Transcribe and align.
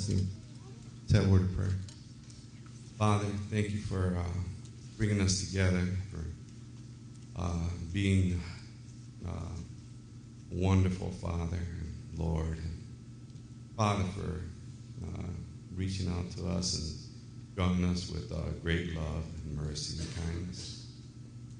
Testing. 0.00 0.26
That 1.08 1.26
word 1.26 1.42
of 1.42 1.54
prayer. 1.54 1.74
Father, 2.98 3.26
thank 3.50 3.68
you 3.68 3.80
for 3.80 4.16
uh, 4.18 4.38
bringing 4.96 5.20
us 5.20 5.46
together, 5.46 5.86
for 6.10 6.24
uh, 7.38 7.68
being 7.92 8.40
uh, 9.28 9.56
wonderful 10.50 11.10
Father 11.10 11.58
and 11.58 12.18
Lord. 12.18 12.56
And 12.56 12.82
Father, 13.76 14.04
for 14.16 14.40
uh, 15.04 15.26
reaching 15.74 16.10
out 16.10 16.30
to 16.38 16.48
us 16.48 16.78
and 16.78 17.54
drawing 17.54 17.84
us 17.84 18.10
with 18.10 18.32
uh, 18.32 18.52
great 18.62 18.96
love 18.96 19.24
and 19.44 19.54
mercy 19.54 20.02
and 20.02 20.26
kindness. 20.26 20.86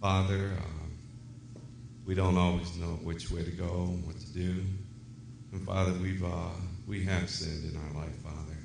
Father, 0.00 0.52
uh, 0.56 1.58
we 2.06 2.14
don't 2.14 2.38
always 2.38 2.74
know 2.78 2.98
which 3.02 3.30
way 3.30 3.44
to 3.44 3.50
go 3.50 3.84
and 3.90 4.06
what 4.06 4.18
to 4.18 4.32
do. 4.32 4.64
And 5.52 5.66
Father, 5.66 5.92
we've 6.00 6.24
we 6.90 7.04
have 7.04 7.30
sinned 7.30 7.72
in 7.72 7.78
our 7.78 8.02
life, 8.02 8.16
Father. 8.16 8.58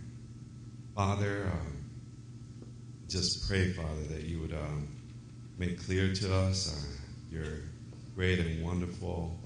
Father, 0.96 1.48
uh, 1.54 2.66
just 3.08 3.48
pray, 3.48 3.72
Father, 3.72 4.02
that 4.10 4.24
you 4.24 4.42
would 4.42 4.52
um, 4.52 4.88
make 5.60 5.86
clear 5.86 6.12
to 6.12 6.36
us 6.36 6.74
uh, 6.74 7.32
your 7.32 7.46
great 8.16 8.40
and 8.40 8.66
wonderful 8.66 9.40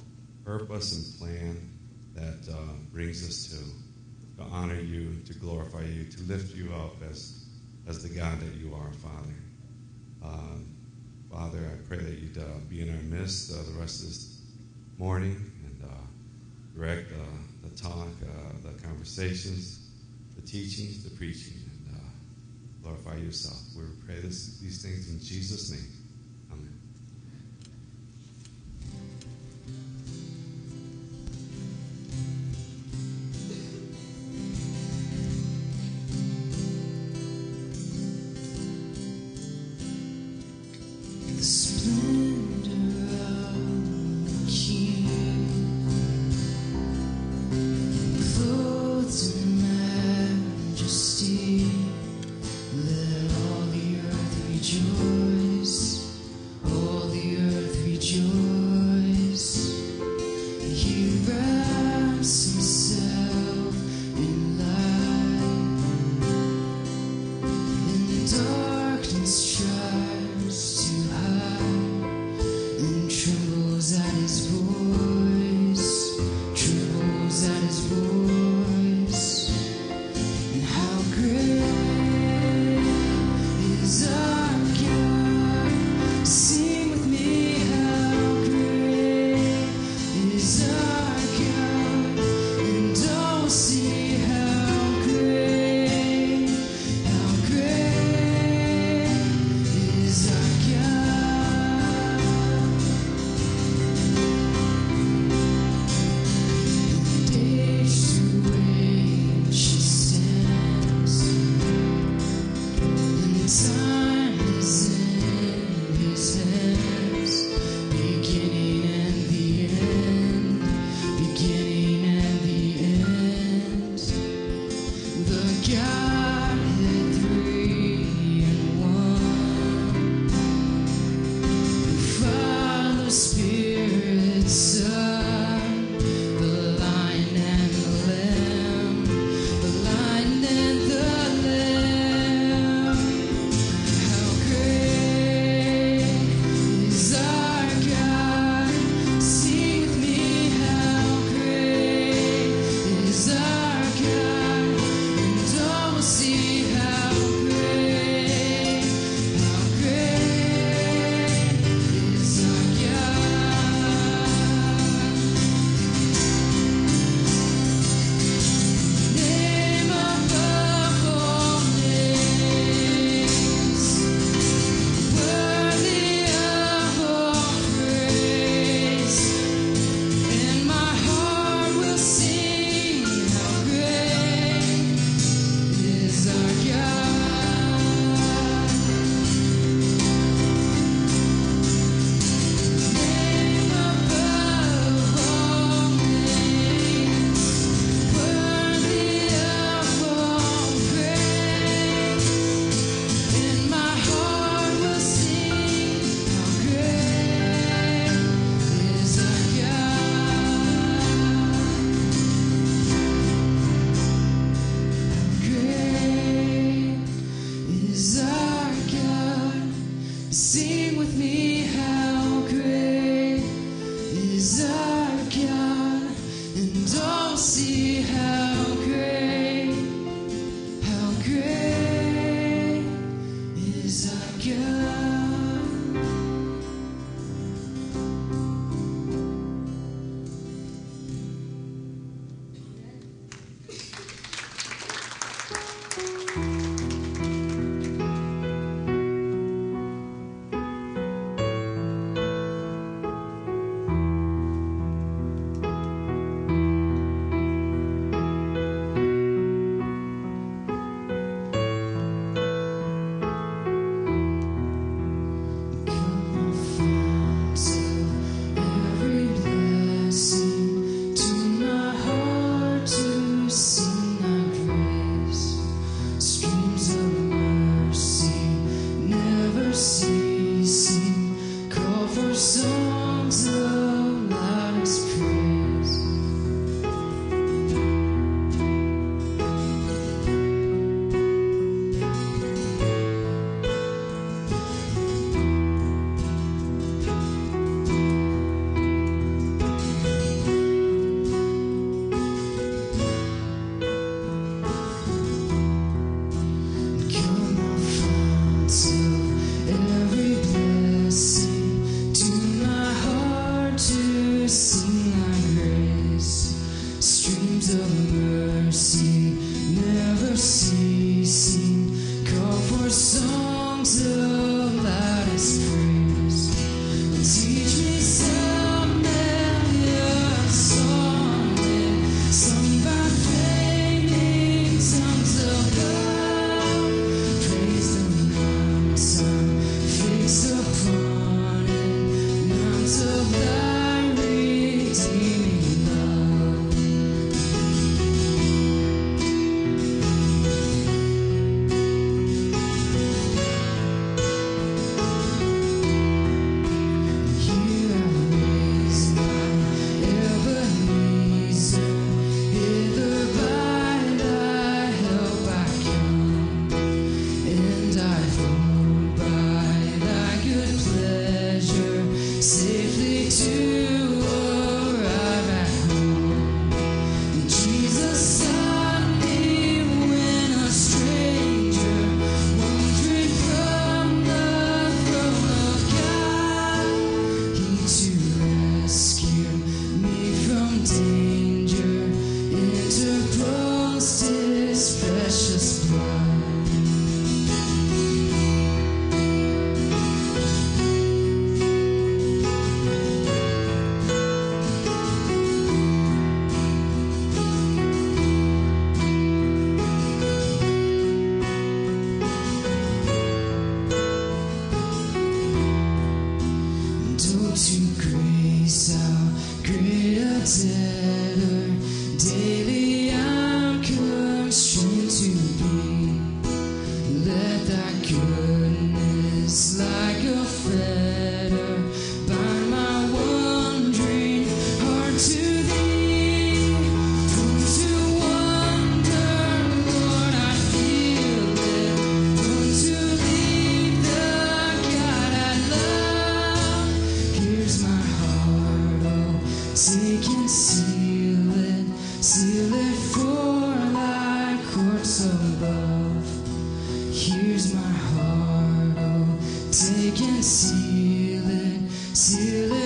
purpose 0.46 0.96
and 0.96 1.20
plan 1.20 1.70
that 2.16 2.54
uh, 2.54 2.74
brings 2.94 3.28
us 3.28 3.50
to, 3.50 4.42
to 4.42 4.50
honor 4.50 4.80
you, 4.80 5.22
to 5.26 5.34
glorify 5.34 5.84
you, 5.84 6.06
to 6.06 6.24
lift 6.24 6.56
you 6.56 6.72
up 6.74 6.96
as, 7.12 7.48
as 7.86 8.02
the 8.02 8.18
God 8.18 8.40
that 8.40 8.54
you 8.54 8.74
are, 8.74 8.94
Father. 8.94 9.36
Um, 10.24 10.74
Father, 11.30 11.70
I 11.70 11.86
pray 11.86 11.98
that 11.98 12.18
you'd 12.18 12.38
uh, 12.38 12.60
be 12.70 12.80
in 12.80 12.90
our 12.96 13.04
midst 13.04 13.52
uh, 13.52 13.62
the 13.74 13.78
rest 13.78 14.04
of 14.04 14.08
this 14.08 14.42
morning 14.98 15.52
and 15.66 15.84
uh, 15.84 16.78
direct 16.78 17.10
the 17.62 17.70
talk, 17.82 18.08
conversations, 19.00 19.88
the 20.36 20.42
teachings, 20.42 21.06
the 21.06 21.16
preaching, 21.16 21.54
and 21.56 21.96
uh, 21.96 22.04
glorify 22.84 23.16
yourself. 23.16 23.58
We 23.78 23.84
pray 24.06 24.20
this, 24.20 24.60
these 24.60 24.82
things 24.82 25.10
in 25.10 25.20
Jesus' 25.20 25.72
name. 25.72 25.99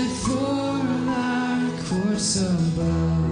For 0.10 0.84
thy 1.06 1.70
courts 1.88 2.42
above. 2.42 3.23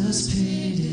Jesus 0.00 0.34
paid 0.34 0.80
it. 0.80 0.89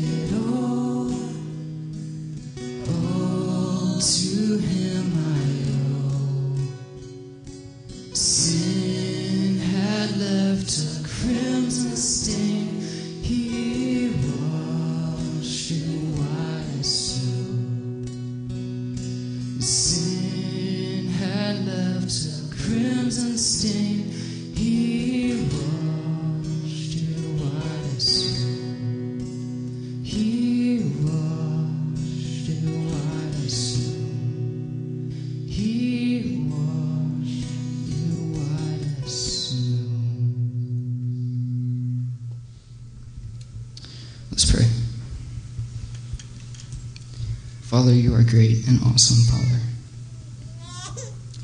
Father, 47.78 47.94
you 47.94 48.12
are 48.12 48.24
great 48.24 48.66
and 48.66 48.80
awesome, 48.82 49.22
Father. 49.32 49.60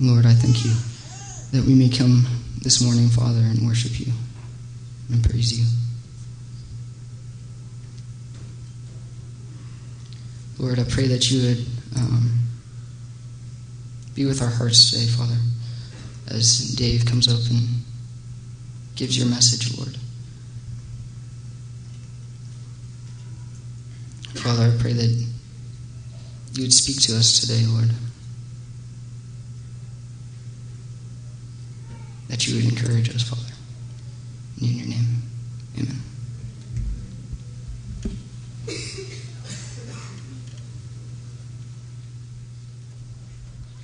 Lord, 0.00 0.26
I 0.26 0.32
thank 0.32 0.64
you 0.64 0.72
that 1.52 1.64
we 1.64 1.76
may 1.76 1.88
come 1.88 2.26
this 2.60 2.82
morning, 2.82 3.08
Father, 3.08 3.38
and 3.38 3.64
worship 3.64 4.00
you 4.00 4.12
and 5.12 5.22
praise 5.22 5.56
you. 5.56 5.64
Lord, 10.58 10.80
I 10.80 10.84
pray 10.90 11.06
that 11.06 11.30
you 11.30 11.50
would 11.50 11.66
um, 11.98 12.40
be 14.16 14.26
with 14.26 14.42
our 14.42 14.50
hearts 14.50 14.90
today, 14.90 15.06
Father, 15.06 15.38
as 16.26 16.74
Dave 16.74 17.06
comes 17.06 17.28
up 17.28 17.48
and 17.48 17.84
gives 18.96 19.16
your 19.16 19.28
message, 19.28 19.78
Lord. 19.78 19.96
Father, 24.34 24.72
I 24.76 24.82
pray 24.82 24.94
that 24.94 25.33
you 26.54 26.62
would 26.62 26.72
speak 26.72 27.00
to 27.02 27.16
us 27.16 27.40
today, 27.40 27.66
Lord. 27.66 27.90
That 32.28 32.46
you 32.46 32.54
would 32.56 32.64
encourage 32.64 33.10
us, 33.14 33.22
Father. 33.22 33.42
In 34.62 34.76
your 34.76 34.86
name, 34.86 35.22
amen. 35.76 36.00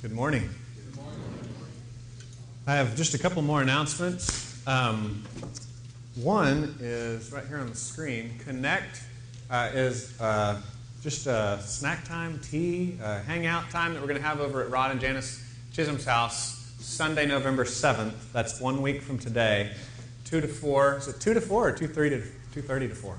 Good 0.01 0.13
morning. 0.13 0.49
I 2.67 2.75
have 2.75 2.95
just 2.95 3.13
a 3.13 3.19
couple 3.19 3.41
more 3.41 3.61
announcements. 3.61 4.65
Um, 4.65 5.25
one 6.15 6.75
is 6.79 7.33
right 7.33 7.45
here 7.45 7.57
on 7.57 7.69
the 7.69 7.75
screen. 7.75 8.39
Connect 8.45 9.01
uh, 9.49 9.71
is 9.73 10.19
uh, 10.21 10.61
just 11.01 11.25
a 11.25 11.59
snack 11.65 12.05
time, 12.05 12.39
tea, 12.43 12.95
uh, 13.01 13.21
hangout 13.21 13.69
time 13.71 13.93
that 13.93 14.01
we're 14.01 14.07
going 14.07 14.21
to 14.21 14.27
have 14.27 14.39
over 14.39 14.61
at 14.61 14.69
Rod 14.69 14.91
and 14.91 15.01
Janice 15.01 15.43
Chisholm's 15.73 16.05
house 16.05 16.73
Sunday, 16.79 17.25
November 17.25 17.65
7th. 17.65 18.13
That's 18.33 18.61
one 18.61 18.83
week 18.83 19.01
from 19.01 19.17
today. 19.17 19.71
2 20.25 20.41
to 20.41 20.47
4. 20.47 20.97
Is 20.97 21.07
it 21.07 21.19
2 21.19 21.33
to 21.33 21.41
4 21.41 21.69
or 21.69 21.73
2.30 21.73 21.93
to 22.53 22.61
2.30 22.61 22.89
to 22.89 22.95
4? 22.95 23.17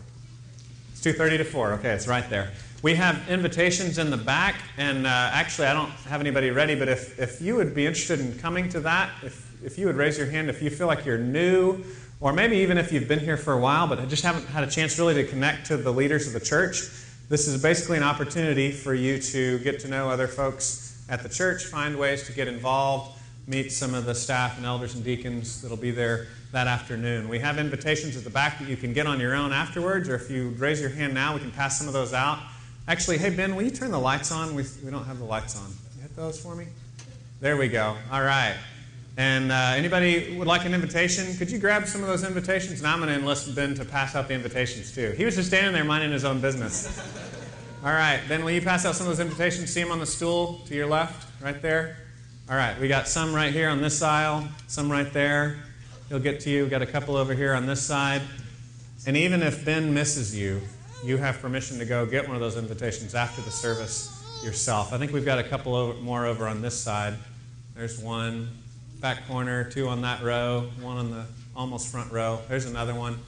It's 0.92 1.00
2.30 1.00 1.38
to 1.38 1.44
4. 1.44 1.72
Okay, 1.72 1.90
it's 1.90 2.06
right 2.06 2.28
there. 2.30 2.52
We 2.82 2.94
have 2.94 3.28
invitations 3.28 3.98
in 3.98 4.10
the 4.10 4.16
back, 4.16 4.60
and 4.76 5.04
uh, 5.04 5.30
actually, 5.32 5.66
I 5.66 5.72
don't 5.72 5.90
have 5.90 6.20
anybody 6.20 6.50
ready, 6.50 6.76
but 6.76 6.88
if, 6.88 7.18
if 7.18 7.40
you 7.40 7.56
would 7.56 7.74
be 7.74 7.86
interested 7.86 8.20
in 8.20 8.38
coming 8.38 8.68
to 8.70 8.80
that, 8.80 9.10
if, 9.24 9.64
if 9.64 9.76
you 9.76 9.86
would 9.86 9.96
raise 9.96 10.16
your 10.16 10.28
hand, 10.28 10.48
if 10.50 10.62
you 10.62 10.70
feel 10.70 10.86
like 10.86 11.04
you're 11.04 11.18
new, 11.18 11.84
or 12.20 12.32
maybe 12.32 12.58
even 12.58 12.78
if 12.78 12.92
you've 12.92 13.08
been 13.08 13.18
here 13.18 13.36
for 13.36 13.52
a 13.52 13.58
while 13.58 13.88
but 13.88 14.08
just 14.08 14.22
haven't 14.22 14.46
had 14.46 14.62
a 14.62 14.70
chance 14.70 14.96
really 14.96 15.14
to 15.14 15.24
connect 15.24 15.66
to 15.66 15.76
the 15.76 15.92
leaders 15.92 16.28
of 16.28 16.32
the 16.32 16.40
church, 16.40 16.88
this 17.32 17.48
is 17.48 17.62
basically 17.62 17.96
an 17.96 18.02
opportunity 18.02 18.70
for 18.70 18.92
you 18.92 19.18
to 19.18 19.58
get 19.60 19.80
to 19.80 19.88
know 19.88 20.10
other 20.10 20.28
folks 20.28 21.02
at 21.08 21.22
the 21.22 21.30
church, 21.30 21.64
find 21.64 21.98
ways 21.98 22.26
to 22.26 22.32
get 22.32 22.46
involved, 22.46 23.18
meet 23.46 23.72
some 23.72 23.94
of 23.94 24.04
the 24.04 24.14
staff 24.14 24.58
and 24.58 24.66
elders 24.66 24.94
and 24.94 25.02
deacons 25.02 25.62
that'll 25.62 25.78
be 25.78 25.90
there 25.90 26.26
that 26.52 26.66
afternoon. 26.66 27.30
We 27.30 27.38
have 27.38 27.56
invitations 27.56 28.18
at 28.18 28.24
the 28.24 28.28
back 28.28 28.58
that 28.58 28.68
you 28.68 28.76
can 28.76 28.92
get 28.92 29.06
on 29.06 29.18
your 29.18 29.34
own 29.34 29.50
afterwards, 29.50 30.10
or 30.10 30.14
if 30.14 30.30
you 30.30 30.50
raise 30.58 30.78
your 30.78 30.90
hand 30.90 31.14
now, 31.14 31.32
we 31.32 31.40
can 31.40 31.50
pass 31.50 31.78
some 31.78 31.86
of 31.86 31.94
those 31.94 32.12
out. 32.12 32.38
Actually, 32.86 33.16
hey, 33.16 33.30
Ben, 33.30 33.56
will 33.56 33.62
you 33.62 33.70
turn 33.70 33.92
the 33.92 33.98
lights 33.98 34.30
on? 34.30 34.54
We, 34.54 34.64
we 34.84 34.90
don't 34.90 35.06
have 35.06 35.18
the 35.18 35.24
lights 35.24 35.56
on. 35.56 35.70
You 35.96 36.02
hit 36.02 36.14
those 36.14 36.38
for 36.38 36.54
me? 36.54 36.66
There 37.40 37.56
we 37.56 37.68
go. 37.68 37.96
All 38.10 38.22
right. 38.22 38.56
And 39.16 39.52
uh, 39.52 39.74
anybody 39.76 40.34
would 40.38 40.48
like 40.48 40.64
an 40.64 40.72
invitation? 40.72 41.36
Could 41.36 41.50
you 41.50 41.58
grab 41.58 41.86
some 41.86 42.00
of 42.00 42.08
those 42.08 42.24
invitations? 42.24 42.78
And 42.80 42.88
I'm 42.88 42.98
going 42.98 43.10
to 43.10 43.14
enlist 43.14 43.54
Ben 43.54 43.74
to 43.74 43.84
pass 43.84 44.14
out 44.14 44.28
the 44.28 44.34
invitations 44.34 44.94
too. 44.94 45.10
He 45.16 45.24
was 45.24 45.36
just 45.36 45.48
standing 45.48 45.72
there 45.72 45.84
minding 45.84 46.12
his 46.12 46.24
own 46.24 46.40
business. 46.40 46.98
All 47.84 47.92
right, 47.92 48.20
Ben, 48.28 48.44
will 48.44 48.52
you 48.52 48.62
pass 48.62 48.86
out 48.86 48.94
some 48.94 49.08
of 49.08 49.16
those 49.16 49.24
invitations? 49.24 49.72
See 49.72 49.80
him 49.80 49.90
on 49.90 49.98
the 49.98 50.06
stool 50.06 50.60
to 50.66 50.74
your 50.74 50.86
left, 50.86 51.28
right 51.42 51.60
there. 51.60 51.96
All 52.48 52.56
right, 52.56 52.78
we 52.80 52.88
got 52.88 53.08
some 53.08 53.34
right 53.34 53.52
here 53.52 53.68
on 53.68 53.82
this 53.82 54.00
aisle, 54.02 54.48
some 54.68 54.90
right 54.90 55.12
there. 55.12 55.58
He'll 56.08 56.20
get 56.20 56.40
to 56.40 56.50
you. 56.50 56.62
We've 56.62 56.70
got 56.70 56.82
a 56.82 56.86
couple 56.86 57.16
over 57.16 57.34
here 57.34 57.54
on 57.54 57.66
this 57.66 57.82
side. 57.82 58.22
And 59.06 59.16
even 59.16 59.42
if 59.42 59.64
Ben 59.64 59.92
misses 59.92 60.36
you, 60.36 60.60
you 61.04 61.16
have 61.16 61.40
permission 61.40 61.78
to 61.80 61.84
go 61.84 62.06
get 62.06 62.26
one 62.26 62.36
of 62.36 62.40
those 62.40 62.56
invitations 62.56 63.14
after 63.14 63.42
the 63.42 63.50
service 63.50 64.24
yourself. 64.44 64.92
I 64.92 64.98
think 64.98 65.12
we've 65.12 65.24
got 65.24 65.38
a 65.38 65.44
couple 65.44 65.94
more 66.02 66.24
over 66.24 66.46
on 66.46 66.62
this 66.62 66.78
side. 66.78 67.14
There's 67.74 67.98
one 67.98 68.48
back 69.02 69.26
corner, 69.26 69.64
two 69.64 69.88
on 69.88 70.00
that 70.02 70.22
row, 70.22 70.70
one 70.80 70.96
on 70.96 71.10
the 71.10 71.24
almost 71.56 71.88
front 71.88 72.12
row. 72.12 72.38
There's 72.48 72.66
another 72.66 72.94
one. 72.94 73.18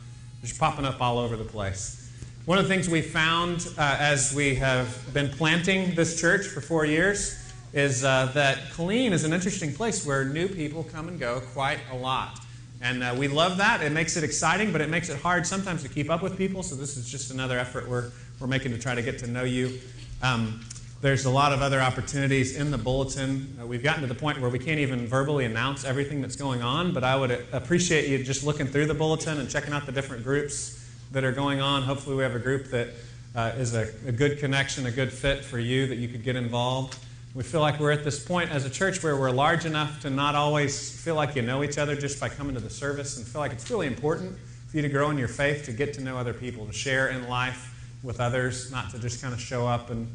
Just 0.40 0.56
popping 0.56 0.84
up 0.84 1.00
all 1.00 1.18
over 1.18 1.36
the 1.36 1.44
place. 1.44 2.00
One 2.44 2.58
of 2.58 2.68
the 2.68 2.72
things 2.72 2.88
we 2.88 3.02
found 3.02 3.66
uh, 3.76 3.96
as 3.98 4.32
we 4.32 4.54
have 4.54 5.12
been 5.12 5.30
planting 5.30 5.96
this 5.96 6.20
church 6.20 6.46
for 6.46 6.60
four 6.60 6.86
years 6.86 7.52
is 7.72 8.04
uh, 8.04 8.30
that 8.34 8.58
Killeen 8.74 9.10
is 9.10 9.24
an 9.24 9.32
interesting 9.32 9.74
place 9.74 10.06
where 10.06 10.24
new 10.24 10.46
people 10.46 10.84
come 10.84 11.08
and 11.08 11.18
go 11.18 11.40
quite 11.52 11.80
a 11.90 11.96
lot. 11.96 12.38
And 12.80 13.02
uh, 13.02 13.16
we 13.18 13.26
love 13.26 13.56
that. 13.56 13.82
It 13.82 13.90
makes 13.90 14.16
it 14.16 14.22
exciting, 14.22 14.70
but 14.70 14.80
it 14.80 14.88
makes 14.88 15.08
it 15.08 15.20
hard 15.20 15.44
sometimes 15.44 15.82
to 15.82 15.88
keep 15.88 16.08
up 16.08 16.22
with 16.22 16.38
people. 16.38 16.62
So 16.62 16.76
this 16.76 16.96
is 16.96 17.10
just 17.10 17.32
another 17.32 17.58
effort 17.58 17.88
we're, 17.88 18.12
we're 18.38 18.46
making 18.46 18.70
to 18.72 18.78
try 18.78 18.94
to 18.94 19.02
get 19.02 19.18
to 19.20 19.26
know 19.26 19.42
you. 19.42 19.80
Um, 20.22 20.60
there's 21.04 21.26
a 21.26 21.30
lot 21.30 21.52
of 21.52 21.60
other 21.60 21.82
opportunities 21.82 22.56
in 22.56 22.70
the 22.70 22.78
bulletin. 22.78 23.58
Uh, 23.60 23.66
we've 23.66 23.82
gotten 23.82 24.00
to 24.00 24.06
the 24.06 24.14
point 24.14 24.40
where 24.40 24.48
we 24.48 24.58
can't 24.58 24.78
even 24.78 25.06
verbally 25.06 25.44
announce 25.44 25.84
everything 25.84 26.22
that's 26.22 26.34
going 26.34 26.62
on, 26.62 26.94
but 26.94 27.04
I 27.04 27.14
would 27.14 27.46
appreciate 27.52 28.08
you 28.08 28.24
just 28.24 28.42
looking 28.42 28.66
through 28.66 28.86
the 28.86 28.94
bulletin 28.94 29.38
and 29.38 29.50
checking 29.50 29.74
out 29.74 29.84
the 29.84 29.92
different 29.92 30.24
groups 30.24 30.82
that 31.12 31.22
are 31.22 31.30
going 31.30 31.60
on. 31.60 31.82
Hopefully, 31.82 32.16
we 32.16 32.22
have 32.22 32.34
a 32.34 32.38
group 32.38 32.70
that 32.70 32.88
uh, 33.36 33.52
is 33.58 33.74
a, 33.74 33.82
a 34.06 34.12
good 34.12 34.38
connection, 34.38 34.86
a 34.86 34.90
good 34.90 35.12
fit 35.12 35.44
for 35.44 35.58
you 35.58 35.86
that 35.88 35.96
you 35.96 36.08
could 36.08 36.24
get 36.24 36.36
involved. 36.36 36.96
We 37.34 37.42
feel 37.42 37.60
like 37.60 37.78
we're 37.78 37.92
at 37.92 38.02
this 38.02 38.24
point 38.24 38.50
as 38.50 38.64
a 38.64 38.70
church 38.70 39.02
where 39.02 39.14
we're 39.14 39.30
large 39.30 39.66
enough 39.66 40.00
to 40.00 40.08
not 40.08 40.34
always 40.34 40.98
feel 41.02 41.16
like 41.16 41.36
you 41.36 41.42
know 41.42 41.62
each 41.62 41.76
other 41.76 41.94
just 41.94 42.18
by 42.18 42.30
coming 42.30 42.54
to 42.54 42.62
the 42.62 42.70
service 42.70 43.18
and 43.18 43.26
feel 43.26 43.42
like 43.42 43.52
it's 43.52 43.70
really 43.70 43.88
important 43.88 44.38
for 44.68 44.76
you 44.78 44.82
to 44.82 44.88
grow 44.88 45.10
in 45.10 45.18
your 45.18 45.28
faith, 45.28 45.66
to 45.66 45.72
get 45.72 45.92
to 45.94 46.00
know 46.00 46.16
other 46.16 46.32
people, 46.32 46.64
to 46.64 46.72
share 46.72 47.08
in 47.08 47.28
life 47.28 47.72
with 48.02 48.20
others, 48.20 48.72
not 48.72 48.90
to 48.92 48.98
just 48.98 49.20
kind 49.20 49.34
of 49.34 49.40
show 49.40 49.66
up 49.66 49.90
and 49.90 50.08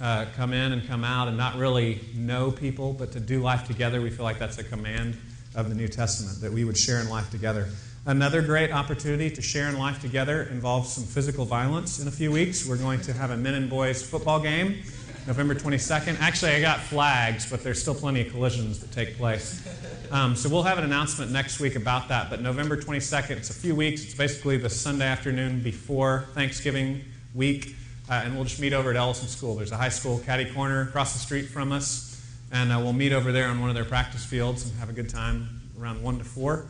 uh, 0.00 0.26
come 0.36 0.52
in 0.52 0.72
and 0.72 0.86
come 0.86 1.04
out 1.04 1.28
and 1.28 1.36
not 1.36 1.56
really 1.56 2.00
know 2.14 2.50
people, 2.50 2.92
but 2.92 3.12
to 3.12 3.20
do 3.20 3.40
life 3.40 3.66
together. 3.66 4.00
We 4.00 4.10
feel 4.10 4.24
like 4.24 4.38
that's 4.38 4.58
a 4.58 4.64
command 4.64 5.16
of 5.54 5.68
the 5.68 5.74
New 5.74 5.88
Testament, 5.88 6.40
that 6.40 6.52
we 6.52 6.64
would 6.64 6.76
share 6.76 7.00
in 7.00 7.08
life 7.08 7.30
together. 7.30 7.68
Another 8.06 8.42
great 8.42 8.70
opportunity 8.70 9.30
to 9.30 9.40
share 9.40 9.68
in 9.68 9.78
life 9.78 10.00
together 10.00 10.42
involves 10.50 10.92
some 10.92 11.04
physical 11.04 11.44
violence 11.44 12.00
in 12.00 12.08
a 12.08 12.10
few 12.10 12.30
weeks. 12.30 12.66
We're 12.66 12.76
going 12.76 13.00
to 13.02 13.12
have 13.14 13.30
a 13.30 13.36
men 13.36 13.54
and 13.54 13.70
boys 13.70 14.02
football 14.02 14.40
game 14.40 14.82
November 15.26 15.54
22nd. 15.54 16.20
Actually, 16.20 16.52
I 16.52 16.60
got 16.60 16.80
flags, 16.80 17.48
but 17.50 17.62
there's 17.62 17.80
still 17.80 17.94
plenty 17.94 18.20
of 18.20 18.30
collisions 18.30 18.80
that 18.80 18.92
take 18.92 19.16
place. 19.16 19.66
Um, 20.10 20.36
so 20.36 20.50
we'll 20.50 20.64
have 20.64 20.76
an 20.76 20.84
announcement 20.84 21.32
next 21.32 21.60
week 21.60 21.76
about 21.76 22.08
that. 22.08 22.28
But 22.28 22.42
November 22.42 22.76
22nd, 22.76 23.30
it's 23.30 23.48
a 23.48 23.54
few 23.54 23.74
weeks. 23.74 24.04
It's 24.04 24.14
basically 24.14 24.58
the 24.58 24.68
Sunday 24.68 25.06
afternoon 25.06 25.62
before 25.62 26.26
Thanksgiving 26.34 27.02
week. 27.34 27.74
Uh, 28.08 28.22
and 28.24 28.34
we'll 28.34 28.44
just 28.44 28.60
meet 28.60 28.72
over 28.72 28.90
at 28.90 28.96
Ellison 28.96 29.28
School. 29.28 29.54
There's 29.54 29.72
a 29.72 29.76
high 29.76 29.88
school 29.88 30.18
caddy 30.18 30.44
corner 30.52 30.82
across 30.82 31.14
the 31.14 31.18
street 31.18 31.46
from 31.46 31.72
us. 31.72 32.10
And 32.52 32.70
uh, 32.70 32.78
we'll 32.78 32.92
meet 32.92 33.12
over 33.12 33.32
there 33.32 33.48
on 33.48 33.60
one 33.60 33.70
of 33.70 33.74
their 33.74 33.84
practice 33.84 34.24
fields 34.24 34.68
and 34.68 34.78
have 34.78 34.90
a 34.90 34.92
good 34.92 35.08
time 35.08 35.62
around 35.80 36.02
1 36.02 36.18
to 36.18 36.24
4. 36.24 36.66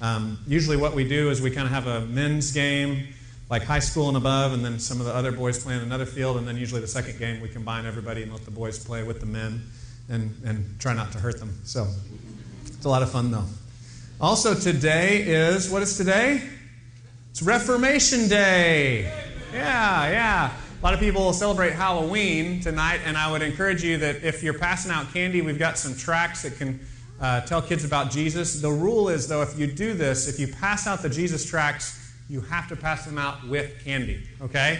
Um, 0.00 0.38
usually, 0.46 0.76
what 0.76 0.94
we 0.94 1.08
do 1.08 1.30
is 1.30 1.40
we 1.40 1.50
kind 1.50 1.66
of 1.66 1.72
have 1.72 1.86
a 1.86 2.00
men's 2.06 2.52
game 2.52 3.08
like 3.50 3.62
high 3.62 3.78
school 3.78 4.08
and 4.08 4.16
above, 4.16 4.52
and 4.52 4.64
then 4.64 4.78
some 4.78 5.00
of 5.00 5.06
the 5.06 5.14
other 5.14 5.32
boys 5.32 5.62
play 5.62 5.74
in 5.74 5.80
another 5.80 6.06
field, 6.06 6.36
and 6.36 6.46
then 6.46 6.56
usually 6.56 6.80
the 6.80 6.88
second 6.88 7.18
game 7.18 7.40
we 7.40 7.48
combine 7.48 7.86
everybody 7.86 8.22
and 8.22 8.32
let 8.32 8.44
the 8.44 8.50
boys 8.50 8.82
play 8.82 9.02
with 9.02 9.20
the 9.20 9.26
men 9.26 9.62
and, 10.08 10.34
and 10.44 10.78
try 10.80 10.94
not 10.94 11.12
to 11.12 11.18
hurt 11.18 11.38
them. 11.38 11.58
So 11.64 11.86
it's 12.66 12.84
a 12.84 12.88
lot 12.88 13.02
of 13.02 13.10
fun 13.10 13.30
though. 13.30 13.44
Also, 14.20 14.54
today 14.54 15.22
is 15.22 15.70
what 15.70 15.82
is 15.82 15.96
today? 15.96 16.42
It's 17.30 17.42
Reformation 17.42 18.28
Day. 18.28 19.02
Yeah, 19.52 20.10
yeah. 20.10 20.52
A 20.84 20.86
lot 20.86 20.92
of 20.92 21.00
people 21.00 21.32
celebrate 21.32 21.72
Halloween 21.72 22.60
tonight, 22.60 23.00
and 23.06 23.16
I 23.16 23.32
would 23.32 23.40
encourage 23.40 23.82
you 23.82 23.96
that 23.96 24.22
if 24.22 24.42
you're 24.42 24.58
passing 24.58 24.92
out 24.92 25.10
candy, 25.14 25.40
we've 25.40 25.58
got 25.58 25.78
some 25.78 25.96
tracts 25.96 26.42
that 26.42 26.58
can 26.58 26.78
uh, 27.18 27.40
tell 27.40 27.62
kids 27.62 27.86
about 27.86 28.10
Jesus. 28.10 28.60
The 28.60 28.70
rule 28.70 29.08
is, 29.08 29.26
though, 29.26 29.40
if 29.40 29.58
you 29.58 29.66
do 29.66 29.94
this, 29.94 30.28
if 30.28 30.38
you 30.38 30.46
pass 30.46 30.86
out 30.86 31.00
the 31.00 31.08
Jesus 31.08 31.48
tracts, 31.48 32.12
you 32.28 32.42
have 32.42 32.68
to 32.68 32.76
pass 32.76 33.06
them 33.06 33.16
out 33.16 33.48
with 33.48 33.82
candy, 33.82 34.28
okay? 34.42 34.78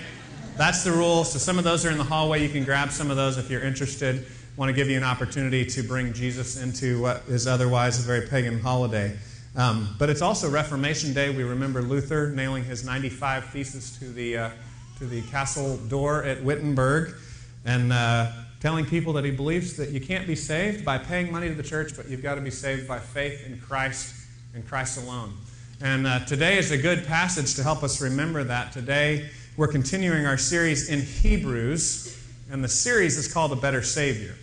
That's 0.58 0.84
the 0.84 0.92
rule. 0.92 1.24
So 1.24 1.38
some 1.38 1.56
of 1.56 1.64
those 1.64 1.86
are 1.86 1.90
in 1.90 1.96
the 1.96 2.04
hallway. 2.04 2.42
You 2.42 2.50
can 2.50 2.64
grab 2.64 2.90
some 2.90 3.10
of 3.10 3.16
those 3.16 3.38
if 3.38 3.50
you're 3.50 3.64
interested. 3.64 4.26
want 4.58 4.68
to 4.68 4.74
give 4.74 4.90
you 4.90 4.98
an 4.98 5.04
opportunity 5.04 5.64
to 5.64 5.82
bring 5.82 6.12
Jesus 6.12 6.62
into 6.62 7.00
what 7.00 7.22
is 7.28 7.46
otherwise 7.46 7.98
a 7.98 8.02
very 8.02 8.26
pagan 8.26 8.60
holiday. 8.60 9.16
Um, 9.56 9.96
but 9.98 10.10
it's 10.10 10.20
also 10.20 10.50
Reformation 10.50 11.14
Day. 11.14 11.34
We 11.34 11.44
remember 11.44 11.80
Luther 11.80 12.28
nailing 12.28 12.64
his 12.64 12.84
95 12.84 13.46
theses 13.46 13.98
to 14.00 14.04
the, 14.04 14.36
uh, 14.36 14.50
to 14.98 15.06
the 15.06 15.22
castle 15.22 15.76
door 15.88 16.22
at 16.22 16.42
Wittenberg 16.42 17.14
and 17.64 17.92
uh, 17.92 18.30
telling 18.60 18.86
people 18.86 19.12
that 19.14 19.24
he 19.24 19.30
believes 19.30 19.76
that 19.76 19.90
you 19.90 20.00
can't 20.00 20.26
be 20.26 20.36
saved 20.36 20.84
by 20.84 20.98
paying 20.98 21.32
money 21.32 21.48
to 21.48 21.54
the 21.54 21.62
church, 21.62 21.96
but 21.96 22.08
you've 22.08 22.22
got 22.22 22.36
to 22.36 22.40
be 22.40 22.50
saved 22.50 22.86
by 22.86 22.98
faith 22.98 23.44
in 23.46 23.58
Christ 23.58 24.14
and 24.54 24.66
Christ 24.66 25.02
alone. 25.02 25.34
And 25.80 26.06
uh, 26.06 26.20
today 26.20 26.58
is 26.58 26.70
a 26.70 26.78
good 26.78 27.06
passage 27.06 27.56
to 27.56 27.62
help 27.62 27.82
us 27.82 28.00
remember 28.00 28.44
that. 28.44 28.72
Today 28.72 29.28
we're 29.56 29.68
continuing 29.68 30.26
our 30.26 30.38
series 30.38 30.88
in 30.88 31.02
Hebrews, 31.02 32.16
and 32.50 32.62
the 32.62 32.68
series 32.68 33.18
is 33.18 33.32
called 33.32 33.52
A 33.52 33.56
Better 33.56 33.82
Savior. 33.82 34.34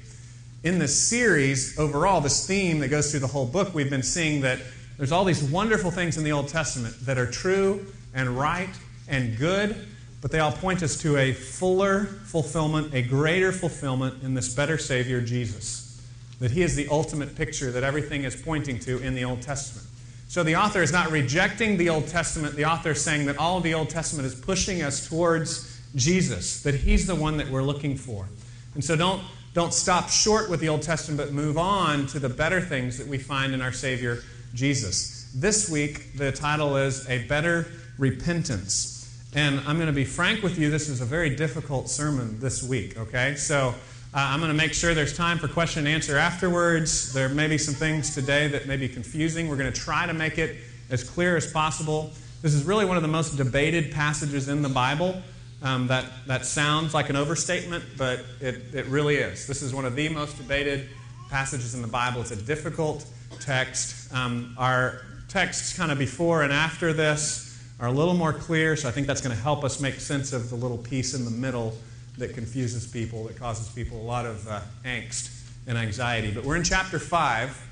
In 0.63 0.79
this 0.79 0.95
series, 0.95 1.79
overall, 1.79 2.21
this 2.21 2.45
theme 2.45 2.79
that 2.79 2.89
goes 2.89 3.09
through 3.09 3.21
the 3.21 3.27
whole 3.27 3.45
book, 3.47 3.73
we've 3.73 3.89
been 3.89 4.03
seeing 4.03 4.41
that 4.41 4.59
there's 4.97 5.11
all 5.11 5.23
these 5.23 5.41
wonderful 5.41 5.89
things 5.89 6.17
in 6.17 6.23
the 6.23 6.31
Old 6.31 6.49
Testament 6.49 6.95
that 7.05 7.17
are 7.17 7.29
true 7.29 7.85
and 8.13 8.37
right 8.37 8.69
and 9.07 9.37
good, 9.37 9.87
but 10.21 10.31
they 10.31 10.39
all 10.39 10.51
point 10.51 10.83
us 10.83 11.01
to 11.01 11.17
a 11.17 11.33
fuller 11.33 12.05
fulfillment, 12.05 12.93
a 12.93 13.01
greater 13.01 13.51
fulfillment 13.51 14.23
in 14.23 14.35
this 14.35 14.53
better 14.53 14.77
Savior, 14.77 15.19
Jesus. 15.19 16.01
That 16.39 16.51
He 16.51 16.61
is 16.61 16.75
the 16.75 16.87
ultimate 16.89 17.35
picture 17.35 17.71
that 17.71 17.83
everything 17.83 18.23
is 18.23 18.35
pointing 18.35 18.79
to 18.79 18.99
in 18.99 19.15
the 19.15 19.25
Old 19.25 19.41
Testament. 19.41 19.87
So 20.27 20.43
the 20.43 20.55
author 20.55 20.81
is 20.81 20.93
not 20.93 21.11
rejecting 21.11 21.75
the 21.75 21.89
Old 21.89 22.07
Testament. 22.07 22.55
The 22.55 22.65
author 22.65 22.91
is 22.91 23.03
saying 23.03 23.25
that 23.25 23.37
all 23.37 23.57
of 23.57 23.63
the 23.63 23.73
Old 23.73 23.89
Testament 23.89 24.25
is 24.25 24.33
pushing 24.33 24.81
us 24.81 25.09
towards 25.09 25.81
Jesus, 25.95 26.61
that 26.63 26.75
He's 26.75 27.07
the 27.07 27.15
one 27.15 27.37
that 27.37 27.49
we're 27.49 27.63
looking 27.63 27.97
for. 27.97 28.29
And 28.75 28.83
so 28.83 28.95
don't, 28.95 29.21
don't 29.53 29.73
stop 29.73 30.09
short 30.09 30.49
with 30.49 30.59
the 30.59 30.69
Old 30.69 30.83
Testament, 30.83 31.19
but 31.19 31.33
move 31.33 31.57
on 31.57 32.05
to 32.07 32.19
the 32.19 32.29
better 32.29 32.61
things 32.61 32.97
that 32.97 33.07
we 33.07 33.17
find 33.17 33.53
in 33.53 33.61
our 33.61 33.73
Savior, 33.73 34.19
Jesus. 34.53 35.31
This 35.35 35.69
week, 35.69 36.13
the 36.15 36.31
title 36.31 36.77
is 36.77 37.09
A 37.09 37.25
Better 37.27 37.67
Repentance. 37.97 39.00
And 39.33 39.61
I'm 39.61 39.77
going 39.77 39.87
to 39.87 39.93
be 39.93 40.03
frank 40.03 40.43
with 40.43 40.59
you, 40.59 40.69
this 40.69 40.89
is 40.89 40.99
a 40.99 41.05
very 41.05 41.33
difficult 41.33 41.89
sermon 41.89 42.37
this 42.41 42.61
week, 42.61 42.99
okay? 42.99 43.35
So 43.35 43.69
uh, 43.69 43.73
I'm 44.13 44.39
going 44.41 44.51
to 44.51 44.57
make 44.57 44.73
sure 44.73 44.93
there's 44.93 45.15
time 45.15 45.37
for 45.37 45.47
question 45.47 45.87
and 45.87 45.95
answer 45.95 46.17
afterwards. 46.17 47.13
There 47.13 47.29
may 47.29 47.47
be 47.47 47.57
some 47.57 47.73
things 47.73 48.13
today 48.13 48.49
that 48.49 48.67
may 48.67 48.75
be 48.75 48.89
confusing. 48.89 49.47
We're 49.47 49.55
going 49.55 49.71
to 49.71 49.79
try 49.79 50.05
to 50.05 50.13
make 50.13 50.37
it 50.37 50.57
as 50.89 51.09
clear 51.09 51.37
as 51.37 51.49
possible. 51.49 52.11
This 52.41 52.53
is 52.53 52.65
really 52.65 52.83
one 52.83 52.97
of 52.97 53.03
the 53.03 53.07
most 53.09 53.37
debated 53.37 53.93
passages 53.93 54.49
in 54.49 54.61
the 54.61 54.69
Bible. 54.69 55.21
Um, 55.63 55.87
that, 55.87 56.05
that 56.27 56.45
sounds 56.45 56.93
like 56.93 57.09
an 57.09 57.15
overstatement, 57.15 57.85
but 57.97 58.25
it, 58.41 58.63
it 58.73 58.85
really 58.87 59.15
is. 59.15 59.47
This 59.47 59.61
is 59.61 59.73
one 59.73 59.85
of 59.85 59.95
the 59.95 60.09
most 60.09 60.35
debated 60.35 60.89
passages 61.29 61.73
in 61.73 61.81
the 61.81 61.87
Bible. 61.87 62.19
It's 62.19 62.31
a 62.31 62.35
difficult 62.35 63.05
text. 63.39 64.13
Um, 64.13 64.55
our 64.57 65.03
texts, 65.29 65.77
kind 65.77 65.89
of 65.89 65.97
before 65.97 66.43
and 66.43 66.51
after 66.51 66.91
this, 66.91 67.50
are 67.81 67.87
a 67.87 67.91
little 67.91 68.13
more 68.13 68.31
clear, 68.31 68.75
so 68.75 68.87
I 68.87 68.91
think 68.91 69.07
that's 69.07 69.21
going 69.21 69.35
to 69.35 69.41
help 69.41 69.63
us 69.63 69.81
make 69.81 69.95
sense 69.95 70.33
of 70.33 70.51
the 70.51 70.55
little 70.55 70.77
piece 70.77 71.15
in 71.15 71.25
the 71.25 71.31
middle 71.31 71.75
that 72.19 72.35
confuses 72.35 72.85
people, 72.85 73.23
that 73.23 73.37
causes 73.37 73.69
people 73.69 73.99
a 73.99 74.03
lot 74.03 74.27
of 74.27 74.47
uh, 74.47 74.61
angst 74.85 75.43
and 75.65 75.79
anxiety. 75.79 76.31
But 76.31 76.43
we're 76.43 76.57
in 76.57 76.63
chapter 76.63 76.99
5. 76.99 77.67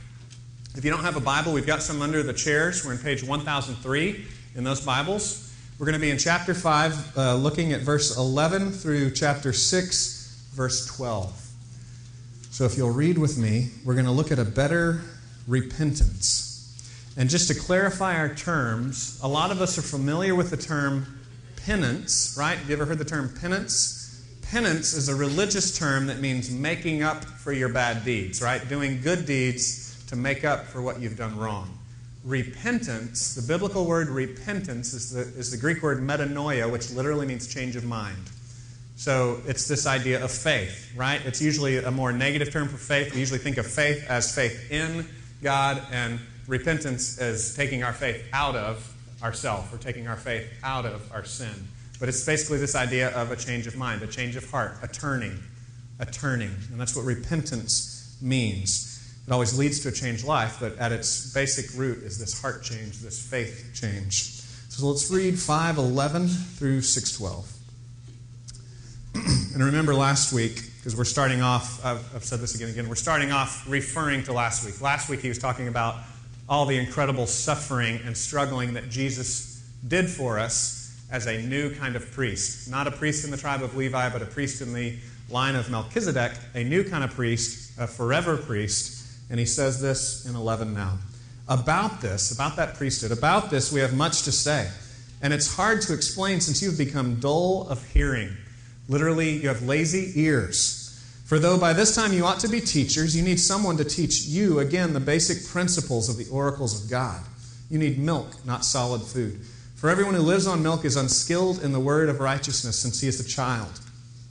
If 0.76 0.84
you 0.84 0.90
don't 0.90 1.04
have 1.04 1.16
a 1.16 1.22
Bible, 1.22 1.54
we've 1.54 1.68
got 1.68 1.84
some 1.84 2.02
under 2.02 2.24
the 2.24 2.34
chairs. 2.34 2.84
We're 2.84 2.94
in 2.94 2.98
page 2.98 3.24
1003 3.24 4.26
in 4.56 4.64
those 4.64 4.82
Bibles. 4.82 5.54
We're 5.78 5.86
going 5.86 5.94
to 5.94 6.02
be 6.02 6.10
in 6.10 6.18
chapter 6.18 6.56
5, 6.56 7.18
uh, 7.18 7.36
looking 7.36 7.72
at 7.74 7.82
verse 7.82 8.18
11 8.18 8.72
through 8.72 9.12
chapter 9.12 9.54
6, 9.54 10.50
verse 10.56 10.88
12. 10.88 11.50
So 12.50 12.66
if 12.66 12.78
you'll 12.78 12.90
read 12.90 13.20
with 13.20 13.38
me, 13.38 13.70
we're 13.86 13.94
going 13.94 14.06
to 14.06 14.12
look 14.12 14.32
at 14.32 14.40
a 14.40 14.46
better 14.46 15.02
repentance. 15.48 16.49
And 17.20 17.30
just 17.30 17.50
to 17.50 17.54
clarify 17.54 18.16
our 18.16 18.34
terms, 18.34 19.20
a 19.22 19.28
lot 19.28 19.52
of 19.52 19.62
us 19.62 19.78
are 19.78 19.82
familiar 19.82 20.34
with 20.34 20.52
the 20.52 20.58
term 20.58 21.20
penance, 21.66 22.34
right? 22.40 22.58
Have 22.58 22.70
you 22.70 22.76
ever 22.78 22.86
heard 22.86 22.98
the 22.98 23.04
term 23.04 23.30
penance? 23.42 24.26
Penance 24.42 24.94
is 24.94 25.10
a 25.10 25.16
religious 25.16 25.78
term 25.78 26.08
that 26.08 26.20
means 26.20 26.50
making 26.50 27.04
up 27.04 27.26
for 27.26 27.52
your 27.52 27.68
bad 27.68 28.06
deeds, 28.06 28.42
right? 28.42 28.66
Doing 28.70 29.02
good 29.02 29.26
deeds 29.26 30.02
to 30.08 30.16
make 30.16 30.46
up 30.46 30.66
for 30.68 30.82
what 30.82 31.02
you've 31.02 31.18
done 31.18 31.38
wrong. 31.38 31.78
Repentance, 32.24 33.36
the 33.36 33.46
biblical 33.46 33.86
word 33.86 34.08
repentance 34.08 34.94
is 34.94 35.12
the, 35.12 35.20
is 35.38 35.52
the 35.52 35.58
Greek 35.58 35.84
word 35.84 36.00
metanoia, 36.00 36.72
which 36.72 36.90
literally 36.92 37.28
means 37.28 37.54
change 37.54 37.76
of 37.76 37.84
mind. 37.84 38.30
So 38.96 39.42
it's 39.46 39.68
this 39.68 39.86
idea 39.86 40.24
of 40.24 40.32
faith, 40.32 40.94
right? 40.96 41.20
It's 41.26 41.42
usually 41.42 41.80
a 41.80 41.92
more 41.92 42.14
negative 42.14 42.50
term 42.50 42.70
for 42.70 42.78
faith. 42.78 43.14
We 43.14 43.20
usually 43.20 43.40
think 43.40 43.58
of 43.58 43.68
faith 43.68 44.06
as 44.08 44.34
faith 44.34 44.72
in 44.72 45.06
God, 45.42 45.82
and 45.92 46.20
repentance 46.50 47.20
as 47.20 47.56
taking 47.56 47.84
our 47.84 47.94
faith 47.94 48.26
out 48.34 48.56
of 48.56 48.94
ourself 49.22 49.72
or 49.74 49.78
taking 49.78 50.08
our 50.08 50.16
faith 50.18 50.52
out 50.64 50.86
of 50.86 51.10
our 51.14 51.24
sin. 51.24 51.54
But 52.00 52.10
it's 52.10 52.26
basically 52.26 52.58
this 52.58 52.76
idea 52.76 53.10
of 53.10 53.32
a 53.32 53.36
change 53.36 53.68
of 53.68 53.78
mind, 53.78 54.02
a 54.02 54.08
change 54.08 54.36
of 54.36 54.50
heart, 54.50 54.78
a 54.82 54.88
turning, 54.88 55.38
a 56.00 56.06
turning. 56.06 56.52
And 56.72 56.80
that's 56.80 56.96
what 56.96 57.06
repentance 57.06 58.18
means. 58.22 58.88
It 59.28 59.32
always 59.32 59.58
leads 59.58 59.80
to 59.82 59.90
a 59.90 59.92
changed 59.92 60.26
life, 60.26 60.58
but 60.60 60.78
at 60.80 60.92
its 60.92 61.32
basic 61.34 61.78
root 61.78 62.00
is 62.00 62.18
this 62.18 62.42
heart 62.42 62.64
change, 62.64 63.00
this 63.00 63.22
faith 63.22 63.72
change. 63.76 64.42
So 64.70 64.88
let's 64.88 65.12
read 65.12 65.38
511 65.38 66.28
through 66.28 66.82
612. 66.82 67.54
and 69.54 69.64
remember 69.64 69.94
last 69.94 70.34
week, 70.34 70.64
because 70.78 70.96
we're 70.96 71.04
starting 71.04 71.42
off, 71.42 71.86
I've, 71.86 72.16
I've 72.16 72.24
said 72.24 72.40
this 72.40 72.56
again 72.56 72.70
and 72.70 72.78
again, 72.78 72.90
we're 72.90 72.96
starting 72.96 73.32
off 73.32 73.70
referring 73.70 74.24
to 74.24 74.34
last 74.34 74.66
week. 74.66 74.82
Last 74.82 75.10
week 75.10 75.20
he 75.20 75.28
was 75.28 75.38
talking 75.38 75.68
about 75.68 75.98
all 76.50 76.66
the 76.66 76.78
incredible 76.78 77.28
suffering 77.28 78.00
and 78.06 78.18
struggling 78.18 78.74
that 78.74 78.90
Jesus 78.90 79.64
did 79.88 80.10
for 80.10 80.40
us 80.40 81.00
as 81.12 81.28
a 81.28 81.42
new 81.44 81.74
kind 81.76 81.96
of 81.96 82.12
priest. 82.12 82.70
Not 82.70 82.88
a 82.88 82.92
priest 82.92 83.24
in 83.24 83.32
the 83.32 83.38
tribe 83.38 83.62
of 83.62 83.76
Levi, 83.76 84.10
but 84.10 84.22
a 84.24 84.26
priest 84.26 84.62
in 84.62 84.74
the 84.74 84.98
line 85.30 85.56
of 85.56 85.70
Melchizedek, 85.70 86.32
a 86.56 86.64
new 86.64 86.84
kind 86.84 87.04
of 87.04 87.12
priest, 87.12 87.72
a 87.80 87.86
forever 87.86 88.36
priest. 88.36 89.06
And 89.30 89.40
he 89.40 89.46
says 89.46 89.80
this 89.80 90.26
in 90.26 90.36
11 90.36 90.74
now. 90.74 90.98
About 91.48 92.02
this, 92.02 92.32
about 92.32 92.56
that 92.56 92.76
priesthood, 92.76 93.12
about 93.12 93.52
this, 93.52 93.72
we 93.72 93.80
have 93.80 93.94
much 93.94 94.24
to 94.24 94.32
say. 94.32 94.70
And 95.22 95.34
it's 95.34 95.56
hard 95.56 95.82
to 95.84 95.94
explain 95.94 96.42
since 96.42 96.62
you've 96.62 96.78
become 96.78 97.20
dull 97.20 97.68
of 97.70 97.84
hearing. 97.90 98.36
Literally, 98.88 99.32
you 99.32 99.50
have 99.50 99.62
lazy 99.64 100.14
ears. 100.16 100.79
For 101.30 101.38
though 101.38 101.60
by 101.60 101.74
this 101.74 101.94
time 101.94 102.12
you 102.12 102.26
ought 102.26 102.40
to 102.40 102.48
be 102.48 102.60
teachers, 102.60 103.16
you 103.16 103.22
need 103.22 103.40
someone 103.40 103.78
to 103.78 103.84
teach 103.84 104.22
you, 104.22 104.58
again, 104.58 104.94
the 104.94 105.00
basic 105.00 105.48
principles 105.48 106.10
of 106.10 106.18
the 106.18 106.28
oracles 106.32 106.84
of 106.84 106.90
God. 106.90 107.22
You 107.70 107.78
need 107.78 108.00
milk, 108.00 108.44
not 108.48 108.66
solid 108.66 109.04
food. 109.04 109.40
For 109.76 109.92
everyone 109.92 110.16
who 110.16 110.24
lives 110.24 110.48
on 110.48 110.64
milk 110.64 110.86
is 110.86 110.96
unskilled 110.96 111.64
in 111.64 111.72
the 111.72 111.80
word 111.80 112.10
of 112.10 112.20
righteousness 112.20 112.80
since 112.80 113.00
he 113.00 113.08
is 113.08 113.20
a 113.20 113.30
child. 113.30 113.80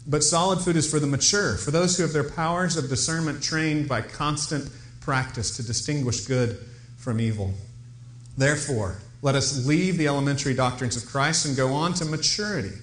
But 0.08 0.24
solid 0.24 0.58
food 0.58 0.74
is 0.74 0.90
for 0.90 0.98
the 0.98 1.06
mature, 1.06 1.56
for 1.56 1.70
those 1.70 1.96
who 1.96 2.02
have 2.02 2.12
their 2.12 2.28
powers 2.28 2.76
of 2.76 2.88
discernment 2.88 3.44
trained 3.44 3.88
by 3.88 4.00
constant 4.00 4.68
practice 5.00 5.56
to 5.56 5.62
distinguish 5.62 6.22
good 6.22 6.58
from 6.96 7.20
evil. 7.20 7.54
Therefore, 8.36 8.96
let 9.22 9.36
us 9.36 9.64
leave 9.64 9.98
the 9.98 10.08
elementary 10.08 10.52
doctrines 10.52 10.96
of 10.96 11.08
Christ 11.08 11.46
and 11.46 11.56
go 11.56 11.74
on 11.74 11.94
to 11.94 12.04
maturity, 12.04 12.74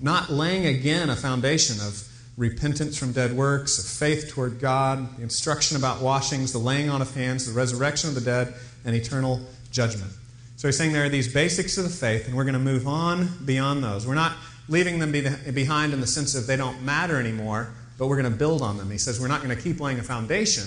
not 0.00 0.30
laying 0.30 0.66
again 0.66 1.10
a 1.10 1.16
foundation 1.16 1.84
of 1.84 2.12
repentance 2.36 2.98
from 2.98 3.12
dead 3.12 3.32
works, 3.32 3.78
of 3.78 3.86
faith 3.86 4.30
toward 4.30 4.60
God, 4.60 5.16
the 5.16 5.22
instruction 5.22 5.76
about 5.76 6.02
washings, 6.02 6.52
the 6.52 6.58
laying 6.58 6.90
on 6.90 7.00
of 7.00 7.14
hands, 7.14 7.46
the 7.46 7.52
resurrection 7.52 8.08
of 8.10 8.14
the 8.14 8.20
dead, 8.20 8.54
and 8.84 8.94
eternal 8.94 9.40
judgment. 9.70 10.12
So 10.56 10.68
he's 10.68 10.76
saying 10.76 10.92
there 10.92 11.04
are 11.04 11.10
these 11.10 11.32
basics 11.32 11.78
of 11.78 11.84
the 11.84 11.90
faith, 11.90 12.26
and 12.26 12.36
we're 12.36 12.44
going 12.44 12.54
to 12.54 12.58
move 12.58 12.86
on 12.86 13.28
beyond 13.44 13.82
those. 13.82 14.06
We're 14.06 14.14
not 14.14 14.36
leaving 14.68 14.98
them 14.98 15.12
behind 15.12 15.92
in 15.92 16.00
the 16.00 16.06
sense 16.06 16.34
of 16.34 16.46
they 16.46 16.56
don't 16.56 16.82
matter 16.82 17.18
anymore, 17.18 17.72
but 17.98 18.08
we're 18.08 18.20
going 18.20 18.30
to 18.30 18.38
build 18.38 18.62
on 18.62 18.76
them. 18.76 18.90
He 18.90 18.98
says 18.98 19.20
we're 19.20 19.28
not 19.28 19.42
going 19.42 19.54
to 19.54 19.62
keep 19.62 19.80
laying 19.80 19.98
a 19.98 20.02
foundation. 20.02 20.64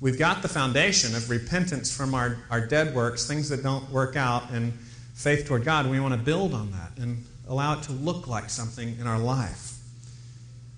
We've 0.00 0.18
got 0.18 0.42
the 0.42 0.48
foundation 0.48 1.14
of 1.14 1.30
repentance 1.30 1.94
from 1.94 2.14
our, 2.14 2.38
our 2.50 2.66
dead 2.66 2.94
works, 2.94 3.26
things 3.26 3.48
that 3.50 3.62
don't 3.62 3.88
work 3.90 4.16
out, 4.16 4.50
and 4.50 4.72
faith 5.14 5.46
toward 5.46 5.64
God. 5.64 5.88
We 5.88 6.00
want 6.00 6.14
to 6.14 6.20
build 6.20 6.54
on 6.54 6.72
that 6.72 6.92
and 6.96 7.24
allow 7.48 7.78
it 7.78 7.82
to 7.84 7.92
look 7.92 8.26
like 8.26 8.50
something 8.50 8.96
in 8.98 9.06
our 9.06 9.18
life. 9.18 9.73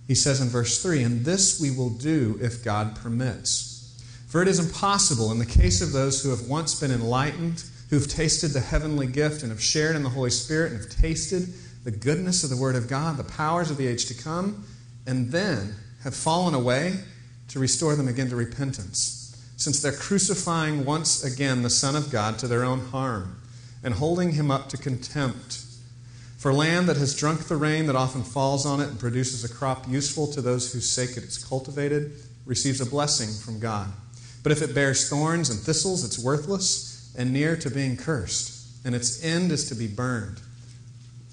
He 0.07 0.15
says 0.15 0.41
in 0.41 0.49
verse 0.49 0.83
3 0.83 1.03
And 1.03 1.25
this 1.25 1.61
we 1.61 1.71
will 1.71 1.91
do 1.91 2.39
if 2.41 2.65
God 2.65 2.97
permits. 2.97 3.73
For 4.29 4.43
it 4.43 4.49
is 4.49 4.59
impossible 4.59 5.31
in 5.31 5.39
the 5.39 5.47
case 5.47 5.81
of 5.81 5.93
those 5.93 6.23
who 6.23 6.31
have 6.31 6.49
once 6.49 6.79
been 6.79 6.91
enlightened 6.91 7.65
who've 7.91 8.09
tasted 8.09 8.49
the 8.49 8.61
heavenly 8.61 9.07
gift 9.07 9.43
and 9.43 9.51
have 9.51 9.63
shared 9.63 9.97
in 9.97 10.03
the 10.03 10.09
Holy 10.09 10.31
Spirit 10.31 10.73
and 10.73 10.81
have 10.81 10.91
tasted 10.91 11.49
the 11.85 11.91
goodness 11.91 12.43
of 12.43 12.51
the 12.51 12.57
Word 12.57 12.75
of 12.75 12.89
God, 12.89 13.17
the 13.17 13.25
powers 13.25 13.71
of 13.71 13.77
the 13.77 13.87
age 13.87 14.07
to 14.07 14.15
come, 14.15 14.65
and 15.07 15.31
then 15.31 15.75
have 16.03 16.15
fallen 16.15 16.55
away 16.55 16.99
to 17.49 17.61
restore 17.61 17.95
them 17.95 18.09
again 18.09 18.29
to 18.29 18.37
repentance, 18.37 19.41
since 19.57 19.81
they're 19.81 19.93
crucifying 19.93 20.85
once 20.85 21.23
again 21.23 21.63
the 21.63 21.71
Son 21.71 21.95
of 21.95 22.11
God 22.11 22.39
to 22.41 22.49
their 22.49 22.65
own 22.65 22.81
harm 22.87 23.41
and 23.85 23.95
holding 23.95 24.33
him 24.33 24.51
up 24.51 24.69
to 24.71 24.77
contempt. 24.77 25.63
For 26.47 26.55
land 26.55 26.89
that 26.89 26.97
has 26.99 27.13
drunk 27.13 27.49
the 27.49 27.57
rain 27.57 27.87
that 27.87 27.97
often 27.97 28.23
falls 28.23 28.67
on 28.67 28.81
it 28.81 28.89
and 28.89 29.01
produces 29.01 29.43
a 29.43 29.53
crop 29.53 29.89
useful 29.89 30.29
to 30.29 30.41
those 30.41 30.73
whose 30.73 30.89
sake 30.89 31.17
it 31.17 31.25
is 31.25 31.45
cultivated 31.45 32.13
receives 32.45 32.81
a 32.81 32.87
blessing 32.87 33.31
from 33.45 33.59
God. 33.59 33.89
But 34.45 34.53
if 34.53 34.63
it 34.63 34.73
bears 34.73 35.11
thorns 35.11 35.51
and 35.51 35.59
thistles, 35.59 36.05
it's 36.05 36.21
worthless 36.21 37.13
and 37.19 37.33
near 37.33 37.57
to 37.57 37.69
being 37.69 37.97
cursed, 37.97 38.65
and 38.85 38.95
its 38.95 39.25
end 39.25 39.51
is 39.51 39.69
to 39.71 39.75
be 39.75 39.89
burned. 39.89 40.41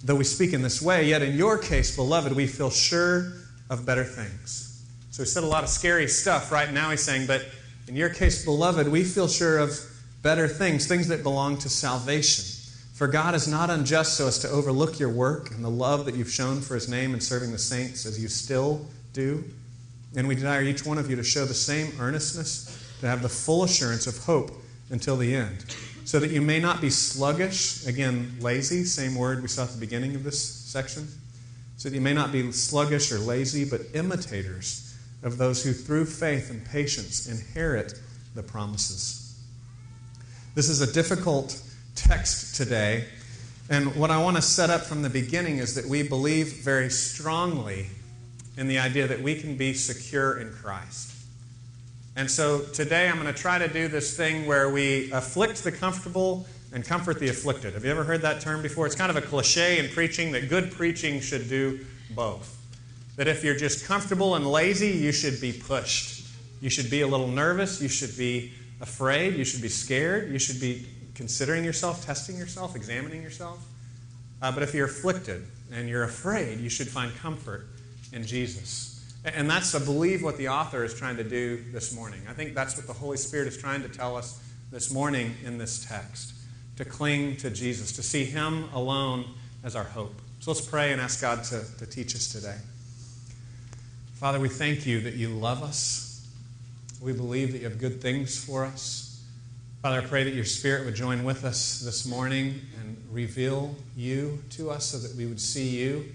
Though 0.04 0.16
we 0.16 0.24
speak 0.24 0.52
in 0.52 0.64
this 0.64 0.82
way, 0.82 1.06
yet 1.08 1.22
in 1.22 1.38
your 1.38 1.60
case, 1.60 1.96
beloved, 1.96 2.34
we 2.36 2.48
feel 2.48 2.72
sure 2.72 3.34
of 3.70 3.86
better 3.86 4.06
things. 4.06 4.84
So 5.12 5.22
he 5.22 5.30
said 5.30 5.44
a 5.44 5.46
lot 5.46 5.64
of 5.64 5.70
scary 5.70 6.08
stuff. 6.08 6.52
Right 6.52 6.74
now 6.74 6.90
he's 6.90 7.04
saying, 7.04 7.28
but 7.28 7.46
in 7.88 7.96
your 7.96 8.10
case, 8.10 8.44
beloved, 8.44 8.88
we 8.88 9.04
feel 9.04 9.28
sure 9.28 9.60
of 9.60 9.80
better 10.24 10.48
things, 10.48 10.88
things 10.88 11.08
that 11.10 11.22
belong 11.22 11.60
to 11.60 11.70
salvation, 11.70 12.53
For 12.94 13.08
God 13.08 13.34
is 13.34 13.48
not 13.48 13.72
unjust 13.72 14.18
so 14.18 14.28
as 14.28 14.38
to 14.40 14.50
overlook 14.50 15.00
your 15.00 15.10
work 15.10 15.50
and 15.50 15.66
the 15.66 15.70
love 15.70 16.06
that 16.06 16.14
you've 16.14 16.30
shown 16.30 16.62
for 16.62 16.76
his 16.76 16.88
name 16.88 17.16
in 17.16 17.22
serving 17.22 17.52
the 17.52 17.58
saints 17.58 18.06
as 18.06 18.22
you 18.22 18.28
still 18.28 18.86
do. 19.14 19.44
And 20.16 20.28
we 20.28 20.36
desire 20.36 20.62
each 20.62 20.86
one 20.86 21.00
of 21.00 21.10
you 21.10 21.16
to 21.16 21.24
show 21.24 21.44
the 21.46 21.56
same 21.56 21.92
earnestness, 22.00 22.96
to 23.02 23.08
have 23.08 23.24
the 23.24 23.30
full 23.30 23.64
assurance 23.64 24.06
of 24.06 24.20
hope 24.20 24.52
until 24.92 25.18
the 25.18 25.34
end, 25.34 25.66
so 26.06 26.20
that 26.20 26.30
you 26.30 26.40
may 26.40 26.60
not 26.60 26.82
be 26.82 26.92
sluggish, 26.92 27.88
again, 27.88 28.38
lazy, 28.40 28.84
same 28.84 29.16
word 29.16 29.42
we 29.42 29.48
saw 29.48 29.64
at 29.64 29.72
the 29.72 29.80
beginning 29.80 30.14
of 30.14 30.24
this 30.24 30.40
section, 30.40 31.08
so 31.78 31.90
that 31.90 31.96
you 31.96 32.02
may 32.02 32.14
not 32.14 32.32
be 32.32 32.52
sluggish 32.52 33.12
or 33.12 33.18
lazy, 33.18 33.66
but 33.66 33.82
imitators 33.96 34.96
of 35.24 35.40
those 35.40 35.64
who 35.64 35.74
through 35.74 36.06
faith 36.06 36.52
and 36.52 36.64
patience 36.64 37.28
inherit 37.28 38.00
the 38.36 38.44
promises. 38.44 39.36
This 40.54 40.70
is 40.70 40.82
a 40.82 40.94
difficult 40.94 41.60
text 41.96 42.56
today. 42.56 43.06
And 43.70 43.96
what 43.96 44.12
I 44.12 44.22
want 44.22 44.36
to 44.36 44.42
set 44.42 44.70
up 44.70 44.82
from 44.82 45.02
the 45.02 45.10
beginning 45.10 45.58
is 45.58 45.76
that 45.76 45.86
we 45.86 46.08
believe 46.08 46.64
very 46.64 46.90
strongly 46.90 47.88
in 48.58 48.68
the 48.68 48.80
idea 48.80 49.08
that 49.08 49.22
we 49.22 49.36
can 49.36 49.58
be 49.58 49.74
secure 49.74 50.38
in 50.38 50.52
Christ. 50.52 51.12
And 52.16 52.30
so 52.30 52.62
today 52.62 53.10
I'm 53.10 53.20
going 53.20 53.34
to 53.34 53.40
try 53.40 53.58
to 53.58 53.68
do 53.68 53.88
this 53.88 54.16
thing 54.16 54.46
where 54.46 54.70
we 54.70 55.12
afflict 55.12 55.64
the 55.64 55.72
comfortable 55.72 56.46
and 56.72 56.86
comfort 56.86 57.20
the 57.20 57.30
afflicted. 57.30 57.74
Have 57.74 57.86
you 57.86 57.92
ever 57.92 58.04
heard 58.04 58.22
that 58.22 58.42
term 58.42 58.62
before? 58.62 58.86
It's 58.86 58.96
kind 58.96 59.10
of 59.10 59.16
a 59.16 59.22
cliche 59.22 59.80
in 59.80 59.90
preaching 59.92 60.32
that 60.34 60.50
good 60.50 60.72
preaching 60.72 61.22
should 61.22 61.50
do 61.50 61.86
both. 62.16 62.60
That 63.16 63.28
if 63.28 63.44
you're 63.44 63.56
just 63.56 63.86
comfortable 63.86 64.36
and 64.36 64.46
lazy, 64.46 64.90
you 64.90 65.12
should 65.12 65.40
be 65.40 65.54
pushed. 65.54 66.26
You 66.62 66.70
should 66.70 66.90
be 66.90 67.02
a 67.02 67.08
little 67.08 67.28
nervous. 67.28 67.82
You 67.82 67.88
should 67.88 68.18
be 68.18 68.54
afraid. 68.82 69.36
You 69.36 69.44
should 69.44 69.62
be 69.62 69.70
scared. 69.70 70.32
You 70.32 70.40
should 70.40 70.60
be 70.60 70.86
considering 71.16 71.64
yourself, 71.64 72.06
testing 72.06 72.38
yourself, 72.38 72.76
examining 72.76 73.22
yourself. 73.22 73.64
Uh, 74.42 74.52
but 74.52 74.64
if 74.64 74.74
you're 74.74 74.88
afflicted 74.88 75.46
and 75.72 75.88
you're 75.88 76.04
afraid, 76.04 76.60
you 76.60 76.70
should 76.70 76.88
find 76.88 77.16
comfort 77.16 77.68
in 78.12 78.26
Jesus. 78.26 78.90
And 79.26 79.50
that's, 79.50 79.74
I 79.74 79.80
believe, 79.80 80.22
what 80.22 80.38
the 80.38 80.50
author 80.50 80.84
is 80.84 80.94
trying 80.94 81.16
to 81.18 81.24
do 81.24 81.64
this 81.72 81.96
morning. 81.96 82.22
I 82.30 82.34
think 82.34 82.54
that's 82.54 82.76
what 82.76 82.88
the 82.88 82.94
Holy 82.94 83.18
Spirit 83.18 83.48
is 83.48 83.58
trying 83.58 83.82
to 83.84 83.90
tell 83.90 84.18
us 84.18 84.42
this 84.72 84.92
morning 84.92 85.36
in 85.46 85.58
this 85.58 85.86
text 85.86 86.34
to 86.78 86.84
cling 86.84 87.38
to 87.38 87.50
Jesus, 87.50 87.94
to 87.94 88.04
see 88.04 88.26
Him 88.26 88.70
alone 88.74 89.26
as 89.64 89.76
our 89.76 89.84
hope. 89.84 90.16
So 90.40 90.52
let's 90.52 90.66
pray 90.66 90.92
and 90.92 91.00
ask 91.00 91.22
God 91.22 91.44
to, 91.46 91.64
to 91.78 91.86
teach 91.86 92.16
us 92.16 92.32
today. 92.32 92.58
Father, 94.16 94.40
we 94.40 94.50
thank 94.50 94.86
you 94.86 95.00
that 95.02 95.14
you 95.14 95.30
love 95.30 95.64
us. 95.64 96.28
We 97.02 97.14
believe 97.14 97.54
that 97.54 97.60
you 97.60 97.66
have 97.66 97.80
good 97.80 98.02
things 98.02 98.44
for 98.44 98.66
us. 98.66 99.03
Father, 99.84 100.00
I 100.00 100.06
pray 100.06 100.24
that 100.24 100.34
your 100.34 100.46
Spirit 100.46 100.86
would 100.86 100.96
join 100.96 101.26
with 101.26 101.44
us 101.44 101.82
this 101.82 102.06
morning 102.06 102.62
and 102.80 102.96
reveal 103.12 103.76
you 103.98 104.42
to 104.52 104.70
us 104.70 104.86
so 104.86 104.98
that 104.98 105.14
we 105.18 105.26
would 105.26 105.42
see 105.42 105.68
you, 105.68 106.06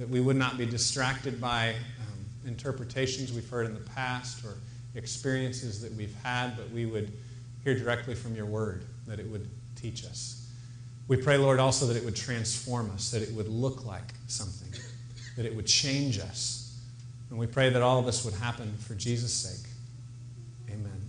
that 0.00 0.08
we 0.08 0.18
would 0.18 0.34
not 0.34 0.58
be 0.58 0.66
distracted 0.66 1.40
by 1.40 1.68
um, 1.68 2.26
interpretations 2.48 3.32
we've 3.32 3.48
heard 3.48 3.66
in 3.66 3.74
the 3.74 3.90
past 3.90 4.44
or 4.44 4.54
experiences 4.96 5.80
that 5.82 5.92
we've 5.92 6.16
had, 6.24 6.56
but 6.56 6.68
we 6.72 6.84
would 6.84 7.12
hear 7.62 7.78
directly 7.78 8.16
from 8.16 8.34
your 8.34 8.46
word, 8.46 8.86
that 9.06 9.20
it 9.20 9.26
would 9.28 9.48
teach 9.76 10.04
us. 10.04 10.50
We 11.06 11.16
pray, 11.16 11.36
Lord, 11.36 11.60
also 11.60 11.86
that 11.86 11.96
it 11.96 12.04
would 12.04 12.16
transform 12.16 12.90
us, 12.90 13.12
that 13.12 13.22
it 13.22 13.32
would 13.34 13.46
look 13.46 13.86
like 13.86 14.14
something, 14.26 14.80
that 15.36 15.46
it 15.46 15.54
would 15.54 15.68
change 15.68 16.18
us. 16.18 16.76
And 17.30 17.38
we 17.38 17.46
pray 17.46 17.70
that 17.70 17.82
all 17.82 18.00
of 18.00 18.04
this 18.04 18.24
would 18.24 18.34
happen 18.34 18.74
for 18.78 18.96
Jesus' 18.96 19.32
sake. 19.32 19.70
Amen. 20.68 21.08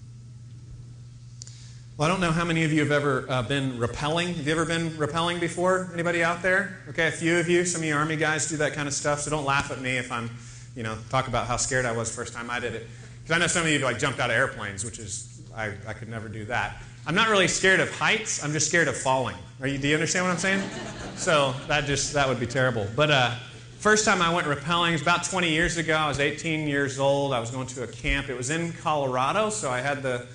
Well, 1.95 2.07
I 2.07 2.11
don't 2.11 2.21
know 2.21 2.31
how 2.31 2.43
many 2.43 2.63
of 2.63 2.73
you 2.73 2.79
have 2.79 2.91
ever 2.91 3.23
uh, 3.29 3.43
been 3.43 3.77
rappelling. 3.77 4.33
Have 4.33 4.47
you 4.47 4.51
ever 4.51 4.65
been 4.65 4.89
rappelling 4.91 5.39
before? 5.39 5.91
Anybody 5.93 6.23
out 6.23 6.41
there? 6.41 6.79
Okay, 6.89 7.07
a 7.07 7.11
few 7.11 7.37
of 7.37 7.47
you. 7.47 7.65
Some 7.65 7.81
of 7.81 7.87
you 7.87 7.93
Army 7.93 8.15
guys 8.15 8.49
do 8.49 8.57
that 8.57 8.73
kind 8.73 8.87
of 8.87 8.95
stuff, 8.95 9.19
so 9.19 9.29
don't 9.29 9.45
laugh 9.45 9.69
at 9.69 9.79
me 9.79 9.97
if 9.97 10.11
I'm, 10.11 10.31
you 10.75 10.81
know, 10.81 10.97
talk 11.11 11.27
about 11.27 11.45
how 11.45 11.55
scared 11.55 11.85
I 11.85 11.91
was 11.91 12.13
first 12.13 12.33
time 12.33 12.49
I 12.49 12.59
did 12.59 12.73
it. 12.73 12.87
Because 13.21 13.35
I 13.35 13.39
know 13.39 13.45
some 13.45 13.61
of 13.61 13.69
you 13.69 13.77
like 13.77 13.99
jumped 13.99 14.19
out 14.19 14.31
of 14.31 14.35
airplanes, 14.35 14.83
which 14.83 14.97
is, 14.97 15.39
I, 15.55 15.73
I 15.85 15.93
could 15.93 16.09
never 16.09 16.27
do 16.27 16.45
that. 16.45 16.81
I'm 17.05 17.13
not 17.13 17.29
really 17.29 17.47
scared 17.47 17.79
of 17.79 17.95
heights. 17.95 18.43
I'm 18.43 18.53
just 18.53 18.67
scared 18.69 18.87
of 18.87 18.97
falling. 18.97 19.35
You, 19.63 19.77
do 19.77 19.87
you 19.87 19.93
understand 19.93 20.25
what 20.25 20.31
I'm 20.31 20.39
saying? 20.39 20.67
So 21.15 21.53
that 21.67 21.85
just 21.85 22.11
that 22.13 22.27
would 22.27 22.39
be 22.39 22.47
terrible. 22.47 22.87
But 22.95 23.11
uh, 23.11 23.35
first 23.77 24.03
time 24.03 24.19
I 24.19 24.33
went 24.33 24.47
rappelling 24.47 24.93
was 24.93 25.03
about 25.03 25.25
20 25.25 25.47
years 25.47 25.77
ago. 25.77 25.93
I 25.93 26.07
was 26.07 26.19
18 26.19 26.67
years 26.67 26.97
old. 26.97 27.33
I 27.33 27.39
was 27.39 27.51
going 27.51 27.67
to 27.67 27.83
a 27.83 27.87
camp. 27.87 28.29
It 28.29 28.35
was 28.35 28.49
in 28.49 28.73
Colorado, 28.73 29.51
so 29.51 29.69
I 29.69 29.79
had 29.79 30.01
the 30.01 30.25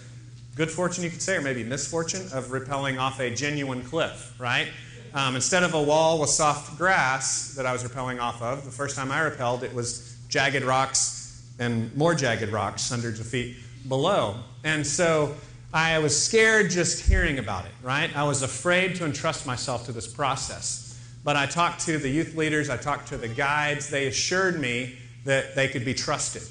good 0.58 0.70
fortune, 0.70 1.04
you 1.04 1.10
could 1.10 1.22
say, 1.22 1.36
or 1.36 1.40
maybe 1.40 1.62
misfortune, 1.62 2.22
of 2.32 2.46
rappelling 2.48 3.00
off 3.00 3.20
a 3.20 3.30
genuine 3.30 3.82
cliff. 3.82 4.34
Right? 4.38 4.68
Um, 5.14 5.36
instead 5.36 5.62
of 5.62 5.72
a 5.72 5.82
wall 5.82 6.20
with 6.20 6.28
soft 6.28 6.76
grass 6.76 7.54
that 7.54 7.64
I 7.64 7.72
was 7.72 7.82
rappelling 7.84 8.20
off 8.20 8.42
of, 8.42 8.64
the 8.64 8.70
first 8.70 8.96
time 8.96 9.10
I 9.10 9.20
rappelled, 9.20 9.62
it 9.62 9.72
was 9.72 10.18
jagged 10.28 10.64
rocks 10.64 11.42
and 11.58 11.94
more 11.96 12.14
jagged 12.14 12.50
rocks 12.50 12.90
hundreds 12.90 13.20
of 13.20 13.26
feet 13.26 13.56
below. 13.88 14.36
And 14.64 14.86
so 14.86 15.34
I 15.72 15.98
was 16.00 16.20
scared 16.20 16.70
just 16.70 17.06
hearing 17.08 17.38
about 17.38 17.64
it, 17.64 17.72
right? 17.82 18.14
I 18.16 18.24
was 18.24 18.42
afraid 18.42 18.96
to 18.96 19.04
entrust 19.04 19.46
myself 19.46 19.86
to 19.86 19.92
this 19.92 20.06
process. 20.06 21.00
But 21.24 21.36
I 21.36 21.46
talked 21.46 21.82
to 21.86 21.98
the 21.98 22.08
youth 22.08 22.34
leaders, 22.34 22.68
I 22.68 22.76
talked 22.76 23.08
to 23.08 23.16
the 23.16 23.28
guides. 23.28 23.90
They 23.90 24.08
assured 24.08 24.60
me 24.60 24.98
that 25.24 25.54
they 25.54 25.68
could 25.68 25.84
be 25.84 25.94
trusted. 25.94 26.42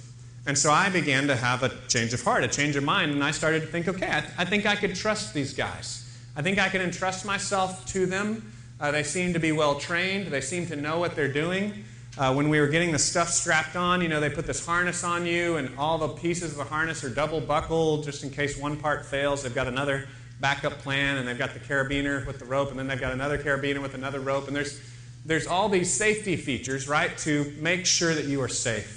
And 0.48 0.58
so 0.58 0.72
I 0.72 0.90
began 0.90 1.28
to 1.28 1.36
have 1.36 1.62
a 1.62 1.70
change 1.88 2.14
of 2.14 2.24
heart, 2.24 2.44
a 2.44 2.48
change 2.48 2.76
of 2.78 2.84
mind, 2.84 3.12
and 3.12 3.24
I 3.24 3.32
started 3.32 3.62
to 3.62 3.68
think, 3.68 3.88
okay, 3.88 4.08
I, 4.10 4.22
th- 4.22 4.34
I 4.38 4.46
think 4.46 4.66
I 4.66 4.76
could 4.76 4.96
trust 4.96 5.34
these 5.34 5.54
guys. 5.54 6.10
I 6.36 6.42
think 6.42 6.58
I 6.58 6.70
can 6.70 6.82
entrust 6.82 7.26
myself 7.26 7.86
to 7.88 8.06
them. 8.06 8.50
Uh, 8.80 8.92
they 8.92 9.04
seem 9.04 9.34
to 9.34 9.40
be 9.40 9.52
well 9.52 9.76
trained, 9.76 10.28
they 10.28 10.42
seem 10.42 10.66
to 10.68 10.76
know 10.76 11.00
what 11.00 11.16
they're 11.16 11.32
doing. 11.32 11.84
Uh, 12.18 12.34
when 12.34 12.50
we 12.50 12.60
were 12.60 12.68
getting 12.68 12.92
the 12.92 12.98
stuff 12.98 13.30
strapped 13.30 13.76
on, 13.76 14.02
you 14.02 14.08
know, 14.08 14.20
they 14.20 14.30
put 14.30 14.48
this 14.48 14.66
harness 14.66 15.04
on 15.04 15.26
you, 15.26 15.58
and 15.58 15.78
all 15.78 15.98
the 15.98 16.08
pieces 16.08 16.52
of 16.52 16.58
the 16.58 16.64
harness 16.64 17.04
are 17.04 17.10
double 17.10 17.42
buckled 17.42 18.06
just 18.06 18.24
in 18.24 18.30
case 18.30 18.58
one 18.58 18.78
part 18.78 19.06
fails. 19.06 19.44
They've 19.44 19.54
got 19.54 19.68
another 19.68 20.08
backup 20.40 20.80
plan, 20.80 21.18
and 21.18 21.28
they've 21.28 21.38
got 21.38 21.54
the 21.54 21.60
carabiner 21.60 22.26
with 22.26 22.40
the 22.40 22.46
rope, 22.46 22.70
and 22.70 22.80
then 22.80 22.88
they've 22.88 23.00
got 23.00 23.12
another 23.12 23.38
carabiner 23.38 23.82
with 23.82 23.96
another 23.96 24.20
rope, 24.22 24.48
and 24.48 24.56
there's 24.56 24.80
there's 25.26 25.46
all 25.46 25.68
these 25.68 25.94
safety 25.94 26.38
features, 26.38 26.88
right, 26.88 27.18
to 27.18 27.54
make 27.60 27.86
sure 27.86 28.16
that 28.16 28.26
you 28.26 28.42
are 28.42 28.48
safe, 28.48 28.97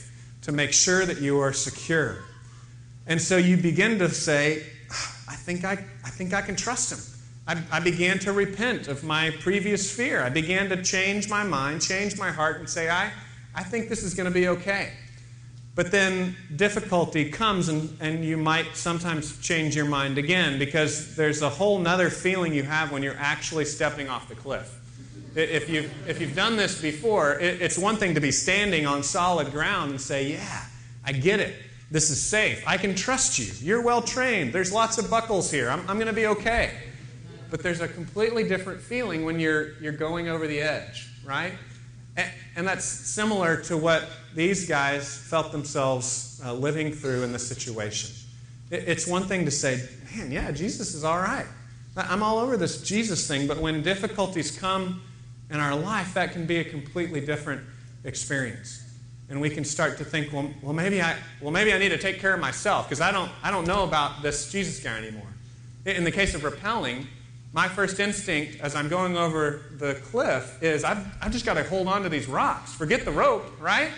to 0.51 0.57
make 0.57 0.73
sure 0.73 1.07
that 1.07 1.21
you 1.21 1.39
are 1.39 1.53
secure. 1.53 2.25
And 3.07 3.23
so 3.23 3.37
you 3.37 3.57
begin 3.57 4.01
to 4.01 4.09
say, 4.09 4.65
I 5.29 5.37
think 5.37 5.65
I, 5.65 5.73
I 6.05 6.11
think 6.11 6.35
I 6.35 6.43
can 6.43 6.57
trust 6.57 6.93
him. 6.93 6.99
I, 7.47 7.77
I, 7.77 7.81
began 7.81 8.19
to 8.21 8.33
repent 8.33 8.89
of 8.89 9.05
my 9.05 9.31
previous 9.41 9.95
fear. 9.95 10.23
I 10.23 10.29
began 10.29 10.69
to 10.71 10.83
change 10.83 11.29
my 11.29 11.45
mind, 11.45 11.83
change 11.83 12.19
my 12.19 12.31
heart, 12.31 12.59
and 12.59 12.69
say, 12.69 12.91
I, 12.91 13.13
I 13.55 13.63
think 13.63 13.89
this 13.89 14.03
is 14.03 14.15
going 14.15 14.27
to 14.27 14.35
be 14.35 14.49
okay. 14.49 14.93
But 15.77 15.93
then 15.93 16.37
difficulty 16.57 17.31
comes, 17.31 17.69
and, 17.69 17.97
and 18.01 18.25
you 18.25 18.37
might 18.37 18.77
sometimes 18.77 19.41
change 19.41 19.77
your 19.77 19.87
mind 19.87 20.19
again 20.19 20.59
because 20.59 21.15
there's 21.15 21.43
a 21.43 21.49
whole 21.49 21.79
nother 21.79 22.11
feeling 22.11 22.53
you 22.53 22.65
have 22.65 22.91
when 22.91 23.05
you're 23.05 23.19
actually 23.19 23.65
stepping 23.65 24.09
off 24.09 24.29
the 24.29 24.35
cliff. 24.35 24.80
If 25.35 25.69
you've, 25.69 26.09
if 26.09 26.21
you've 26.21 26.35
done 26.35 26.57
this 26.57 26.81
before, 26.81 27.39
it, 27.39 27.63
it's 27.63 27.79
one 27.79 27.97
thing 27.97 28.15
to 28.15 28.21
be 28.21 28.33
standing 28.33 28.87
on 28.87 29.03
solid 29.03 29.53
ground 29.53 29.93
and 29.93 30.01
say, 30.01 30.33
Yeah, 30.33 30.65
I 31.05 31.13
get 31.13 31.41
it. 31.41 31.55
This 31.91 32.11
is 32.11 32.21
safe. 32.21 32.63
I 32.67 32.77
can 32.77 32.95
trust 32.95 33.39
you. 33.39 33.53
You're 33.61 33.83
well 33.83 34.03
trained. 34.03 34.53
There's 34.53 34.73
lots 34.73 34.99
of 34.99 35.11
buckles 35.11 35.51
here. 35.51 35.71
I'm, 35.71 35.81
I'm 35.89 35.97
going 35.97 36.07
to 36.07 36.13
be 36.13 36.27
okay 36.27 36.73
but 37.51 37.63
there's 37.63 37.81
a 37.81 37.89
completely 37.89 38.49
different 38.49 38.81
feeling 38.81 39.25
when 39.25 39.41
you're, 39.41 39.77
you're 39.81 39.93
going 39.93 40.29
over 40.29 40.47
the 40.47 40.61
edge, 40.61 41.09
right? 41.25 41.53
And, 42.17 42.31
and 42.57 42.69
that's 42.69 42.85
similar 42.85 43.61
to 43.63 43.77
what 43.77 44.09
these 44.35 44.69
guys 44.69 45.19
felt 45.19 45.53
themselves 45.53 46.41
uh, 46.45 46.55
living 46.55 46.93
through 46.93 47.25
in 47.25 47.33
this 47.33 47.47
situation. 47.47 48.11
It, 48.71 48.85
it's 48.87 49.07
one 49.07 49.25
thing 49.25 49.45
to 49.45 49.51
say, 49.51 49.89
man, 50.15 50.31
yeah, 50.31 50.51
Jesus 50.53 50.95
is 50.95 51.05
all 51.05 51.19
right. 51.19 51.47
I'm 51.97 52.23
all 52.23 52.39
over 52.39 52.57
this 52.57 52.83
Jesus 52.83 53.27
thing, 53.27 53.49
but 53.49 53.59
when 53.59 53.83
difficulties 53.83 54.57
come 54.57 55.03
in 55.51 55.61
our 55.61 55.75
life, 55.75 56.15
that 56.15 56.33
can 56.33 56.47
be 56.47 56.59
a 56.59 56.65
completely 56.65 57.21
different 57.21 57.63
experience. 58.05 58.85
And 59.29 59.41
we 59.41 59.51
can 59.51 59.65
start 59.65 59.99
to 59.99 60.05
think, 60.05 60.33
well, 60.33 60.51
well 60.63 60.73
maybe 60.73 61.01
I, 61.01 61.17
well, 61.41 61.51
maybe 61.51 61.73
I 61.73 61.79
need 61.79 61.91
to 61.91 61.99
take 61.99 62.19
care 62.19 62.35
of 62.35 62.41
myself 62.41 62.89
because 62.89 63.01
I 63.01 63.13
don't, 63.13 63.31
I 63.43 63.51
don't 63.51 63.67
know 63.67 63.85
about 63.85 64.23
this 64.23 64.51
Jesus 64.51 64.83
guy 64.83 64.97
anymore. 64.97 65.27
In 65.87 66.05
the 66.05 66.11
case 66.11 66.35
of 66.35 66.43
rappelling, 66.43 67.07
my 67.53 67.69
first 67.69 67.99
instinct 67.99 68.61
as 68.61 68.75
I'm 68.75 68.89
going 68.89 69.17
over 69.17 69.63
the 69.73 69.95
cliff 70.05 70.63
is 70.63 70.85
I've, 70.85 71.05
I've 71.21 71.33
just 71.33 71.45
got 71.45 71.55
to 71.55 71.65
hold 71.65 71.89
on 71.89 72.03
to 72.03 72.09
these 72.09 72.29
rocks. 72.29 72.75
Forget 72.75 73.05
the 73.05 73.11
rope, 73.11 73.61
right? 73.61 73.91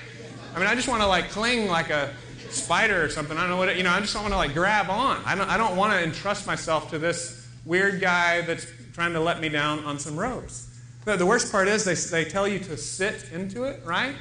I 0.55 0.59
mean, 0.59 0.69
I 0.69 0.75
just 0.75 0.89
want 0.89 1.03
to 1.03 1.07
like 1.07 1.31
cling 1.31 1.67
like 1.67 1.91
a 1.91 2.15
spider 2.51 3.03
or 3.03 3.09
something. 3.09 3.37
I 3.37 3.41
don't 3.41 3.51
know 3.51 3.57
what, 3.57 3.71
it, 3.71 3.77
you 3.77 3.83
know, 3.83 3.91
I 3.91 4.01
just 4.01 4.13
don't 4.13 4.23
want 4.23 4.33
to 4.33 4.39
like 4.39 4.55
grab 4.55 4.91
on. 4.91 5.23
I 5.25 5.35
don't, 5.35 5.49
I 5.49 5.57
don't 5.57 5.77
want 5.77 5.93
to 5.93 6.03
entrust 6.03 6.47
myself 6.47 6.91
to 6.91 6.99
this 6.99 7.47
weird 7.65 8.01
guy 8.01 8.43
that's 8.43 8.67
trying 8.93 9.13
to 9.15 9.21
let 9.21 9.41
me 9.41 9.49
down 9.49 9.85
on 9.85 9.99
some 9.99 10.17
ropes. 10.17 10.69
But 11.05 11.19
the 11.19 11.27
worst 11.27 11.51
part 11.51 11.69
is 11.69 11.85
they, 11.85 11.95
they 11.95 12.29
tell 12.29 12.47
you 12.47 12.59
to 12.61 12.77
sit 12.77 13.33
into 13.33 13.65
it, 13.65 13.83
right? 13.85 14.15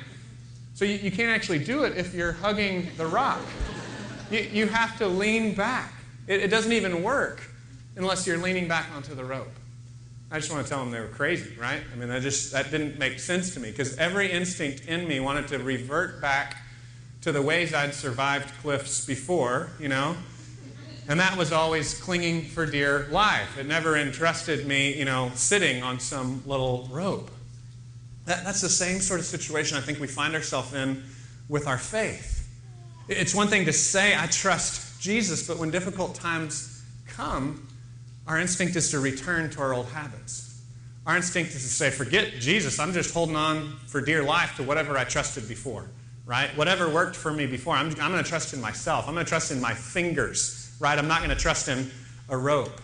So 0.73 0.85
you, 0.85 0.95
you 0.95 1.11
can't 1.11 1.29
actually 1.29 1.59
do 1.59 1.83
it 1.83 1.97
if 1.97 2.13
you're 2.13 2.31
hugging 2.31 2.87
the 2.97 3.05
rock. 3.05 3.41
You, 4.31 4.39
you 4.39 4.67
have 4.67 4.97
to 4.97 5.07
lean 5.07 5.53
back. 5.53 5.93
It, 6.27 6.41
it 6.41 6.47
doesn't 6.47 6.71
even 6.71 7.03
work 7.03 7.41
unless 7.95 8.25
you're 8.25 8.37
leaning 8.37 8.67
back 8.67 8.87
onto 8.95 9.13
the 9.13 9.23
rope. 9.23 9.51
I 10.31 10.39
just 10.39 10.49
want 10.49 10.65
to 10.65 10.69
tell 10.69 10.79
them 10.79 10.91
they 10.91 10.99
were 11.01 11.07
crazy, 11.07 11.53
right? 11.59 11.81
I 11.91 11.95
mean, 11.97 12.07
that 12.07 12.21
just 12.21 12.53
that 12.53 12.71
didn't 12.71 12.97
make 12.97 13.19
sense 13.19 13.53
to 13.55 13.59
me 13.59 13.69
because 13.69 13.97
every 13.97 14.31
instinct 14.31 14.87
in 14.87 15.05
me 15.07 15.19
wanted 15.19 15.49
to 15.49 15.59
revert 15.59 16.21
back 16.21 16.55
to 17.21 17.33
the 17.33 17.41
ways 17.41 17.73
I'd 17.73 17.93
survived 17.93 18.49
cliffs 18.61 19.05
before, 19.05 19.71
you 19.77 19.89
know. 19.89 20.15
And 21.11 21.19
that 21.19 21.37
was 21.37 21.51
always 21.51 21.99
clinging 21.99 22.43
for 22.43 22.65
dear 22.65 23.05
life. 23.11 23.57
It 23.57 23.65
never 23.65 23.97
entrusted 23.97 24.65
me, 24.65 24.97
you 24.97 25.03
know, 25.03 25.29
sitting 25.35 25.83
on 25.83 25.99
some 25.99 26.41
little 26.45 26.87
rope. 26.89 27.29
That, 28.27 28.45
that's 28.45 28.61
the 28.61 28.69
same 28.69 29.01
sort 29.01 29.19
of 29.19 29.25
situation 29.25 29.77
I 29.77 29.81
think 29.81 29.99
we 29.99 30.07
find 30.07 30.33
ourselves 30.33 30.73
in 30.73 31.03
with 31.49 31.67
our 31.67 31.77
faith. 31.77 32.47
It's 33.09 33.35
one 33.35 33.49
thing 33.49 33.65
to 33.65 33.73
say, 33.73 34.15
I 34.17 34.27
trust 34.27 35.01
Jesus, 35.01 35.45
but 35.45 35.57
when 35.57 35.69
difficult 35.69 36.15
times 36.15 36.81
come, 37.07 37.67
our 38.25 38.39
instinct 38.39 38.77
is 38.77 38.89
to 38.91 38.99
return 39.01 39.49
to 39.49 39.61
our 39.61 39.73
old 39.73 39.87
habits. 39.87 40.61
Our 41.05 41.17
instinct 41.17 41.51
is 41.51 41.63
to 41.63 41.67
say, 41.67 41.89
forget 41.89 42.35
Jesus, 42.39 42.79
I'm 42.79 42.93
just 42.93 43.13
holding 43.13 43.35
on 43.35 43.75
for 43.87 43.99
dear 43.99 44.23
life 44.23 44.55
to 44.55 44.63
whatever 44.63 44.97
I 44.97 45.03
trusted 45.03 45.49
before, 45.49 45.89
right? 46.25 46.55
Whatever 46.55 46.87
worked 46.87 47.17
for 47.17 47.33
me 47.33 47.47
before, 47.47 47.75
I'm, 47.75 47.87
I'm 47.99 48.13
going 48.13 48.23
to 48.23 48.29
trust 48.29 48.53
in 48.53 48.61
myself. 48.61 49.09
I'm 49.09 49.13
going 49.13 49.25
to 49.25 49.29
trust 49.29 49.51
in 49.51 49.59
my 49.59 49.73
fingers, 49.73 50.60
right? 50.81 50.97
I'm 50.97 51.07
not 51.07 51.19
going 51.19 51.29
to 51.29 51.41
trust 51.41 51.69
in 51.69 51.89
a 52.27 52.35
rope. 52.35 52.81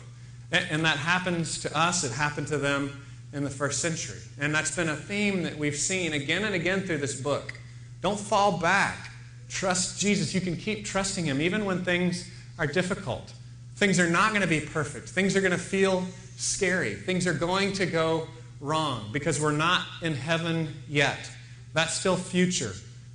And 0.52 0.86
that 0.86 0.98
happens 0.98 1.60
to 1.64 1.78
us, 1.78 2.06
it 2.06 2.12
happened 2.14 2.48
to 2.48 2.58
them 2.58 3.04
in 3.34 3.44
the 3.44 3.50
first 3.50 3.82
century. 3.82 4.20
And 4.40 4.56
that's 4.56 4.74
been 4.74 4.88
a 4.88 4.96
theme 4.96 5.44
that 5.44 5.58
we've 5.58 5.76
seen 5.76 6.14
again 6.14 6.46
and 6.46 6.56
again 6.56 6.82
through 6.84 7.00
this 7.00 7.20
book. 7.20 7.60
Don't 8.02 8.20
fall 8.20 8.58
back. 8.58 9.12
Trust 9.50 10.00
Jesus. 10.00 10.34
You 10.34 10.40
can 10.40 10.56
keep 10.56 10.86
trusting 10.86 11.26
Him 11.26 11.42
even 11.42 11.66
when 11.66 11.84
things 11.84 12.30
are 12.58 12.68
difficult. 12.68 13.34
Things 13.76 14.00
are 14.00 14.10
not 14.10 14.30
going 14.30 14.42
to 14.42 14.48
be 14.48 14.62
perfect. 14.62 15.10
Things 15.10 15.36
are 15.36 15.42
going 15.42 15.52
to 15.52 15.58
feel 15.58 16.06
scary. 16.38 16.96
Things 16.96 17.28
are 17.28 17.34
going 17.34 17.74
to 17.74 17.86
go 17.86 18.28
wrong 18.62 19.10
because 19.12 19.42
we're 19.42 19.52
not 19.52 19.86
in 20.02 20.14
heaven 20.14 20.74
yet. 20.88 21.30
That's 21.74 21.94
still 21.94 22.16
future. 22.16 22.74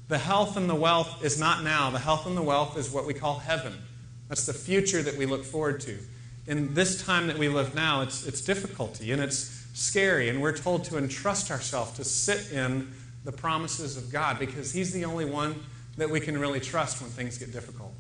The 0.09 0.19
health 0.19 0.57
and 0.57 0.69
the 0.69 0.75
wealth 0.75 1.25
is 1.25 1.41
not 1.41 1.65
now. 1.65 1.91
The 1.91 1.99
health 1.99 2.27
and 2.27 2.37
the 2.37 2.43
wealth 2.43 2.77
is 2.77 2.91
what 2.91 3.07
we 3.07 3.15
call 3.15 3.39
heaven. 3.39 3.73
That's 4.33 4.47
the 4.47 4.55
future 4.55 5.03
that 5.03 5.15
we 5.15 5.27
look 5.27 5.45
forward 5.45 5.79
to. 5.83 5.99
In 6.47 6.73
this 6.73 7.05
time 7.05 7.27
that 7.27 7.37
we 7.37 7.51
live 7.51 7.75
now, 7.75 8.01
it's, 8.01 8.27
it's 8.27 8.41
difficulty 8.41 9.13
and 9.13 9.21
it's 9.21 9.67
scary, 9.75 10.31
and 10.31 10.41
we're 10.41 10.57
told 10.57 10.85
to 10.85 10.97
entrust 10.97 11.51
ourselves 11.51 11.93
to 11.99 12.05
sit 12.05 12.51
in 12.51 12.91
the 13.27 13.33
promises 13.33 13.99
of 13.99 14.11
God 14.11 14.39
because 14.39 14.73
He's 14.73 14.91
the 14.91 15.05
only 15.05 15.27
one 15.27 15.63
that 15.99 16.09
we 16.09 16.19
can 16.19 16.41
really 16.41 16.61
trust 16.61 17.03
when 17.03 17.11
things 17.11 17.37
get 17.37 17.53
difficult. 17.53 17.93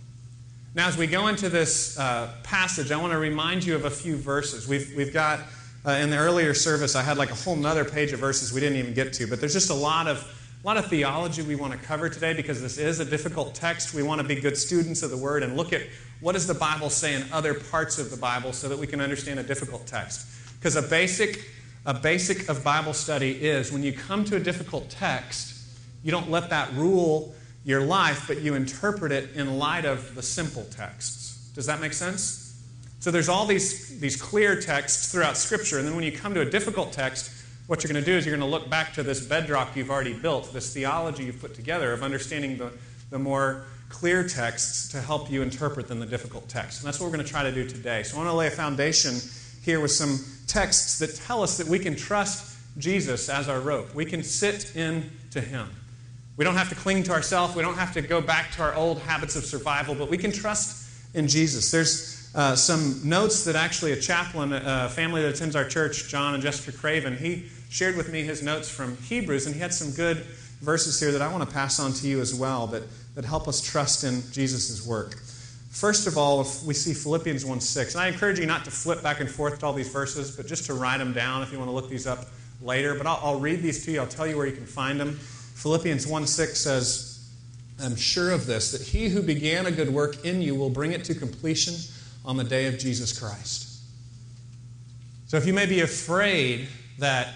Now, 0.74 0.88
as 0.88 0.96
we 0.96 1.06
go 1.06 1.28
into 1.28 1.50
this 1.50 1.98
uh, 1.98 2.32
passage, 2.44 2.90
I 2.92 2.96
want 2.96 3.12
to 3.12 3.18
remind 3.18 3.62
you 3.62 3.74
of 3.74 3.84
a 3.84 3.90
few 3.90 4.16
verses. 4.16 4.66
We've, 4.66 4.90
we've 4.96 5.12
got, 5.12 5.40
uh, 5.84 5.90
in 5.90 6.08
the 6.08 6.16
earlier 6.16 6.54
service, 6.54 6.96
I 6.96 7.02
had 7.02 7.18
like 7.18 7.30
a 7.30 7.34
whole 7.34 7.56
nother 7.56 7.84
page 7.84 8.14
of 8.14 8.20
verses 8.20 8.54
we 8.54 8.60
didn't 8.60 8.78
even 8.78 8.94
get 8.94 9.12
to, 9.12 9.26
but 9.26 9.38
there's 9.38 9.52
just 9.52 9.68
a 9.68 9.74
lot 9.74 10.08
of, 10.08 10.26
a 10.62 10.66
lot 10.68 10.76
of 10.76 10.86
theology 10.86 11.42
we 11.42 11.56
want 11.56 11.72
to 11.72 11.78
cover 11.78 12.08
today 12.08 12.34
because 12.34 12.62
this 12.62 12.78
is 12.78 13.00
a 13.00 13.04
difficult 13.04 13.52
text. 13.52 13.94
We 13.94 14.04
want 14.04 14.20
to 14.20 14.26
be 14.26 14.36
good 14.36 14.56
students 14.56 15.02
of 15.02 15.10
the 15.10 15.16
Word 15.16 15.42
and 15.42 15.56
look 15.56 15.72
at 15.72 15.82
what 16.20 16.32
does 16.32 16.46
the 16.46 16.54
Bible 16.54 16.88
say 16.88 17.14
in 17.14 17.24
other 17.32 17.52
parts 17.52 17.98
of 17.98 18.12
the 18.12 18.16
Bible 18.16 18.52
so 18.52 18.68
that 18.68 18.78
we 18.78 18.86
can 18.86 19.00
understand 19.00 19.40
a 19.40 19.42
difficult 19.42 19.88
text. 19.88 20.24
Because 20.60 20.76
a 20.76 20.82
basic, 20.82 21.50
a 21.84 21.92
basic 21.92 22.48
of 22.48 22.62
Bible 22.62 22.92
study 22.92 23.44
is 23.44 23.72
when 23.72 23.82
you 23.82 23.92
come 23.92 24.24
to 24.26 24.36
a 24.36 24.40
difficult 24.40 24.88
text, 24.88 25.64
you 26.04 26.12
don't 26.12 26.30
let 26.30 26.48
that 26.50 26.72
rule 26.74 27.34
your 27.64 27.80
life, 27.80 28.26
but 28.28 28.40
you 28.40 28.54
interpret 28.54 29.10
it 29.10 29.34
in 29.34 29.58
light 29.58 29.84
of 29.84 30.14
the 30.14 30.22
simple 30.22 30.64
texts. 30.70 31.50
Does 31.56 31.66
that 31.66 31.80
make 31.80 31.92
sense? 31.92 32.62
So 33.00 33.10
there's 33.10 33.28
all 33.28 33.46
these, 33.46 33.98
these 33.98 34.14
clear 34.14 34.60
texts 34.60 35.10
throughout 35.10 35.36
Scripture, 35.36 35.78
and 35.78 35.88
then 35.88 35.96
when 35.96 36.04
you 36.04 36.12
come 36.12 36.34
to 36.34 36.40
a 36.40 36.48
difficult 36.48 36.92
text, 36.92 37.32
what 37.66 37.82
you're 37.82 37.92
going 37.92 38.02
to 38.02 38.10
do 38.10 38.16
is 38.16 38.26
you're 38.26 38.36
going 38.36 38.48
to 38.48 38.58
look 38.58 38.68
back 38.68 38.92
to 38.94 39.02
this 39.02 39.24
bedrock 39.24 39.76
you've 39.76 39.90
already 39.90 40.14
built, 40.14 40.52
this 40.52 40.74
theology 40.74 41.24
you've 41.24 41.40
put 41.40 41.54
together 41.54 41.92
of 41.92 42.02
understanding 42.02 42.58
the, 42.58 42.72
the 43.10 43.18
more 43.18 43.64
clear 43.88 44.26
texts 44.26 44.88
to 44.88 45.00
help 45.00 45.30
you 45.30 45.42
interpret 45.42 45.86
than 45.86 46.00
the 46.00 46.06
difficult 46.06 46.48
texts. 46.48 46.82
And 46.82 46.88
that's 46.88 46.98
what 46.98 47.06
we're 47.06 47.16
going 47.16 47.24
to 47.24 47.30
try 47.30 47.42
to 47.42 47.52
do 47.52 47.68
today. 47.68 48.02
So 48.02 48.16
I 48.16 48.18
want 48.18 48.30
to 48.30 48.36
lay 48.36 48.46
a 48.46 48.50
foundation 48.50 49.14
here 49.62 49.80
with 49.80 49.92
some 49.92 50.18
texts 50.46 50.98
that 50.98 51.14
tell 51.14 51.42
us 51.42 51.56
that 51.58 51.68
we 51.68 51.78
can 51.78 51.94
trust 51.94 52.56
Jesus 52.78 53.28
as 53.28 53.48
our 53.48 53.60
rope. 53.60 53.94
We 53.94 54.04
can 54.04 54.22
sit 54.22 54.74
in 54.74 55.10
to 55.30 55.40
him. 55.40 55.68
We 56.36 56.44
don't 56.44 56.56
have 56.56 56.70
to 56.70 56.74
cling 56.74 57.02
to 57.04 57.12
ourselves. 57.12 57.54
We 57.54 57.62
don't 57.62 57.76
have 57.76 57.92
to 57.94 58.02
go 58.02 58.20
back 58.20 58.50
to 58.52 58.62
our 58.62 58.74
old 58.74 58.98
habits 59.00 59.36
of 59.36 59.44
survival, 59.44 59.94
but 59.94 60.08
we 60.08 60.16
can 60.16 60.32
trust 60.32 60.88
in 61.14 61.28
Jesus. 61.28 61.70
There's 61.70 62.21
uh, 62.34 62.56
some 62.56 63.00
notes 63.04 63.44
that 63.44 63.56
actually 63.56 63.92
a 63.92 64.00
chaplain, 64.00 64.52
a 64.52 64.88
family 64.88 65.22
that 65.22 65.34
attends 65.34 65.54
our 65.54 65.68
church, 65.68 66.08
John 66.08 66.34
and 66.34 66.42
Jessica 66.42 66.76
Craven, 66.76 67.16
he 67.16 67.44
shared 67.68 67.96
with 67.96 68.10
me 68.10 68.22
his 68.22 68.42
notes 68.42 68.70
from 68.70 68.96
Hebrews, 68.98 69.46
and 69.46 69.54
he 69.54 69.60
had 69.60 69.74
some 69.74 69.90
good 69.90 70.18
verses 70.62 70.98
here 70.98 71.12
that 71.12 71.20
I 71.20 71.30
want 71.30 71.46
to 71.46 71.54
pass 71.54 71.78
on 71.78 71.92
to 71.94 72.08
you 72.08 72.20
as 72.20 72.34
well 72.34 72.66
that, 72.68 72.82
that 73.14 73.24
help 73.24 73.48
us 73.48 73.60
trust 73.60 74.04
in 74.04 74.22
Jesus' 74.32 74.86
work. 74.86 75.16
First 75.70 76.06
of 76.06 76.16
all, 76.16 76.38
we 76.66 76.74
see 76.74 76.92
Philippians 76.94 77.44
1 77.44 77.60
6. 77.60 77.94
And 77.94 78.04
I 78.04 78.08
encourage 78.08 78.38
you 78.38 78.46
not 78.46 78.64
to 78.66 78.70
flip 78.70 79.02
back 79.02 79.20
and 79.20 79.30
forth 79.30 79.58
to 79.60 79.66
all 79.66 79.72
these 79.72 79.88
verses, 79.88 80.36
but 80.36 80.46
just 80.46 80.66
to 80.66 80.74
write 80.74 80.98
them 80.98 81.12
down 81.12 81.42
if 81.42 81.50
you 81.50 81.58
want 81.58 81.70
to 81.70 81.74
look 81.74 81.88
these 81.88 82.06
up 82.06 82.26
later. 82.60 82.94
But 82.94 83.06
I'll, 83.06 83.20
I'll 83.22 83.40
read 83.40 83.62
these 83.62 83.84
to 83.86 83.90
you, 83.90 84.00
I'll 84.00 84.06
tell 84.06 84.26
you 84.26 84.36
where 84.36 84.46
you 84.46 84.52
can 84.54 84.66
find 84.66 85.00
them. 85.00 85.18
Philippians 85.54 86.06
1 86.06 86.26
6 86.26 86.60
says, 86.60 87.30
I'm 87.82 87.96
sure 87.96 88.30
of 88.30 88.46
this, 88.46 88.70
that 88.72 88.82
he 88.82 89.08
who 89.08 89.22
began 89.22 89.66
a 89.66 89.70
good 89.70 89.88
work 89.88 90.24
in 90.24 90.42
you 90.42 90.54
will 90.54 90.70
bring 90.70 90.92
it 90.92 91.04
to 91.04 91.14
completion 91.14 91.74
on 92.24 92.36
the 92.36 92.44
day 92.44 92.66
of 92.66 92.78
Jesus 92.78 93.18
Christ. 93.18 93.68
So 95.26 95.36
if 95.36 95.46
you 95.46 95.52
may 95.52 95.66
be 95.66 95.80
afraid 95.80 96.68
that 96.98 97.28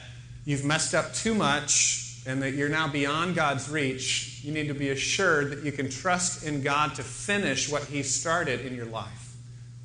you've 0.44 0.64
messed 0.64 0.94
up 0.94 1.14
too 1.14 1.34
much 1.34 2.20
and 2.26 2.42
that 2.42 2.54
you're 2.54 2.68
now 2.68 2.88
beyond 2.88 3.34
God's 3.34 3.68
reach, 3.68 4.40
you 4.42 4.52
need 4.52 4.68
to 4.68 4.74
be 4.74 4.90
assured 4.90 5.50
that 5.50 5.64
you 5.64 5.72
can 5.72 5.88
trust 5.88 6.44
in 6.44 6.62
God 6.62 6.94
to 6.96 7.02
finish 7.02 7.70
what 7.70 7.84
He 7.84 8.02
started 8.02 8.66
in 8.66 8.74
your 8.74 8.86
life. 8.86 9.36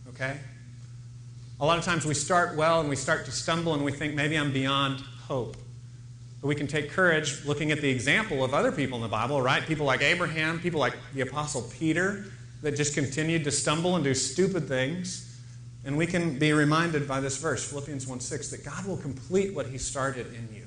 Okay? 0.09 0.37
A 1.59 1.65
lot 1.65 1.77
of 1.77 1.85
times 1.85 2.05
we 2.05 2.13
start 2.13 2.57
well 2.57 2.79
and 2.79 2.89
we 2.89 2.95
start 2.95 3.25
to 3.25 3.31
stumble 3.31 3.73
and 3.75 3.85
we 3.85 3.91
think 3.91 4.13
maybe 4.13 4.35
I'm 4.35 4.51
beyond 4.51 4.99
hope. 5.27 5.55
But 6.41 6.47
we 6.47 6.55
can 6.55 6.67
take 6.67 6.89
courage 6.89 7.45
looking 7.45 7.71
at 7.71 7.81
the 7.81 7.89
example 7.89 8.43
of 8.43 8.53
other 8.53 8.71
people 8.71 8.97
in 8.97 9.03
the 9.03 9.07
Bible, 9.07 9.41
right? 9.41 9.63
People 9.63 9.85
like 9.85 10.01
Abraham, 10.01 10.59
people 10.59 10.79
like 10.79 10.95
the 11.13 11.21
Apostle 11.21 11.61
Peter 11.79 12.25
that 12.61 12.75
just 12.75 12.93
continued 12.93 13.43
to 13.45 13.51
stumble 13.51 13.95
and 13.95 14.03
do 14.03 14.13
stupid 14.13 14.67
things. 14.67 15.27
And 15.83 15.97
we 15.97 16.05
can 16.05 16.37
be 16.37 16.53
reminded 16.53 17.07
by 17.07 17.19
this 17.19 17.37
verse, 17.37 17.67
Philippians 17.67 18.05
1 18.05 18.19
6, 18.19 18.49
that 18.51 18.63
God 18.63 18.85
will 18.85 18.97
complete 18.97 19.53
what 19.53 19.67
He 19.67 19.77
started 19.77 20.27
in 20.27 20.47
you. 20.55 20.63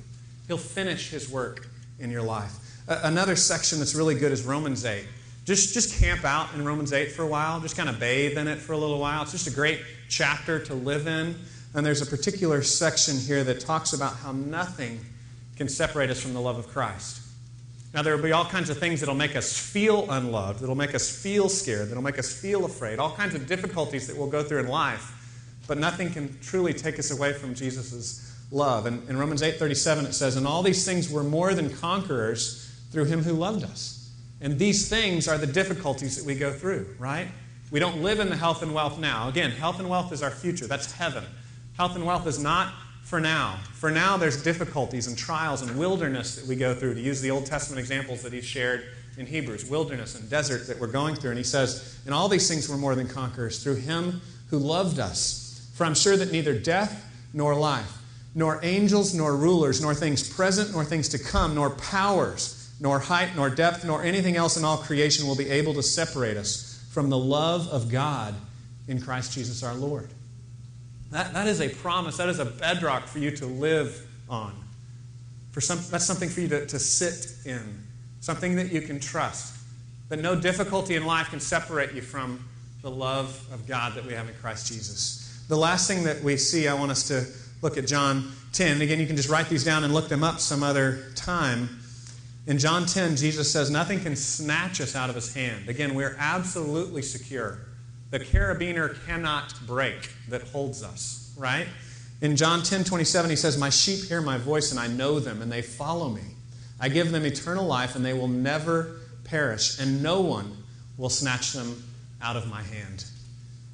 He'll 0.48 0.58
finish 0.58 1.10
His 1.10 1.30
work 1.30 1.68
in 1.98 2.10
your 2.10 2.22
life. 2.22 2.52
Another 2.88 3.36
section 3.36 3.78
that's 3.78 3.94
really 3.94 4.14
good 4.14 4.32
is 4.32 4.42
Romans 4.42 4.84
8. 4.84 5.04
Just, 5.44 5.74
just 5.74 6.00
camp 6.00 6.24
out 6.24 6.54
in 6.54 6.64
Romans 6.64 6.92
8 6.92 7.12
for 7.12 7.22
a 7.22 7.26
while, 7.26 7.60
just 7.60 7.76
kind 7.76 7.88
of 7.88 8.00
bathe 8.00 8.36
in 8.38 8.48
it 8.48 8.58
for 8.58 8.72
a 8.72 8.78
little 8.78 8.98
while. 8.98 9.22
It's 9.22 9.32
just 9.32 9.46
a 9.46 9.50
great 9.50 9.80
chapter 10.08 10.58
to 10.66 10.74
live 10.74 11.06
in. 11.06 11.36
And 11.74 11.84
there's 11.84 12.02
a 12.02 12.06
particular 12.06 12.62
section 12.62 13.18
here 13.18 13.44
that 13.44 13.60
talks 13.60 13.92
about 13.92 14.16
how 14.16 14.32
nothing 14.32 15.00
can 15.56 15.68
separate 15.68 16.10
us 16.10 16.20
from 16.20 16.32
the 16.32 16.40
love 16.40 16.58
of 16.58 16.68
Christ. 16.68 17.20
Now, 17.94 18.02
there 18.02 18.16
will 18.16 18.24
be 18.24 18.32
all 18.32 18.44
kinds 18.44 18.70
of 18.70 18.78
things 18.78 18.98
that'll 18.98 19.14
make 19.14 19.36
us 19.36 19.56
feel 19.56 20.10
unloved, 20.10 20.58
that'll 20.58 20.74
make 20.74 20.96
us 20.96 21.08
feel 21.08 21.48
scared, 21.48 21.90
that'll 21.90 22.02
make 22.02 22.18
us 22.18 22.32
feel 22.32 22.64
afraid, 22.64 22.98
all 22.98 23.12
kinds 23.12 23.36
of 23.36 23.46
difficulties 23.46 24.08
that 24.08 24.16
we'll 24.16 24.26
go 24.26 24.42
through 24.42 24.58
in 24.58 24.66
life. 24.66 25.12
But 25.68 25.78
nothing 25.78 26.10
can 26.10 26.36
truly 26.42 26.74
take 26.74 26.98
us 26.98 27.12
away 27.12 27.32
from 27.32 27.54
Jesus' 27.54 28.32
love. 28.50 28.86
And 28.86 29.08
in 29.08 29.16
Romans 29.16 29.42
8:37 29.42 30.06
it 30.06 30.12
says, 30.12 30.34
"And 30.34 30.46
all 30.46 30.62
these 30.62 30.84
things 30.84 31.08
were 31.08 31.22
more 31.22 31.54
than 31.54 31.70
conquerors 31.70 32.66
through 32.90 33.04
him 33.04 33.22
who 33.22 33.32
loved 33.32 33.62
us." 33.62 34.08
And 34.40 34.58
these 34.58 34.88
things 34.88 35.28
are 35.28 35.38
the 35.38 35.46
difficulties 35.46 36.16
that 36.16 36.24
we 36.24 36.34
go 36.34 36.52
through, 36.52 36.86
right? 36.98 37.28
We 37.70 37.78
don't 37.80 38.02
live 38.02 38.18
in 38.18 38.28
the 38.28 38.36
health 38.36 38.62
and 38.62 38.74
wealth 38.74 38.98
now. 38.98 39.28
Again, 39.28 39.52
health 39.52 39.78
and 39.78 39.88
wealth 39.88 40.12
is 40.12 40.20
our 40.20 40.30
future. 40.30 40.66
That's 40.66 40.92
heaven. 40.92 41.24
Health 41.76 41.94
and 41.94 42.04
wealth 42.04 42.26
is 42.26 42.38
not 42.38 42.74
for 43.04 43.20
now. 43.20 43.58
For 43.74 43.90
now, 43.90 44.16
there's 44.16 44.42
difficulties 44.42 45.06
and 45.06 45.16
trials 45.16 45.62
and 45.62 45.78
wilderness 45.78 46.36
that 46.36 46.46
we 46.46 46.56
go 46.56 46.74
through, 46.74 46.94
to 46.94 47.00
use 47.00 47.20
the 47.20 47.30
Old 47.30 47.46
Testament 47.46 47.78
examples 47.78 48.22
that 48.22 48.32
he 48.32 48.40
shared 48.40 48.84
in 49.16 49.26
Hebrews 49.26 49.66
wilderness 49.66 50.18
and 50.18 50.28
desert 50.28 50.66
that 50.66 50.80
we're 50.80 50.86
going 50.86 51.14
through. 51.14 51.30
And 51.30 51.38
he 51.38 51.44
says, 51.44 52.00
In 52.06 52.12
all 52.12 52.28
these 52.28 52.48
things 52.48 52.68
we're 52.68 52.76
more 52.76 52.94
than 52.94 53.06
conquerors 53.06 53.62
through 53.62 53.76
him 53.76 54.20
who 54.48 54.58
loved 54.58 54.98
us. 54.98 55.70
For 55.74 55.84
I'm 55.84 55.94
sure 55.94 56.16
that 56.16 56.32
neither 56.32 56.58
death 56.58 57.04
nor 57.32 57.54
life, 57.54 57.98
nor 58.34 58.58
angels 58.62 59.14
nor 59.14 59.36
rulers, 59.36 59.80
nor 59.80 59.94
things 59.94 60.28
present 60.28 60.72
nor 60.72 60.84
things 60.84 61.08
to 61.10 61.18
come, 61.18 61.54
nor 61.54 61.70
powers, 61.70 62.72
nor 62.80 62.98
height 62.98 63.36
nor 63.36 63.50
depth, 63.50 63.84
nor 63.84 64.02
anything 64.02 64.36
else 64.36 64.56
in 64.56 64.64
all 64.64 64.78
creation 64.78 65.26
will 65.26 65.36
be 65.36 65.50
able 65.50 65.74
to 65.74 65.82
separate 65.82 66.36
us 66.36 66.84
from 66.90 67.10
the 67.10 67.18
love 67.18 67.68
of 67.68 67.90
God 67.90 68.34
in 68.88 69.00
Christ 69.00 69.32
Jesus 69.32 69.62
our 69.62 69.74
Lord. 69.74 70.10
That, 71.14 71.32
that 71.32 71.46
is 71.46 71.60
a 71.60 71.68
promise. 71.68 72.16
That 72.16 72.28
is 72.28 72.40
a 72.40 72.44
bedrock 72.44 73.06
for 73.06 73.20
you 73.20 73.30
to 73.36 73.46
live 73.46 74.04
on. 74.28 74.52
For 75.52 75.60
some, 75.60 75.78
that's 75.88 76.04
something 76.04 76.28
for 76.28 76.40
you 76.40 76.48
to, 76.48 76.66
to 76.66 76.78
sit 76.80 77.46
in, 77.46 77.84
something 78.18 78.56
that 78.56 78.72
you 78.72 78.80
can 78.80 78.98
trust. 78.98 79.54
That 80.08 80.18
no 80.18 80.34
difficulty 80.34 80.96
in 80.96 81.06
life 81.06 81.30
can 81.30 81.38
separate 81.38 81.92
you 81.94 82.02
from 82.02 82.44
the 82.82 82.90
love 82.90 83.46
of 83.52 83.64
God 83.68 83.94
that 83.94 84.04
we 84.04 84.12
have 84.12 84.28
in 84.28 84.34
Christ 84.42 84.66
Jesus. 84.66 85.44
The 85.46 85.56
last 85.56 85.86
thing 85.86 86.02
that 86.02 86.20
we 86.24 86.36
see, 86.36 86.66
I 86.66 86.74
want 86.74 86.90
us 86.90 87.06
to 87.06 87.24
look 87.62 87.78
at 87.78 87.86
John 87.86 88.32
10. 88.52 88.82
Again, 88.82 88.98
you 88.98 89.06
can 89.06 89.14
just 89.14 89.28
write 89.28 89.48
these 89.48 89.62
down 89.62 89.84
and 89.84 89.94
look 89.94 90.08
them 90.08 90.24
up 90.24 90.40
some 90.40 90.64
other 90.64 91.12
time. 91.14 91.68
In 92.48 92.58
John 92.58 92.86
10, 92.86 93.14
Jesus 93.14 93.52
says, 93.52 93.70
Nothing 93.70 94.00
can 94.00 94.16
snatch 94.16 94.80
us 94.80 94.96
out 94.96 95.10
of 95.10 95.14
his 95.14 95.32
hand. 95.32 95.68
Again, 95.68 95.94
we're 95.94 96.16
absolutely 96.18 97.02
secure. 97.02 97.60
The 98.14 98.20
carabiner 98.20 98.96
cannot 99.06 99.52
break 99.66 100.08
that 100.28 100.42
holds 100.42 100.84
us, 100.84 101.34
right? 101.36 101.66
In 102.20 102.36
John 102.36 102.62
10 102.62 102.84
27, 102.84 103.28
he 103.28 103.34
says, 103.34 103.58
My 103.58 103.70
sheep 103.70 104.04
hear 104.04 104.20
my 104.20 104.38
voice, 104.38 104.70
and 104.70 104.78
I 104.78 104.86
know 104.86 105.18
them, 105.18 105.42
and 105.42 105.50
they 105.50 105.62
follow 105.62 106.08
me. 106.08 106.22
I 106.78 106.90
give 106.90 107.10
them 107.10 107.24
eternal 107.24 107.66
life, 107.66 107.96
and 107.96 108.04
they 108.04 108.12
will 108.12 108.28
never 108.28 109.00
perish, 109.24 109.80
and 109.80 110.00
no 110.00 110.20
one 110.20 110.58
will 110.96 111.08
snatch 111.08 111.54
them 111.54 111.82
out 112.22 112.36
of 112.36 112.48
my 112.48 112.62
hand. 112.62 113.04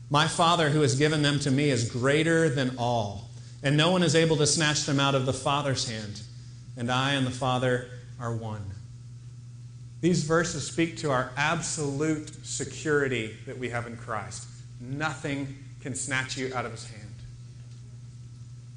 My 0.09 0.27
Father, 0.27 0.71
who 0.71 0.81
has 0.81 0.95
given 0.95 1.21
them 1.21 1.39
to 1.41 1.51
me, 1.51 1.69
is 1.69 1.91
greater 1.91 2.49
than 2.49 2.77
all, 2.79 3.29
and 3.63 3.77
no 3.77 3.91
one 3.91 4.03
is 4.03 4.17
able 4.17 4.39
to 4.39 4.47
snatch 4.47 4.87
them 4.87 4.99
out 4.99 5.15
of 5.15 5.27
the 5.27 5.35
Father's 5.35 5.87
hand. 5.87 6.23
And 6.79 6.91
I 6.91 7.13
and 7.13 7.27
the 7.27 7.31
Father 7.31 7.91
are 8.19 8.35
one. 8.35 8.65
These 10.01 10.25
verses 10.25 10.67
speak 10.67 10.97
to 10.99 11.11
our 11.11 11.31
absolute 11.37 12.45
security 12.45 13.37
that 13.47 13.59
we 13.59 13.69
have 13.69 13.87
in 13.87 13.97
Christ. 13.97 14.47
Nothing 14.81 15.59
can 15.83 15.95
snatch 15.95 16.37
you 16.39 16.53
out 16.55 16.65
of 16.65 16.73
his 16.73 16.89
hand. 16.89 17.01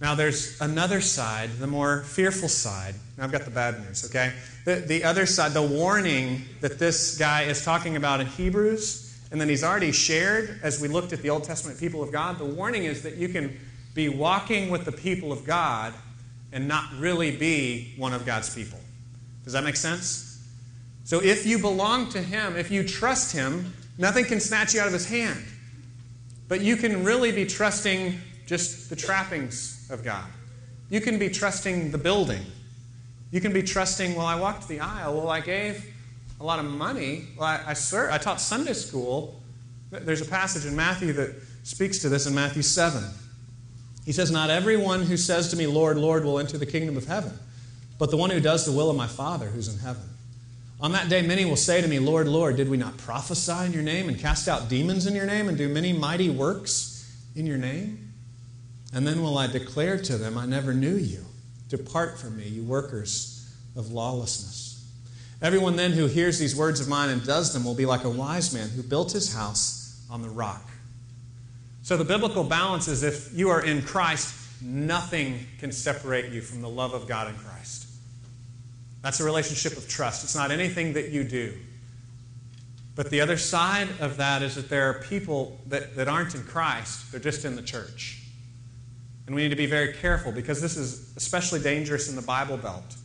Now, 0.01 0.15
there's 0.15 0.59
another 0.59 0.99
side, 0.99 1.49
the 1.59 1.67
more 1.67 2.01
fearful 2.03 2.49
side. 2.49 2.95
Now, 3.17 3.23
I've 3.23 3.31
got 3.31 3.45
the 3.45 3.51
bad 3.51 3.79
news, 3.85 4.03
okay? 4.05 4.33
The, 4.65 4.75
the 4.75 5.05
other 5.05 5.25
side, 5.25 5.53
the 5.53 5.61
warning 5.61 6.41
that 6.59 6.77
this 6.77 7.17
guy 7.17 7.43
is 7.43 7.63
talking 7.63 7.95
about 7.95 8.19
in 8.19 8.27
Hebrews, 8.27 9.17
and 9.31 9.39
then 9.39 9.47
he's 9.47 9.63
already 9.63 9.93
shared 9.93 10.59
as 10.61 10.81
we 10.81 10.89
looked 10.89 11.13
at 11.13 11.21
the 11.21 11.29
Old 11.29 11.45
Testament 11.45 11.79
people 11.79 12.03
of 12.03 12.11
God. 12.11 12.37
The 12.37 12.45
warning 12.45 12.83
is 12.83 13.01
that 13.03 13.15
you 13.15 13.29
can 13.29 13.57
be 13.93 14.09
walking 14.09 14.69
with 14.69 14.83
the 14.83 14.91
people 14.91 15.31
of 15.31 15.45
God 15.45 15.93
and 16.51 16.67
not 16.67 16.85
really 16.99 17.35
be 17.35 17.93
one 17.95 18.13
of 18.13 18.25
God's 18.25 18.53
people. 18.53 18.79
Does 19.45 19.53
that 19.53 19.63
make 19.63 19.77
sense? 19.77 20.32
So, 21.05 21.21
if 21.21 21.45
you 21.45 21.59
belong 21.59 22.09
to 22.09 22.21
Him, 22.21 22.55
if 22.55 22.71
you 22.71 22.87
trust 22.87 23.33
Him, 23.33 23.73
nothing 23.97 24.25
can 24.25 24.39
snatch 24.39 24.73
you 24.73 24.79
out 24.79 24.87
of 24.87 24.93
His 24.93 25.07
hand. 25.07 25.43
But 26.47 26.61
you 26.61 26.77
can 26.77 27.03
really 27.03 27.31
be 27.31 27.45
trusting 27.45 28.19
just 28.45 28.89
the 28.89 28.95
trappings 28.95 29.87
of 29.89 30.03
God. 30.03 30.25
You 30.89 31.01
can 31.01 31.17
be 31.17 31.29
trusting 31.29 31.91
the 31.91 31.97
building. 31.97 32.41
You 33.31 33.41
can 33.41 33.51
be 33.51 33.63
trusting, 33.63 34.15
well, 34.15 34.27
I 34.27 34.39
walked 34.39 34.67
the 34.67 34.79
aisle. 34.79 35.15
Well, 35.15 35.29
I 35.29 35.39
gave 35.39 35.91
a 36.39 36.43
lot 36.43 36.59
of 36.59 36.65
money. 36.65 37.29
Well, 37.37 37.47
I, 37.47 37.73
I, 37.73 38.13
I 38.13 38.17
taught 38.17 38.39
Sunday 38.39 38.73
school. 38.73 39.41
There's 39.89 40.21
a 40.21 40.25
passage 40.25 40.65
in 40.65 40.75
Matthew 40.75 41.13
that 41.13 41.33
speaks 41.63 41.99
to 41.99 42.09
this 42.09 42.27
in 42.27 42.35
Matthew 42.35 42.61
7. 42.61 43.03
He 44.05 44.11
says, 44.11 44.29
Not 44.29 44.49
everyone 44.49 45.01
who 45.01 45.17
says 45.17 45.49
to 45.49 45.55
me, 45.55 45.65
Lord, 45.65 45.97
Lord, 45.97 46.25
will 46.25 46.39
enter 46.39 46.57
the 46.57 46.65
kingdom 46.65 46.97
of 46.97 47.05
heaven, 47.05 47.33
but 47.97 48.11
the 48.11 48.17
one 48.17 48.29
who 48.29 48.39
does 48.39 48.65
the 48.65 48.71
will 48.71 48.89
of 48.89 48.97
my 48.97 49.07
Father 49.07 49.47
who's 49.47 49.67
in 49.67 49.79
heaven. 49.79 50.03
On 50.81 50.91
that 50.91 51.09
day, 51.09 51.21
many 51.21 51.45
will 51.45 51.55
say 51.55 51.81
to 51.81 51.87
me, 51.87 51.99
Lord, 51.99 52.27
Lord, 52.27 52.57
did 52.57 52.69
we 52.69 52.77
not 52.77 52.97
prophesy 52.97 53.65
in 53.65 53.73
your 53.73 53.83
name 53.83 54.09
and 54.09 54.19
cast 54.19 54.47
out 54.47 54.69
demons 54.69 55.07
in 55.07 55.15
your 55.15 55.25
name 55.25 55.47
and 55.47 55.57
do 55.57 55.69
many 55.69 55.93
mighty 55.93 56.29
works 56.29 57.09
in 57.35 57.45
your 57.45 57.57
name? 57.57 58.13
And 58.93 59.07
then 59.07 59.21
will 59.21 59.37
I 59.37 59.47
declare 59.47 59.97
to 59.97 60.17
them, 60.17 60.37
I 60.37 60.45
never 60.45 60.73
knew 60.73 60.95
you. 60.95 61.25
Depart 61.69 62.19
from 62.19 62.37
me, 62.37 62.47
you 62.47 62.63
workers 62.63 63.49
of 63.75 63.91
lawlessness. 63.91 64.85
Everyone 65.41 65.75
then 65.75 65.91
who 65.91 66.05
hears 66.07 66.39
these 66.39 66.55
words 66.55 66.79
of 66.79 66.87
mine 66.87 67.09
and 67.09 67.25
does 67.25 67.53
them 67.53 67.63
will 67.63 67.75
be 67.75 67.85
like 67.85 68.03
a 68.03 68.09
wise 68.09 68.53
man 68.53 68.69
who 68.69 68.83
built 68.83 69.11
his 69.11 69.33
house 69.33 70.05
on 70.09 70.21
the 70.21 70.29
rock. 70.29 70.69
So 71.81 71.97
the 71.97 72.05
biblical 72.05 72.43
balance 72.43 72.87
is 72.87 73.03
if 73.03 73.33
you 73.33 73.49
are 73.49 73.61
in 73.61 73.81
Christ, 73.81 74.33
nothing 74.61 75.45
can 75.59 75.71
separate 75.71 76.31
you 76.31 76.41
from 76.41 76.61
the 76.61 76.69
love 76.69 76.93
of 76.93 77.07
God 77.07 77.27
in 77.27 77.35
Christ. 77.35 77.82
That's 79.03 79.19
a 79.19 79.23
relationship 79.23 79.77
of 79.77 79.87
trust. 79.87 80.23
It's 80.23 80.35
not 80.35 80.49
anything 80.49 80.93
that 80.93 81.09
you 81.09 81.23
do. 81.23 81.55
But 82.95 83.09
the 83.09 83.21
other 83.21 83.37
side 83.37 83.89
of 83.99 84.17
that 84.17 84.41
is 84.41 84.55
that 84.55 84.69
there 84.69 84.89
are 84.89 85.01
people 85.03 85.59
that, 85.67 85.95
that 85.95 86.07
aren't 86.07 86.33
in 86.33 86.43
Christ, 86.43 87.11
they're 87.11 87.19
just 87.19 87.43
in 87.45 87.55
the 87.55 87.61
church. 87.61 88.21
And 89.25 89.35
we 89.35 89.43
need 89.43 89.49
to 89.49 89.55
be 89.55 89.65
very 89.65 89.93
careful 89.93 90.31
because 90.31 90.61
this 90.61 90.77
is 90.77 91.15
especially 91.15 91.59
dangerous 91.59 92.09
in 92.09 92.15
the 92.15 92.21
Bible 92.21 92.57
Belt. 92.57 92.95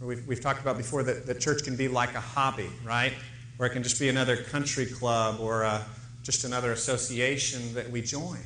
We've, 0.00 0.26
we've 0.26 0.40
talked 0.40 0.60
about 0.60 0.76
before 0.76 1.02
that 1.04 1.26
the 1.26 1.34
church 1.34 1.64
can 1.64 1.76
be 1.76 1.88
like 1.88 2.14
a 2.14 2.20
hobby, 2.20 2.68
right? 2.84 3.12
Where 3.56 3.68
it 3.68 3.72
can 3.72 3.82
just 3.82 3.98
be 3.98 4.08
another 4.08 4.36
country 4.36 4.86
club 4.86 5.40
or 5.40 5.62
a, 5.62 5.84
just 6.22 6.44
another 6.44 6.72
association 6.72 7.74
that 7.74 7.90
we 7.90 8.02
join. 8.02 8.40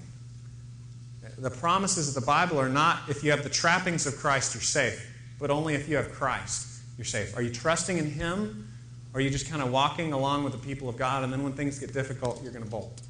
The 1.39 1.51
promises 1.51 2.09
of 2.09 2.15
the 2.15 2.27
Bible 2.27 2.61
are 2.61 2.69
not 2.69 3.01
if 3.09 3.25
you 3.25 3.31
have 3.31 3.43
the 3.43 3.51
trappings 3.51 4.07
of 4.07 4.17
Christ, 4.17 4.55
you're 4.55 4.63
safe, 4.63 5.11
but 5.39 5.51
only 5.51 5.75
if 5.75 5.89
you 5.89 5.97
have 5.97 6.13
Christ, 6.13 6.70
you're 7.01 7.07
safe. 7.07 7.35
Are 7.35 7.41
you 7.41 7.49
trusting 7.49 7.97
in 7.97 8.11
Him? 8.11 8.69
Or 9.15 9.19
are 9.19 9.21
you 9.23 9.31
just 9.31 9.49
kind 9.49 9.63
of 9.63 9.73
walking 9.73 10.13
along 10.13 10.45
with 10.45 10.53
the 10.53 10.59
people 10.59 10.87
of 10.91 10.99
God, 10.99 11.25
and 11.25 11.33
then 11.33 11.43
when 11.43 11.55
things 11.55 11.79
get 11.79 11.95
difficult, 11.95 12.43
you're 12.43 12.53
going 12.53 12.63
to 12.63 12.71
bolt? 12.71 13.01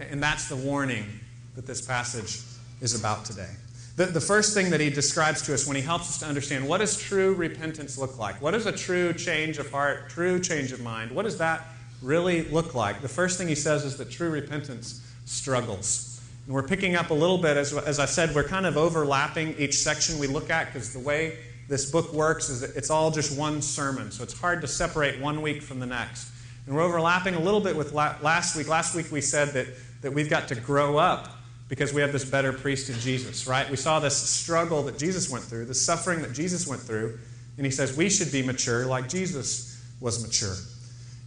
And 0.00 0.20
that's 0.20 0.48
the 0.48 0.56
warning 0.56 1.06
that 1.54 1.68
this 1.68 1.80
passage 1.80 2.40
is 2.80 2.98
about 2.98 3.24
today. 3.24 3.48
The, 3.94 4.06
the 4.06 4.20
first 4.20 4.54
thing 4.54 4.70
that 4.70 4.80
he 4.80 4.90
describes 4.90 5.40
to 5.42 5.54
us 5.54 5.68
when 5.68 5.76
he 5.76 5.82
helps 5.82 6.08
us 6.08 6.18
to 6.18 6.26
understand 6.26 6.68
what 6.68 6.78
does 6.78 6.98
true 7.00 7.32
repentance 7.34 7.96
look 7.96 8.18
like? 8.18 8.42
What 8.42 8.54
is 8.54 8.66
a 8.66 8.72
true 8.72 9.12
change 9.12 9.58
of 9.58 9.70
heart, 9.70 10.10
true 10.10 10.40
change 10.40 10.72
of 10.72 10.80
mind? 10.80 11.12
What 11.12 11.22
does 11.22 11.38
that 11.38 11.64
really 12.02 12.42
look 12.48 12.74
like? 12.74 13.02
The 13.02 13.08
first 13.08 13.38
thing 13.38 13.46
he 13.46 13.54
says 13.54 13.84
is 13.84 13.96
that 13.98 14.10
true 14.10 14.30
repentance 14.30 15.00
struggles. 15.26 16.20
And 16.44 16.54
we're 16.54 16.66
picking 16.66 16.96
up 16.96 17.10
a 17.10 17.14
little 17.14 17.38
bit, 17.38 17.56
as, 17.56 17.72
as 17.72 18.00
I 18.00 18.06
said, 18.06 18.34
we're 18.34 18.44
kind 18.44 18.66
of 18.66 18.76
overlapping 18.76 19.54
each 19.56 19.78
section 19.78 20.18
we 20.18 20.26
look 20.26 20.50
at 20.50 20.66
because 20.66 20.92
the 20.92 20.98
way 20.98 21.38
this 21.68 21.90
book 21.90 22.12
works 22.12 22.48
is 22.48 22.62
it's 22.62 22.90
all 22.90 23.10
just 23.10 23.36
one 23.36 23.60
sermon. 23.60 24.10
So 24.10 24.22
it's 24.22 24.38
hard 24.38 24.60
to 24.60 24.68
separate 24.68 25.20
one 25.20 25.42
week 25.42 25.62
from 25.62 25.80
the 25.80 25.86
next. 25.86 26.30
And 26.66 26.74
we're 26.74 26.82
overlapping 26.82 27.34
a 27.34 27.40
little 27.40 27.60
bit 27.60 27.76
with 27.76 27.92
last 27.92 28.56
week. 28.56 28.68
Last 28.68 28.94
week 28.94 29.10
we 29.10 29.20
said 29.20 29.48
that, 29.50 29.66
that 30.02 30.12
we've 30.12 30.30
got 30.30 30.48
to 30.48 30.54
grow 30.54 30.96
up 30.96 31.28
because 31.68 31.92
we 31.92 32.00
have 32.00 32.12
this 32.12 32.24
better 32.24 32.52
priest 32.52 32.88
in 32.88 32.98
Jesus, 33.00 33.46
right? 33.46 33.68
We 33.68 33.76
saw 33.76 33.98
this 33.98 34.16
struggle 34.16 34.82
that 34.84 34.98
Jesus 34.98 35.28
went 35.28 35.44
through, 35.44 35.64
the 35.66 35.74
suffering 35.74 36.22
that 36.22 36.32
Jesus 36.32 36.66
went 36.66 36.80
through, 36.80 37.18
and 37.56 37.66
he 37.66 37.72
says 37.72 37.96
we 37.96 38.08
should 38.08 38.30
be 38.30 38.42
mature 38.42 38.86
like 38.86 39.08
Jesus 39.08 39.82
was 40.00 40.22
mature. 40.22 40.54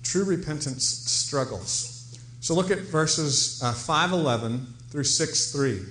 True 0.03 0.23
repentance 0.23 0.85
struggles. 0.85 2.17
So 2.39 2.53
look 2.53 2.71
at 2.71 2.79
verses 2.79 3.61
uh, 3.61 3.73
511 3.73 4.65
through 4.89 5.03
6 5.03 5.51
3. 5.51 5.71
It 5.71 5.85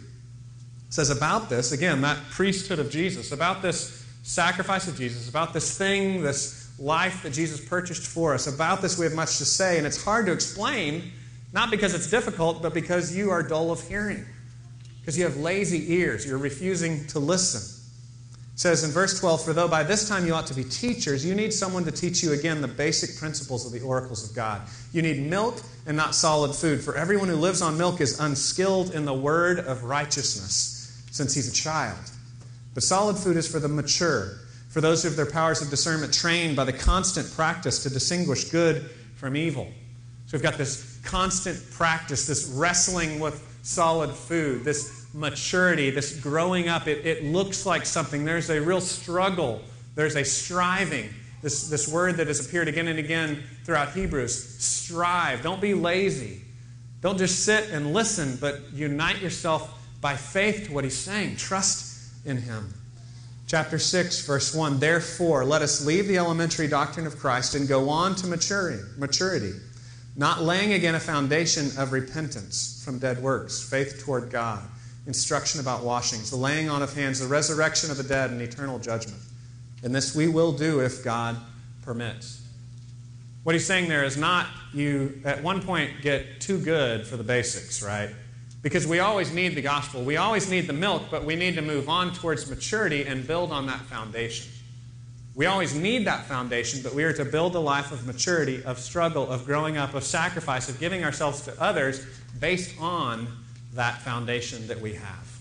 says, 0.89 1.11
About 1.11 1.51
this, 1.51 1.73
again, 1.73 2.01
that 2.01 2.19
priesthood 2.31 2.79
of 2.79 2.91
Jesus, 2.91 3.33
about 3.33 3.61
this 3.61 3.98
sacrifice 4.29 4.89
of 4.89 4.97
Jesus, 4.97 5.29
about 5.29 5.53
this 5.53 5.77
thing, 5.77 6.23
this 6.23 6.71
life 6.79 7.23
that 7.23 7.33
Jesus 7.33 7.65
purchased 7.65 8.07
for 8.07 8.35
us, 8.35 8.47
about 8.47 8.83
this 8.83 8.99
we 8.99 9.05
have 9.05 9.15
much 9.15 9.39
to 9.39 9.45
say, 9.45 9.79
and 9.79 9.87
it's 9.87 10.03
hard 10.03 10.27
to 10.27 10.33
explain, 10.33 11.11
not 11.53 11.71
because 11.71 11.95
it's 11.95 12.11
difficult, 12.11 12.63
but 12.63 12.75
because 12.75 13.17
you 13.17 13.31
are 13.31 13.43
dull 13.43 13.71
of 13.71 13.81
hearing 13.89 14.25
because 15.09 15.17
you 15.17 15.25
have 15.25 15.39
lazy 15.39 15.95
ears. 15.95 16.27
You're 16.27 16.37
refusing 16.37 17.07
to 17.07 17.19
listen. 17.19 17.63
It 18.53 18.61
says 18.61 18.85
in 18.85 18.91
verse 18.91 19.19
12, 19.19 19.43
For 19.43 19.55
though 19.55 19.67
by 19.67 19.83
this 19.83 20.07
time 20.07 20.27
you 20.27 20.35
ought 20.35 20.47
to 20.49 20.55
be 20.55 20.65
teachers, 20.65 21.25
you 21.25 21.35
need 21.35 21.55
someone 21.55 21.83
to 21.85 21.91
teach 21.91 22.23
you 22.23 22.35
again 22.35 22.61
the 22.61 22.69
basic 22.69 23.17
principles 23.17 23.65
of 23.65 23.73
the 23.73 23.81
oracles 23.81 24.29
of 24.29 24.37
God. 24.37 24.61
You 24.93 25.01
need 25.01 25.23
milk 25.23 25.63
and 25.87 25.97
not 25.97 26.15
solid 26.15 26.55
food, 26.55 26.83
for 26.83 26.95
everyone 26.95 27.29
who 27.29 27.37
lives 27.37 27.63
on 27.63 27.79
milk 27.79 28.03
is 28.03 28.21
unskilled 28.21 28.95
in 28.95 29.07
the 29.07 29.15
word 29.15 29.61
of 29.61 29.85
righteousness, 29.85 31.03
since 31.11 31.33
he's 31.35 31.49
a 31.49 31.55
child. 31.55 31.97
But 32.79 32.85
solid 32.85 33.17
food 33.17 33.37
is 33.37 33.51
for 33.51 33.59
the 33.59 33.67
mature, 33.67 34.39
for 34.69 34.81
those 34.81 35.03
who 35.03 35.09
have 35.09 35.17
their 35.17 35.27
powers 35.27 35.61
of 35.61 35.69
discernment 35.69 36.15
trained 36.15 36.55
by 36.55 36.63
the 36.63 36.73
constant 36.73 37.29
practice 37.33 37.83
to 37.83 37.91
distinguish 37.91 38.45
good 38.45 38.89
from 39.17 39.35
evil. 39.35 39.67
So 40.27 40.37
we've 40.37 40.45
got 40.45 40.55
this 40.55 41.01
constant 41.03 41.61
practice, 41.73 42.29
this 42.29 42.47
wrestling 42.47 43.19
with 43.19 43.59
solid 43.65 44.13
food, 44.13 44.63
this 44.63 45.09
maturity, 45.13 45.91
this 45.91 46.21
growing 46.21 46.69
up, 46.69 46.87
it, 46.87 47.05
it 47.05 47.25
looks 47.25 47.67
like 47.67 47.85
something. 47.85 48.25
There's 48.25 48.49
a 48.49 48.61
real 48.61 48.81
struggle, 48.81 49.61
there's 49.97 50.15
a 50.15 50.25
striving. 50.25 51.11
This, 51.43 51.69
this 51.69 51.89
word 51.89 52.15
that 52.19 52.29
has 52.29 52.47
appeared 52.47 52.69
again 52.69 52.87
and 52.87 53.01
again 53.01 53.43
throughout 53.65 53.91
Hebrews 53.91 54.61
strive. 54.61 55.43
Don't 55.43 55.61
be 55.61 55.75
lazy. 55.75 56.43
Don't 57.01 57.19
just 57.19 57.45
sit 57.45 57.71
and 57.71 57.93
listen, 57.93 58.39
but 58.41 58.73
unite 58.73 59.21
yourself 59.21 59.69
by 60.01 60.15
faith 60.15 60.69
to 60.69 60.73
what 60.73 60.85
he's 60.85 60.97
saying. 60.97 61.35
Trust 61.35 61.88
in 62.25 62.39
him. 62.39 62.73
Chapter 63.47 63.79
6, 63.79 64.27
verse 64.27 64.55
1 64.55 64.79
Therefore, 64.79 65.45
let 65.45 65.63
us 65.63 65.85
leave 65.85 66.07
the 66.07 66.19
elementary 66.19 66.69
doctrine 66.69 67.07
of 67.07 67.19
Christ 67.19 67.55
and 67.55 67.67
go 67.67 67.89
on 67.89 68.15
to 68.17 68.27
maturity, 68.27 68.83
maturity, 68.99 69.53
not 70.17 70.43
laying 70.43 70.73
again 70.73 70.95
a 70.95 71.01
foundation 71.01 71.71
of 71.79 71.93
repentance 71.93 72.83
from 72.85 72.99
dead 72.99 73.23
works, 73.23 73.63
faith 73.63 74.03
toward 74.05 74.31
God 74.31 74.63
instruction 75.09 75.59
about 75.59 75.83
washings, 75.83 76.31
the 76.31 76.37
laying 76.37 76.69
on 76.69 76.83
of 76.83 76.95
hands, 76.95 77.19
the 77.19 77.27
resurrection 77.27 77.91
of 77.91 77.97
the 77.97 78.03
dead, 78.03 78.31
and 78.31 78.41
eternal 78.43 78.79
judgment. 78.79 79.19
And 79.83 79.95
this 79.95 80.15
we 80.15 80.29
will 80.29 80.53
do 80.53 80.81
if 80.81 81.03
God 81.03 81.37
permits. 81.83 82.43
What 83.43 83.55
he's 83.55 83.67
saying 83.67 83.89
there 83.89 84.05
is 84.05 84.19
not 84.19 84.47
you 84.75 85.23
at 85.25 85.43
one 85.43 85.63
point 85.63 86.03
get 86.03 86.43
too 86.43 86.59
good 86.59 87.07
for 87.07 87.17
the 87.17 87.25
basics, 87.25 87.83
right? 87.83 88.11
Because 88.63 88.87
we 88.87 88.99
always 88.99 89.33
need 89.33 89.55
the 89.55 89.63
gospel. 89.63 90.03
We 90.03 90.17
always 90.17 90.51
need 90.51 90.67
the 90.67 90.73
milk, 90.73 91.05
but 91.11 91.25
we 91.25 91.37
need 91.37 91.55
to 91.55 91.63
move 91.63 91.89
on 91.89 92.13
towards 92.13 92.51
maturity 92.51 93.05
and 93.05 93.27
build 93.27 93.53
on 93.53 93.67
that 93.67 93.81
foundation. 93.83 94.51
We 95.39 95.47
always 95.47 95.73
need 95.73 96.05
that 96.09 96.27
foundation, 96.27 96.81
but 96.83 96.93
we 96.95 97.05
are 97.05 97.13
to 97.13 97.25
build 97.25 97.55
a 97.55 97.61
life 97.61 97.93
of 97.93 98.05
maturity, 98.05 98.61
of 98.65 98.81
struggle, 98.81 99.31
of 99.31 99.47
growing 99.47 99.77
up, 99.77 99.95
of 99.95 100.03
sacrifice, 100.03 100.69
of 100.69 100.81
giving 100.81 101.05
ourselves 101.05 101.43
to 101.43 101.63
others 101.63 102.05
based 102.41 102.75
on 102.81 103.29
that 103.75 104.03
foundation 104.03 104.67
that 104.67 104.81
we 104.81 104.95
have. 104.95 105.39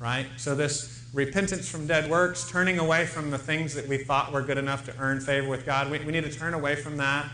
Right? 0.00 0.26
So, 0.36 0.56
this 0.56 1.06
repentance 1.14 1.68
from 1.68 1.86
dead 1.86 2.10
works, 2.10 2.50
turning 2.50 2.80
away 2.80 3.06
from 3.06 3.30
the 3.30 3.38
things 3.38 3.74
that 3.74 3.86
we 3.86 3.98
thought 3.98 4.32
were 4.32 4.42
good 4.42 4.58
enough 4.58 4.84
to 4.86 4.98
earn 4.98 5.20
favor 5.20 5.48
with 5.48 5.64
God, 5.64 5.88
we, 5.88 6.00
we 6.00 6.10
need 6.10 6.24
to 6.24 6.32
turn 6.32 6.54
away 6.54 6.74
from 6.74 6.96
that. 6.96 7.30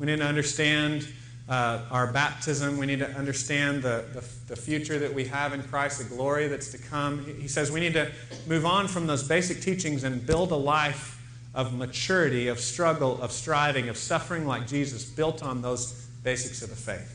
We 0.00 0.06
need 0.06 0.18
to 0.18 0.26
understand 0.26 1.06
uh, 1.48 1.80
our 1.90 2.12
baptism. 2.12 2.76
We 2.76 2.86
need 2.86 2.98
to 2.98 3.10
understand 3.12 3.82
the, 3.82 4.04
the, 4.12 4.24
the, 4.48 4.56
future 4.56 4.98
that 4.98 5.12
we 5.12 5.24
have 5.26 5.54
in 5.54 5.62
Christ, 5.62 5.98
the 5.98 6.04
glory 6.04 6.46
that's 6.46 6.70
to 6.72 6.78
come. 6.78 7.24
He 7.24 7.48
says 7.48 7.70
we 7.70 7.80
need 7.80 7.94
to 7.94 8.10
move 8.46 8.66
on 8.66 8.86
from 8.86 9.06
those 9.06 9.26
basic 9.26 9.62
teachings 9.62 10.04
and 10.04 10.24
build 10.26 10.52
a 10.52 10.56
life 10.56 11.18
of 11.54 11.74
maturity, 11.74 12.48
of 12.48 12.60
struggle, 12.60 13.20
of 13.22 13.32
striving, 13.32 13.88
of 13.88 13.96
suffering 13.96 14.46
like 14.46 14.66
Jesus, 14.66 15.04
built 15.04 15.42
on 15.42 15.62
those 15.62 16.06
basics 16.22 16.62
of 16.62 16.68
the 16.68 16.76
faith. 16.76 17.14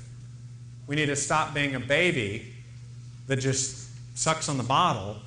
We 0.88 0.96
need 0.96 1.06
to 1.06 1.16
stop 1.16 1.54
being 1.54 1.76
a 1.76 1.80
baby 1.80 2.54
that 3.28 3.38
just 3.38 3.88
sucks 4.18 4.50
on 4.50 4.58
the 4.58 4.64
bottle, 4.64 5.18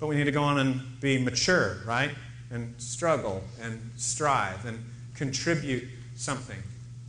but 0.00 0.06
we 0.06 0.16
need 0.16 0.24
to 0.24 0.32
go 0.32 0.42
on 0.42 0.58
and 0.58 1.00
be 1.00 1.18
mature, 1.18 1.78
right? 1.84 2.10
And 2.50 2.74
struggle 2.78 3.44
and 3.60 3.90
strive 3.96 4.64
and 4.64 4.82
contribute 5.14 5.84
something. 6.16 6.58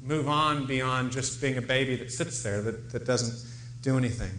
Move 0.09 0.27
on 0.27 0.65
beyond 0.65 1.11
just 1.11 1.39
being 1.39 1.59
a 1.59 1.61
baby 1.61 1.95
that 1.95 2.11
sits 2.11 2.41
there 2.41 2.63
that, 2.63 2.89
that 2.89 3.05
doesn't 3.05 3.47
do 3.83 3.95
anything. 3.95 4.31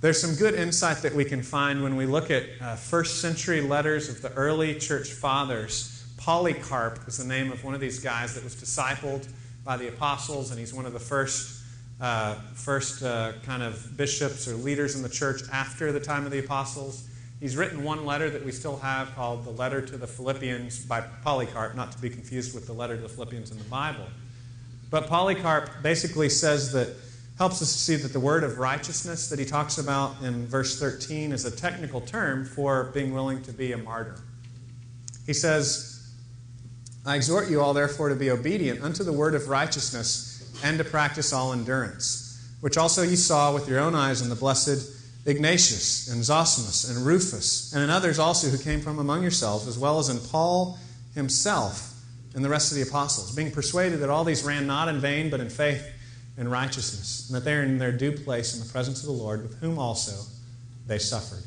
There's 0.00 0.20
some 0.20 0.36
good 0.36 0.54
insight 0.54 0.98
that 0.98 1.12
we 1.12 1.24
can 1.24 1.42
find 1.42 1.82
when 1.82 1.96
we 1.96 2.06
look 2.06 2.30
at 2.30 2.44
uh, 2.60 2.76
first 2.76 3.20
century 3.20 3.62
letters 3.62 4.08
of 4.08 4.22
the 4.22 4.32
early 4.34 4.76
church 4.76 5.08
fathers. 5.08 6.06
Polycarp 6.18 7.00
is 7.08 7.18
the 7.18 7.24
name 7.24 7.50
of 7.50 7.64
one 7.64 7.74
of 7.74 7.80
these 7.80 7.98
guys 7.98 8.36
that 8.36 8.44
was 8.44 8.54
discipled 8.54 9.28
by 9.64 9.76
the 9.76 9.88
apostles, 9.88 10.52
and 10.52 10.60
he's 10.60 10.72
one 10.72 10.86
of 10.86 10.92
the 10.92 11.00
first, 11.00 11.64
uh, 12.00 12.36
first 12.54 13.02
uh, 13.02 13.32
kind 13.42 13.64
of 13.64 13.96
bishops 13.96 14.46
or 14.46 14.54
leaders 14.54 14.94
in 14.94 15.02
the 15.02 15.08
church 15.08 15.40
after 15.52 15.90
the 15.90 15.98
time 15.98 16.26
of 16.26 16.30
the 16.30 16.38
apostles. 16.38 17.08
He's 17.40 17.56
written 17.56 17.82
one 17.82 18.06
letter 18.06 18.30
that 18.30 18.44
we 18.44 18.52
still 18.52 18.76
have 18.76 19.16
called 19.16 19.44
the 19.44 19.50
Letter 19.50 19.82
to 19.82 19.96
the 19.96 20.06
Philippians 20.06 20.84
by 20.84 21.00
Polycarp, 21.24 21.74
not 21.74 21.90
to 21.90 21.98
be 22.00 22.08
confused 22.08 22.54
with 22.54 22.68
the 22.68 22.72
letter 22.72 22.94
to 22.94 23.02
the 23.02 23.08
Philippians 23.08 23.50
in 23.50 23.58
the 23.58 23.64
Bible. 23.64 24.06
But 24.90 25.06
Polycarp 25.06 25.82
basically 25.82 26.28
says 26.28 26.72
that 26.72 26.88
helps 27.38 27.62
us 27.62 27.72
to 27.72 27.78
see 27.78 27.96
that 27.96 28.12
the 28.12 28.20
word 28.20 28.44
of 28.44 28.58
righteousness 28.58 29.30
that 29.30 29.38
he 29.38 29.44
talks 29.44 29.78
about 29.78 30.20
in 30.22 30.46
verse 30.46 30.78
13 30.78 31.32
is 31.32 31.44
a 31.44 31.50
technical 31.50 32.00
term 32.00 32.44
for 32.44 32.90
being 32.92 33.14
willing 33.14 33.42
to 33.44 33.52
be 33.52 33.72
a 33.72 33.78
martyr. 33.78 34.16
He 35.26 35.32
says, 35.32 36.12
I 37.06 37.16
exhort 37.16 37.48
you 37.48 37.60
all, 37.62 37.72
therefore, 37.72 38.10
to 38.10 38.16
be 38.16 38.30
obedient 38.30 38.82
unto 38.82 39.04
the 39.04 39.12
word 39.12 39.34
of 39.34 39.48
righteousness 39.48 40.60
and 40.62 40.76
to 40.78 40.84
practice 40.84 41.32
all 41.32 41.52
endurance, 41.52 42.52
which 42.60 42.76
also 42.76 43.02
ye 43.02 43.16
saw 43.16 43.54
with 43.54 43.68
your 43.68 43.78
own 43.78 43.94
eyes 43.94 44.20
in 44.20 44.28
the 44.28 44.34
blessed 44.34 44.98
Ignatius 45.24 46.08
and 46.08 46.22
Zosimus 46.22 46.90
and 46.90 47.06
Rufus, 47.06 47.72
and 47.72 47.82
in 47.82 47.90
others 47.90 48.18
also 48.18 48.48
who 48.48 48.58
came 48.58 48.80
from 48.80 48.98
among 48.98 49.22
yourselves, 49.22 49.66
as 49.66 49.78
well 49.78 49.98
as 49.98 50.08
in 50.08 50.18
Paul 50.18 50.78
himself 51.14 51.89
and 52.34 52.44
the 52.44 52.48
rest 52.48 52.70
of 52.70 52.76
the 52.76 52.82
apostles, 52.82 53.34
being 53.34 53.50
persuaded 53.50 54.00
that 54.00 54.10
all 54.10 54.24
these 54.24 54.44
ran 54.44 54.66
not 54.66 54.88
in 54.88 55.00
vain, 55.00 55.30
but 55.30 55.40
in 55.40 55.48
faith 55.48 55.84
and 56.36 56.50
righteousness, 56.50 57.28
and 57.28 57.36
that 57.36 57.44
they 57.44 57.54
are 57.54 57.62
in 57.62 57.78
their 57.78 57.92
due 57.92 58.12
place 58.12 58.54
in 58.54 58.64
the 58.64 58.72
presence 58.72 59.00
of 59.00 59.06
the 59.06 59.12
Lord, 59.12 59.42
with 59.42 59.58
whom 59.60 59.78
also 59.78 60.14
they 60.86 60.98
suffered. 60.98 61.42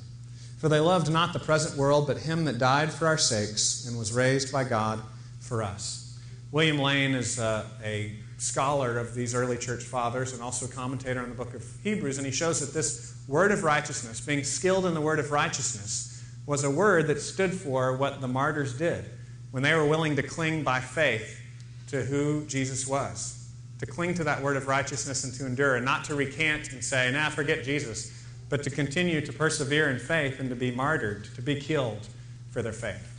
For 0.57 0.69
they 0.69 0.79
loved 0.79 1.11
not 1.11 1.33
the 1.33 1.39
present 1.39 1.77
world, 1.77 2.07
but 2.07 2.17
him 2.17 2.45
that 2.45 2.57
died 2.57 2.91
for 2.91 3.07
our 3.07 3.17
sakes 3.17 3.85
and 3.87 3.97
was 3.97 4.13
raised 4.13 4.51
by 4.51 4.63
God 4.63 5.01
for 5.39 5.63
us. 5.63 6.17
William 6.51 6.77
Lane 6.77 7.15
is 7.15 7.39
uh, 7.39 7.65
a 7.83 8.13
scholar 8.37 8.99
of 8.99 9.15
these 9.15 9.33
early 9.33 9.57
church 9.57 9.83
fathers 9.83 10.33
and 10.33 10.41
also 10.41 10.65
a 10.65 10.69
commentator 10.69 11.21
on 11.21 11.29
the 11.29 11.35
book 11.35 11.53
of 11.53 11.65
Hebrews, 11.83 12.17
and 12.17 12.25
he 12.25 12.31
shows 12.31 12.59
that 12.59 12.73
this 12.73 13.15
word 13.27 13.51
of 13.51 13.63
righteousness, 13.63 14.21
being 14.21 14.43
skilled 14.43 14.85
in 14.85 14.93
the 14.93 15.01
word 15.01 15.19
of 15.19 15.31
righteousness, 15.31 16.23
was 16.45 16.63
a 16.63 16.69
word 16.69 17.07
that 17.07 17.21
stood 17.21 17.53
for 17.53 17.95
what 17.95 18.21
the 18.21 18.27
martyrs 18.27 18.77
did 18.77 19.05
when 19.53 19.63
they 19.63 19.73
were 19.73 19.85
willing 19.85 20.17
to 20.17 20.23
cling 20.23 20.63
by 20.63 20.81
faith 20.81 21.39
to 21.87 22.03
who 22.03 22.45
Jesus 22.47 22.85
was 22.85 23.43
to 23.85 23.91
cling 23.91 24.13
to 24.13 24.23
that 24.23 24.41
word 24.41 24.55
of 24.55 24.67
righteousness 24.67 25.25
and 25.25 25.33
to 25.33 25.45
endure, 25.45 25.75
and 25.75 25.83
not 25.83 26.05
to 26.05 26.15
recant 26.15 26.71
and 26.71 26.81
say, 26.81 27.11
nah, 27.11 27.29
forget 27.29 27.65
Jesus, 27.65 28.25
but 28.47 28.63
to 28.63 28.69
continue 28.69 29.19
to 29.19 29.33
persevere 29.33 29.89
in 29.89 29.99
faith 29.99 30.39
and 30.39 30.49
to 30.49 30.55
be 30.55 30.71
martyred, 30.71 31.25
to 31.35 31.41
be 31.41 31.59
killed 31.59 32.07
for 32.51 32.61
their 32.61 32.71
faith. 32.71 33.09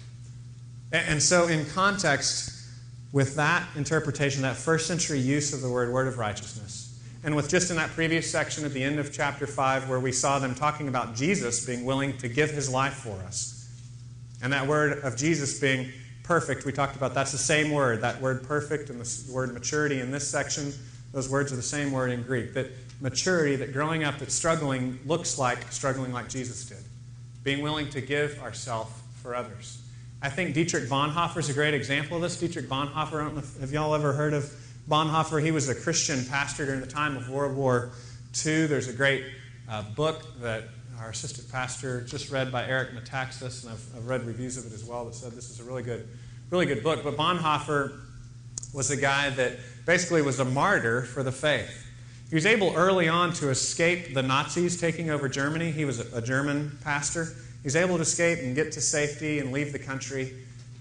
And 0.91 1.23
so, 1.23 1.49
in 1.49 1.67
context 1.67 2.67
with 3.13 3.37
that 3.37 3.69
interpretation, 3.77 4.41
that 4.43 4.57
first 4.57 4.87
century 4.87 5.19
use 5.19 5.53
of 5.53 5.61
the 5.61 5.69
word 5.69 5.93
word 5.93 6.09
of 6.09 6.17
righteousness, 6.17 6.99
and 7.25 7.37
with 7.37 7.51
just 7.51 7.69
in 7.69 7.77
that 7.77 7.91
previous 7.91 8.31
section 8.31 8.65
at 8.65 8.73
the 8.73 8.83
end 8.83 8.99
of 8.99 9.13
chapter 9.13 9.47
5, 9.47 9.91
where 9.91 10.01
we 10.01 10.13
saw 10.13 10.39
them 10.39 10.55
talking 10.55 10.89
about 10.89 11.15
Jesus 11.15 11.67
being 11.67 11.85
willing 11.85 12.17
to 12.19 12.29
give 12.29 12.51
his 12.51 12.71
life 12.71 12.95
for 12.95 13.17
us, 13.27 13.69
and 14.43 14.51
that 14.55 14.67
word 14.67 15.01
of 15.01 15.17
Jesus 15.17 15.61
being 15.61 15.93
perfect, 16.25 16.65
we 16.65 16.73
talked 16.73 16.97
about 16.97 17.15
that's 17.15 17.31
the 17.31 17.39
same 17.39 17.71
word. 17.71 18.01
That 18.01 18.21
word 18.21 18.43
perfect 18.43 18.91
and 18.91 19.01
the 19.01 19.33
word 19.33 19.53
maturity 19.55 20.01
in 20.01 20.11
this 20.11 20.29
section, 20.29 20.73
those 21.13 21.29
words 21.29 21.53
are 21.53 21.57
the 21.57 21.63
same 21.63 21.93
word 21.93 22.11
in 22.11 22.23
Greek. 22.23 22.55
That 22.55 22.71
maturity, 23.01 23.55
that 23.57 23.73
growing 23.73 24.03
up, 24.03 24.19
that 24.19 24.33
struggling 24.33 24.99
looks 25.07 25.39
like 25.39 25.71
struggling 25.71 26.13
like 26.13 26.29
Jesus 26.29 26.65
did. 26.65 26.79
Being 27.45 27.63
willing 27.63 27.89
to 27.91 28.01
give 28.01 28.41
ourselves 28.43 28.93
for 29.23 29.35
others. 29.35 29.81
I 30.23 30.31
think 30.31 30.55
Dietrich 30.55 30.89
Bonhoeffer 30.89 31.37
is 31.37 31.51
a 31.51 31.53
great 31.53 31.75
example 31.75 32.17
of 32.17 32.23
this. 32.23 32.41
Dietrich 32.41 32.67
Bonhoeffer, 32.67 33.21
I 33.21 33.25
don't 33.25 33.35
know 33.35 33.41
if, 33.41 33.61
have 33.61 33.73
y'all 33.73 33.95
ever 33.95 34.15
heard 34.15 34.33
of 34.33 34.51
Bonhoeffer? 34.89 35.43
He 35.43 35.51
was 35.51 35.69
a 35.69 35.75
Christian 35.75 36.25
pastor 36.25 36.65
during 36.65 36.81
the 36.81 36.87
time 36.87 37.17
of 37.17 37.29
World 37.29 37.55
War 37.55 37.91
II. 38.45 38.67
There's 38.67 38.89
a 38.89 38.93
great 38.93 39.25
uh, 39.69 39.83
book 39.83 40.23
that 40.41 40.65
our 41.01 41.11
assistant 41.11 41.51
pastor, 41.51 42.03
just 42.03 42.31
read 42.31 42.53
by 42.53 42.67
Eric 42.67 42.91
Metaxas, 42.91 43.63
and 43.63 43.73
I've, 43.73 43.97
I've, 43.97 44.07
read 44.07 44.25
reviews 44.25 44.57
of 44.57 44.67
it 44.67 44.73
as 44.73 44.85
well 44.85 45.05
that 45.07 45.15
said 45.15 45.33
this 45.33 45.51
is 45.51 45.61
a 45.61 45.65
really 45.65 45.83
good, 45.83 46.09
really 46.51 46.67
good 46.67 46.83
book. 46.83 47.03
But 47.03 47.17
Bonhoeffer 47.17 48.01
was 48.73 48.91
a 48.91 48.97
guy 48.97 49.31
that 49.31 49.59
basically 49.87 50.23
was 50.23 50.41
a 50.41 50.45
martyr 50.45 51.03
for 51.03 51.23
the 51.23 51.33
faith. 51.33 51.87
He 52.29 52.35
was 52.35 52.47
able 52.47 52.75
early 52.75 53.09
on 53.09 53.33
to 53.35 53.51
escape 53.51 54.15
the 54.15 54.23
Nazis 54.23 54.81
taking 54.81 55.11
over 55.11 55.29
Germany. 55.29 55.71
He 55.71 55.85
was 55.85 56.01
a, 56.01 56.19
a 56.19 56.23
German 56.23 56.79
pastor. 56.83 57.25
He 57.25 57.67
was 57.67 57.77
able 57.77 57.97
to 57.97 58.03
escape 58.03 58.41
and 58.41 58.55
get 58.55 58.73
to 58.73 58.81
safety 58.81 59.39
and 59.39 59.53
leave 59.53 59.73
the 59.73 59.79
country. 59.79 60.35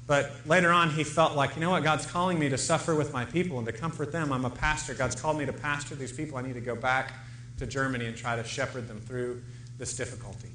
But 0.06 0.32
later 0.46 0.72
on, 0.72 0.90
he 0.90 1.04
felt 1.04 1.36
like, 1.36 1.56
you 1.56 1.62
know 1.62 1.72
what, 1.72 1.84
God's 1.84 2.06
calling 2.06 2.38
me 2.38 2.50
to 2.50 2.58
suffer 2.58 2.94
with 2.94 3.14
my 3.14 3.24
people 3.24 3.58
and 3.58 3.68
to 3.68 3.74
comfort 3.74 4.12
them. 4.12 4.34
I'm 4.34 4.46
a 4.46 4.50
pastor. 4.50 4.94
God's 4.94 5.20
called 5.20 5.38
me 5.38 5.46
to 5.46 5.54
pastor 5.54 5.96
these 5.96 6.12
people. 6.12 6.38
I 6.38 6.42
need 6.42 6.56
to 6.56 6.62
go 6.62 6.76
back 6.76 7.14
to 7.60 7.68
Germany 7.68 8.06
and 8.06 8.18
try 8.18 8.36
to 8.36 8.44
shepherd 8.44 8.88
them 8.88 9.00
through 9.00 9.42
this 9.78 9.96
difficulty. 9.96 10.50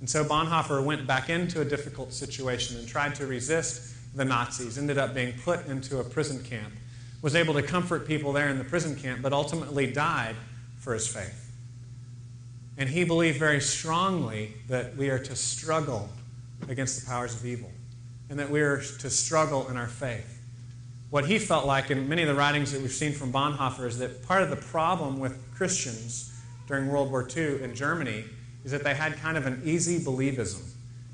And 0.00 0.08
so 0.08 0.24
Bonhoeffer 0.24 0.84
went 0.84 1.06
back 1.06 1.30
into 1.30 1.60
a 1.60 1.64
difficult 1.64 2.12
situation 2.12 2.76
and 2.76 2.86
tried 2.86 3.14
to 3.16 3.26
resist 3.26 3.94
the 4.14 4.24
Nazis, 4.24 4.78
ended 4.78 4.98
up 4.98 5.14
being 5.14 5.34
put 5.44 5.66
into 5.66 5.98
a 5.98 6.04
prison 6.04 6.42
camp, 6.42 6.72
was 7.22 7.34
able 7.34 7.54
to 7.54 7.62
comfort 7.62 8.06
people 8.06 8.32
there 8.32 8.48
in 8.48 8.58
the 8.58 8.64
prison 8.64 8.96
camp, 8.96 9.22
but 9.22 9.32
ultimately 9.32 9.90
died 9.90 10.36
for 10.78 10.94
his 10.94 11.06
faith. 11.06 11.50
And 12.78 12.88
he 12.88 13.04
believed 13.04 13.38
very 13.38 13.60
strongly 13.60 14.54
that 14.68 14.96
we 14.96 15.08
are 15.08 15.18
to 15.18 15.34
struggle 15.34 16.08
against 16.68 17.00
the 17.00 17.06
powers 17.06 17.34
of 17.34 17.44
evil 17.44 17.70
and 18.28 18.38
that 18.38 18.50
we 18.50 18.60
are 18.60 18.78
to 18.78 19.10
struggle 19.10 19.68
in 19.68 19.76
our 19.76 19.86
faith. 19.86 20.32
What 21.10 21.26
he 21.26 21.38
felt 21.38 21.66
like, 21.66 21.90
in 21.90 22.08
many 22.08 22.22
of 22.22 22.28
the 22.28 22.34
writings 22.34 22.72
that 22.72 22.82
we've 22.82 22.90
seen 22.90 23.12
from 23.12 23.32
Bonhoeffer, 23.32 23.86
is 23.86 23.98
that 23.98 24.26
part 24.26 24.42
of 24.42 24.50
the 24.50 24.56
problem 24.56 25.20
with 25.20 25.38
Christians 25.54 26.32
during 26.66 26.88
World 26.88 27.10
War 27.10 27.26
II 27.34 27.62
in 27.62 27.74
Germany 27.74 28.24
is 28.66 28.72
that 28.72 28.82
they 28.82 28.94
had 28.94 29.16
kind 29.18 29.36
of 29.36 29.46
an 29.46 29.62
easy 29.64 30.00
believism. 30.00 30.60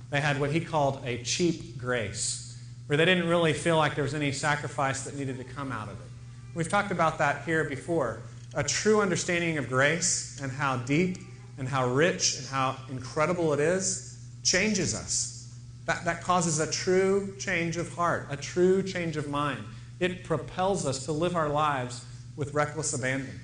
They 0.08 0.22
had 0.22 0.40
what 0.40 0.50
he 0.50 0.60
called 0.60 1.02
a 1.04 1.22
cheap 1.22 1.76
grace, 1.76 2.58
where 2.86 2.96
they 2.96 3.04
didn't 3.04 3.28
really 3.28 3.52
feel 3.52 3.76
like 3.76 3.94
there 3.94 4.04
was 4.04 4.14
any 4.14 4.32
sacrifice 4.32 5.04
that 5.04 5.16
needed 5.16 5.36
to 5.36 5.44
come 5.44 5.70
out 5.70 5.88
of 5.88 6.00
it. 6.00 6.06
We've 6.54 6.68
talked 6.68 6.90
about 6.90 7.18
that 7.18 7.44
here 7.44 7.64
before. 7.64 8.22
A 8.54 8.64
true 8.64 9.02
understanding 9.02 9.58
of 9.58 9.68
grace 9.68 10.40
and 10.42 10.50
how 10.50 10.78
deep 10.78 11.18
and 11.58 11.68
how 11.68 11.88
rich 11.88 12.38
and 12.38 12.46
how 12.46 12.76
incredible 12.90 13.52
it 13.52 13.60
is 13.60 14.18
changes 14.42 14.94
us. 14.94 15.54
That, 15.84 16.06
that 16.06 16.22
causes 16.22 16.58
a 16.58 16.70
true 16.70 17.34
change 17.38 17.76
of 17.76 17.92
heart, 17.94 18.28
a 18.30 18.36
true 18.36 18.82
change 18.82 19.18
of 19.18 19.28
mind. 19.28 19.62
It 20.00 20.24
propels 20.24 20.86
us 20.86 21.04
to 21.04 21.12
live 21.12 21.36
our 21.36 21.50
lives 21.50 22.02
with 22.34 22.54
reckless 22.54 22.94
abandon. 22.94 23.38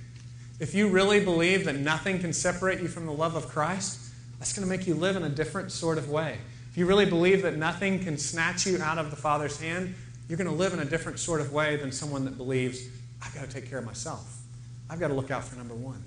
If 0.61 0.74
you 0.74 0.88
really 0.88 1.24
believe 1.24 1.64
that 1.66 1.76
nothing 1.76 2.18
can 2.18 2.32
separate 2.32 2.80
you 2.80 2.88
from 2.88 3.06
the 3.06 3.12
love 3.12 3.36
of 3.36 3.48
Christ, 3.48 4.00
that's 4.38 4.52
going 4.52 4.66
to 4.66 4.70
make 4.70 4.86
you 4.86 4.94
live 4.94 5.16
in 5.16 5.22
a 5.22 5.28
different 5.28 5.72
sort 5.72 5.98
of 5.98 6.11
way. 6.11 6.38
If 6.70 6.76
you 6.76 6.86
really 6.86 7.06
believe 7.06 7.42
that 7.42 7.56
nothing 7.56 8.00
can 8.00 8.18
snatch 8.18 8.66
you 8.66 8.80
out 8.80 8.98
of 8.98 9.11
the 9.11 9.16
Father's 9.16 9.61
hand, 9.61 9.94
you're 10.28 10.36
going 10.36 10.50
to 10.50 10.54
live 10.54 10.72
in 10.72 10.80
a 10.80 10.84
different 10.84 11.18
sort 11.18 11.40
of 11.40 11.52
way 11.52 11.76
than 11.76 11.90
someone 11.92 12.24
that 12.24 12.36
believes, 12.36 12.86
I've 13.22 13.34
got 13.34 13.44
to 13.44 13.50
take 13.50 13.68
care 13.68 13.78
of 13.78 13.86
myself. 13.86 14.42
I've 14.90 15.00
got 15.00 15.09
to 15.09 15.14
look 15.14 15.30
out 15.30 15.44
for 15.44 15.56
number 15.56 15.74
one. 15.74 16.02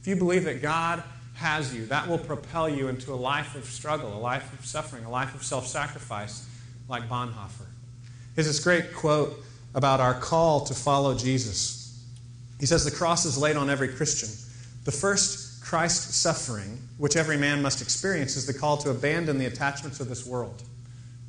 if 0.00 0.06
you 0.06 0.16
believe 0.16 0.44
that 0.44 0.62
God 0.62 1.02
has 1.34 1.74
you, 1.74 1.86
that 1.86 2.08
will 2.08 2.18
propel 2.18 2.68
you 2.68 2.88
into 2.88 3.12
a 3.12 3.16
life 3.16 3.54
of 3.54 3.64
struggle, 3.64 4.12
a 4.12 4.18
life 4.18 4.52
of 4.58 4.66
suffering, 4.66 5.04
a 5.04 5.10
life 5.10 5.34
of 5.34 5.44
self 5.44 5.66
sacrifice, 5.66 6.48
like 6.88 7.08
Bonhoeffer. 7.08 7.66
Here's 8.34 8.46
this 8.46 8.60
great 8.60 8.92
quote 8.92 9.38
about 9.74 10.00
our 10.00 10.14
call 10.14 10.64
to 10.66 10.74
follow 10.74 11.16
Jesus. 11.16 11.77
He 12.60 12.66
says, 12.66 12.84
The 12.84 12.90
cross 12.90 13.24
is 13.24 13.38
laid 13.38 13.56
on 13.56 13.70
every 13.70 13.88
Christian. 13.88 14.28
The 14.84 14.92
first 14.92 15.62
Christ 15.62 16.14
suffering, 16.14 16.78
which 16.96 17.16
every 17.16 17.36
man 17.36 17.60
must 17.60 17.82
experience, 17.82 18.36
is 18.36 18.46
the 18.46 18.54
call 18.54 18.78
to 18.78 18.90
abandon 18.90 19.38
the 19.38 19.46
attachments 19.46 20.00
of 20.00 20.08
this 20.08 20.26
world. 20.26 20.62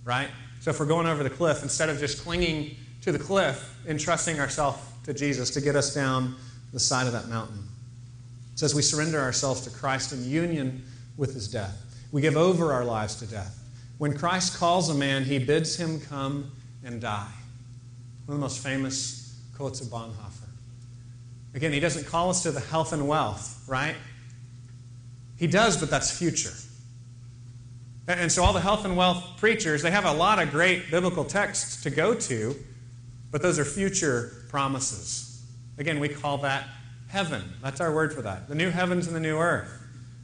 Right? 0.06 0.30
So 0.62 0.72
if 0.72 0.80
we're 0.80 0.86
going 0.86 1.08
over 1.08 1.24
the 1.24 1.30
cliff, 1.30 1.64
instead 1.64 1.90
of 1.90 2.00
just 2.00 2.24
clinging 2.24 2.76
to 3.02 3.12
the 3.12 3.20
cliff, 3.20 3.76
entrusting 3.88 4.40
ourselves 4.40 4.80
to 5.06 5.14
Jesus 5.14 5.50
to 5.52 5.62
get 5.62 5.76
us 5.76 5.94
down 5.94 6.36
the 6.74 6.80
side 6.80 7.08
of 7.08 7.14
that 7.14 7.28
mountain. 7.28 7.68
It 8.54 8.60
says 8.60 8.76
we 8.76 8.82
surrender 8.82 9.20
ourselves 9.20 9.62
to 9.62 9.70
Christ 9.70 10.14
in 10.14 10.30
union 10.30 10.84
with 11.18 11.34
his 11.34 11.48
death. 11.48 11.86
We 12.12 12.22
give 12.22 12.38
over 12.38 12.72
our 12.72 12.84
lives 12.84 13.16
to 13.18 13.26
death. 13.26 13.58
When 13.98 14.18
Christ 14.18 14.58
calls 14.58 14.90
a 14.90 14.94
man, 14.94 15.24
he 15.24 15.40
bids 15.40 15.76
him 15.76 16.00
come 16.00 16.52
and 16.84 17.02
die. 17.02 17.32
One 18.26 18.36
of 18.36 18.40
the 18.40 18.42
most 18.42 18.64
famous 18.64 19.38
quotes 19.56 19.82
of 19.82 19.88
Bonhoeffer. 19.88 20.29
Again, 21.54 21.74
he 21.74 21.80
doesn't 21.80 22.06
call 22.06 22.30
us 22.30 22.44
to 22.44 22.52
the 22.52 22.60
health 22.60 22.94
and 22.94 23.08
wealth, 23.08 23.64
right? 23.68 23.96
He 25.38 25.48
does, 25.48 25.78
but 25.78 25.90
that's 25.90 26.12
future. 26.16 26.54
And 28.08 28.32
so 28.32 28.44
all 28.44 28.54
the 28.54 28.60
health 28.60 28.86
and 28.86 28.98
wealth 28.98 29.24
preachers, 29.38 29.82
they 29.82 29.92
have 29.92 30.06
a 30.06 30.14
lot 30.14 30.42
of 30.42 30.52
great 30.52 30.90
biblical 30.90 31.24
texts 31.24 31.84
to 31.84 31.90
go 31.90 32.14
to, 32.14 32.56
but 33.32 33.42
those 33.42 33.60
are 33.60 33.66
future 33.66 34.46
promises. 34.50 35.44
Again, 35.78 36.00
we 36.00 36.10
call 36.10 36.40
that 36.40 36.68
heaven. 37.08 37.44
That's 37.62 37.80
our 37.82 37.94
word 37.94 38.14
for 38.14 38.22
that. 38.24 38.48
The 38.48 38.56
new 38.56 38.70
heavens 38.70 39.08
and 39.08 39.16
the 39.16 39.20
new 39.20 39.38
earth. 39.38 39.72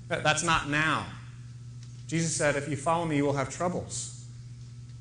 That's 0.07 0.43
not 0.43 0.69
now. 0.69 1.05
Jesus 2.07 2.35
said, 2.35 2.55
If 2.55 2.67
you 2.69 2.75
follow 2.75 3.05
me, 3.05 3.17
you 3.17 3.25
will 3.25 3.33
have 3.33 3.49
troubles. 3.49 4.25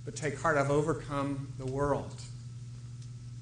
But 0.04 0.16
take 0.16 0.38
heart, 0.38 0.56
I've 0.56 0.70
overcome 0.70 1.52
the 1.58 1.66
world. 1.66 2.14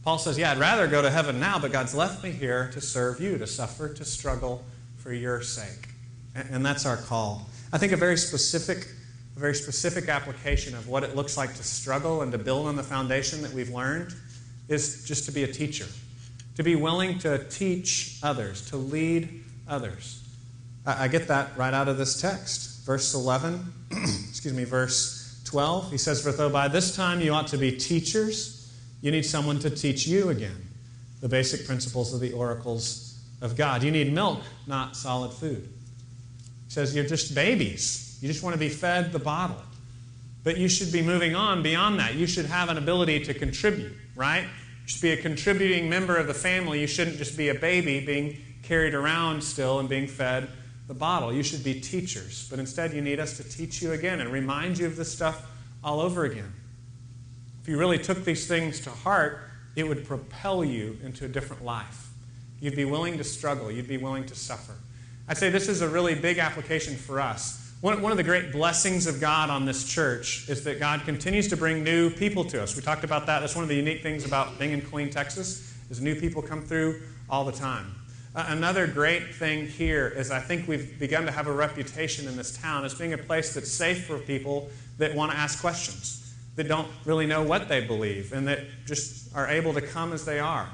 Paul 0.05 0.19
says, 0.19 0.39
Yeah, 0.39 0.53
I'd 0.53 0.59
rather 0.59 0.87
go 0.87 1.01
to 1.03 1.11
heaven 1.11 1.39
now, 1.39 1.59
but 1.59 1.73
God's 1.73 1.95
left 1.95 2.25
me 2.25 2.31
here 2.31 2.71
to 2.73 2.81
serve 2.81 3.21
you, 3.21 3.39
to 3.39 3.47
suffer, 3.47 3.93
to 3.95 4.05
struggle 4.05 4.65
for 4.99 5.13
your 5.13 5.43
sake. 5.43 5.89
And 6.35 6.65
that's 6.65 6.87
our 6.87 6.97
call. 6.97 7.49
I 7.73 7.79
think 7.79 7.93
a 7.93 7.97
very 7.97 8.17
specific, 8.17 8.89
a 9.37 9.41
very 9.41 9.55
specific 9.55 10.09
application 10.09 10.75
of 10.75 10.89
what 10.89 11.05
it 11.05 11.15
looks 11.15 11.37
like 11.37 11.55
to 11.55 11.63
struggle 11.63 12.23
and 12.23 12.33
to 12.33 12.39
build 12.39 12.67
on 12.67 12.77
the 12.77 12.83
foundation 12.83 13.43
that 13.43 13.53
we've 13.53 13.71
learned 13.71 14.15
is 14.69 15.05
just 15.05 15.27
to 15.27 15.33
be 15.33 15.45
a 15.45 15.47
teacher, 15.49 15.87
to 16.57 16.63
be 16.63 16.75
willing 16.75 17.19
to 17.21 17.45
teach 17.49 18.19
others, 18.23 18.69
to 18.71 18.77
lead 18.77 19.45
others. 19.69 20.23
I 20.85 21.07
get 21.09 21.29
that 21.29 21.57
right 21.57 21.73
out 21.73 21.89
of 21.89 21.97
this 21.97 22.21
text. 22.21 22.85
Verse 22.85 23.15
11, 23.15 23.73
excuse 23.91 24.53
me, 24.53 24.65
verse 24.65 25.41
12, 25.45 25.93
he 25.93 25.99
says, 25.99 26.23
For 26.23 26.33
though 26.33 26.51
by 26.51 26.67
this 26.67 26.97
time 26.97 27.21
you 27.21 27.33
ought 27.33 27.47
to 27.49 27.59
be 27.59 27.77
teachers, 27.77 28.62
you 29.03 29.11
need 29.11 29.27
someone 29.27 29.59
to 29.59 29.71
teach 29.71 30.07
you 30.07 30.31
again 30.31 30.69
the 31.21 31.29
basic 31.29 31.67
principles 31.67 32.15
of 32.15 32.21
the 32.21 32.33
oracles 32.33 33.19
of 33.43 33.57
God. 33.57 33.83
You 33.83 33.91
need 33.91 34.13
milk, 34.13 34.41
not 34.67 34.97
solid 34.97 35.33
food. 35.33 35.69
He 36.67 36.71
says, 36.71 36.95
You're 36.95 37.05
just 37.05 37.35
babies. 37.35 38.19
You 38.23 38.29
just 38.29 38.43
want 38.43 38.55
to 38.55 38.59
be 38.61 38.69
fed 38.69 39.13
the 39.13 39.19
bottle. 39.19 39.61
But 40.45 40.57
you 40.57 40.69
should 40.69 40.93
be 40.93 41.03
moving 41.03 41.35
on 41.35 41.63
beyond 41.63 41.99
that. 41.99 42.15
You 42.15 42.27
should 42.27 42.47
have 42.47 42.69
an 42.69 42.79
ability 42.79 43.25
to 43.25 43.35
contribute, 43.35 43.93
right? 44.17 44.43
You 44.43 44.89
should 44.89 45.03
be 45.03 45.11
a 45.11 45.17
contributing 45.17 45.89
member 45.89 46.17
of 46.17 46.27
the 46.27 46.35
family. 46.35 46.81
You 46.81 46.87
shouldn't 46.87 47.19
just 47.19 47.37
be 47.37 47.49
a 47.49 47.55
baby 47.55 48.05
being 48.05 48.39
carried 48.63 48.95
around 48.95 49.43
still 49.43 49.79
and 49.79 49.89
being 49.89 50.07
fed 50.07 50.49
the 50.89 50.95
bottle. 50.95 51.33
You 51.33 51.43
should 51.43 51.63
be 51.63 51.81
teachers. 51.81 52.49
But 52.51 52.59
instead, 52.59 52.93
you 52.93 53.01
need 53.01 53.21
us 53.21 53.37
to 53.37 53.45
teach 53.45 53.81
you 53.83 53.93
again 53.93 54.21
and 54.21 54.31
remind 54.31 54.79
you 54.79 54.87
of 54.87 54.97
this 54.97 55.13
stuff 55.13 55.47
all 55.85 56.01
over 56.01 56.25
again. 56.25 56.53
If 57.63 57.69
you 57.69 57.79
really 57.79 57.99
took 57.99 58.25
these 58.25 58.47
things 58.47 58.81
to 58.81 58.91
heart, 58.91 59.41
it 59.77 59.87
would 59.87 60.05
propel 60.05 60.65
you 60.65 60.99
into 61.03 61.25
a 61.25 61.29
different 61.29 61.65
life. 61.65 62.09
You'd 62.61 62.77
be 62.77 62.85
willing 62.85 63.19
to 63.19 63.25
struggle, 63.25 63.71
you'd 63.71 63.89
be 63.89 63.97
willing 63.97 64.27
to 64.27 64.35
suffer. 64.35 64.75
I'd 65.29 65.39
say 65.39 65.51
this 65.51 65.69
is 65.69 65.81
a 65.81 65.89
really 65.89 66.15
big 66.15 66.39
application 66.39 66.97
for 66.97 67.21
us. 67.21 67.73
One, 67.81 68.01
one 68.01 68.13
of 68.13 68.19
the 68.19 68.25
great 68.25 68.53
blessings 68.53 69.07
of 69.07 69.21
God 69.21 69.51
on 69.51 69.65
this 69.65 69.85
church 69.85 70.49
is 70.49 70.63
that 70.65 70.79
God 70.79 71.03
continues 71.05 71.49
to 71.49 71.57
bring 71.57 71.83
new 71.83 72.11
people 72.11 72.45
to 72.45 72.63
us. 72.63 72.77
We 72.77 72.83
talked 72.83 73.03
about 73.03 73.27
that. 73.27 73.41
That's 73.41 73.57
one 73.57 73.65
of 73.65 73.69
the 73.69 73.75
unique 73.75 74.03
things 74.03 74.25
about 74.25 74.59
being 74.59 74.71
in 74.71 74.83
Killeen, 74.83 75.11
Texas, 75.11 75.75
is 75.91 76.01
new 76.01 76.15
people 76.15 76.43
come 76.43 76.63
through 76.63 77.03
all 77.29 77.45
the 77.45 77.53
time. 77.53 77.95
Uh, 78.35 78.47
another 78.49 78.87
great 78.87 79.35
thing 79.35 79.67
here 79.67 80.09
is 80.09 80.31
I 80.31 80.39
think 80.39 80.69
we've 80.69 80.99
begun 80.99 81.27
to 81.27 81.33
have 81.33 81.49
a 81.49 81.53
reputation 81.53 82.29
in 82.29 82.37
this 82.37 82.57
town 82.57 82.85
as 82.85 82.95
being 82.95 83.15
a 83.15 83.19
place 83.19 83.53
that's 83.53 83.71
safe 83.71 84.07
for 84.07 84.17
people 84.19 84.71
that 84.99 85.15
want 85.15 85.33
to 85.33 85.37
ask 85.37 85.61
questions, 85.61 86.22
that 86.57 86.69
don't 86.69 86.89
really 87.05 87.27
know 87.27 87.43
what 87.43 87.69
they 87.69 87.81
believe, 87.81 88.33
and 88.33 88.47
that 88.49 88.61
just 88.87 89.35
are 89.35 89.49
able 89.49 89.73
to 89.75 89.81
come 89.81 90.13
as 90.13 90.25
they 90.25 90.39
are 90.39 90.69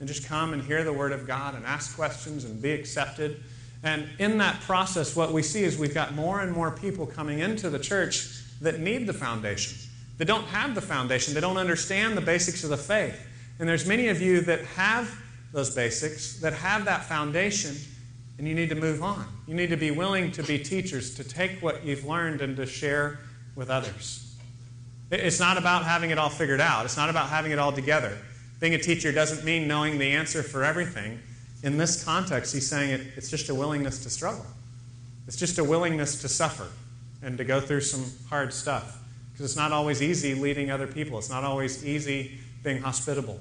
and 0.00 0.08
just 0.08 0.26
come 0.26 0.52
and 0.52 0.62
hear 0.62 0.84
the 0.84 0.92
Word 0.92 1.12
of 1.12 1.26
God 1.26 1.54
and 1.54 1.66
ask 1.66 1.96
questions 1.96 2.44
and 2.44 2.62
be 2.62 2.70
accepted. 2.70 3.42
And 3.82 4.08
in 4.18 4.38
that 4.38 4.60
process, 4.62 5.14
what 5.14 5.32
we 5.32 5.42
see 5.42 5.62
is 5.62 5.78
we've 5.78 5.94
got 5.94 6.14
more 6.14 6.40
and 6.40 6.52
more 6.52 6.70
people 6.70 7.06
coming 7.06 7.40
into 7.40 7.68
the 7.68 7.78
church 7.78 8.42
that 8.60 8.80
need 8.80 9.06
the 9.06 9.12
foundation, 9.12 9.76
that 10.18 10.24
don't 10.24 10.46
have 10.46 10.74
the 10.74 10.80
foundation, 10.80 11.34
they 11.34 11.40
don't 11.40 11.58
understand 11.58 12.16
the 12.16 12.20
basics 12.20 12.64
of 12.64 12.70
the 12.70 12.76
faith. 12.76 13.20
And 13.58 13.68
there's 13.68 13.86
many 13.86 14.08
of 14.08 14.20
you 14.20 14.40
that 14.42 14.64
have 14.64 15.12
those 15.52 15.74
basics, 15.74 16.40
that 16.40 16.52
have 16.52 16.84
that 16.84 17.04
foundation, 17.04 17.74
and 18.38 18.46
you 18.46 18.54
need 18.54 18.68
to 18.68 18.76
move 18.76 19.02
on. 19.02 19.26
You 19.46 19.54
need 19.54 19.70
to 19.70 19.76
be 19.76 19.90
willing 19.90 20.30
to 20.32 20.42
be 20.42 20.58
teachers, 20.58 21.14
to 21.16 21.24
take 21.24 21.60
what 21.60 21.84
you've 21.84 22.04
learned 22.04 22.40
and 22.40 22.56
to 22.56 22.66
share 22.66 23.18
with 23.56 23.68
others. 23.68 24.27
It's 25.10 25.40
not 25.40 25.56
about 25.56 25.84
having 25.84 26.10
it 26.10 26.18
all 26.18 26.30
figured 26.30 26.60
out, 26.60 26.84
it's 26.84 26.96
not 26.96 27.10
about 27.10 27.28
having 27.28 27.52
it 27.52 27.58
all 27.58 27.72
together. 27.72 28.18
Being 28.60 28.74
a 28.74 28.78
teacher 28.78 29.12
doesn't 29.12 29.44
mean 29.44 29.68
knowing 29.68 29.98
the 29.98 30.12
answer 30.12 30.42
for 30.42 30.64
everything 30.64 31.20
in 31.62 31.76
this 31.76 32.04
context, 32.04 32.54
he's 32.54 32.68
saying 32.68 32.90
it, 32.90 33.06
it's 33.16 33.30
just 33.30 33.48
a 33.48 33.54
willingness 33.54 34.02
to 34.04 34.10
struggle. 34.10 34.46
It's 35.26 35.36
just 35.36 35.58
a 35.58 35.64
willingness 35.64 36.20
to 36.22 36.28
suffer 36.28 36.68
and 37.22 37.36
to 37.38 37.44
go 37.44 37.60
through 37.60 37.80
some 37.80 38.04
hard 38.28 38.52
stuff. 38.52 38.98
Because 39.32 39.44
it's 39.44 39.56
not 39.56 39.72
always 39.72 40.02
easy 40.02 40.34
leading 40.34 40.70
other 40.70 40.86
people, 40.86 41.18
it's 41.18 41.30
not 41.30 41.44
always 41.44 41.84
easy 41.84 42.38
being 42.62 42.80
hospitable. 42.80 43.40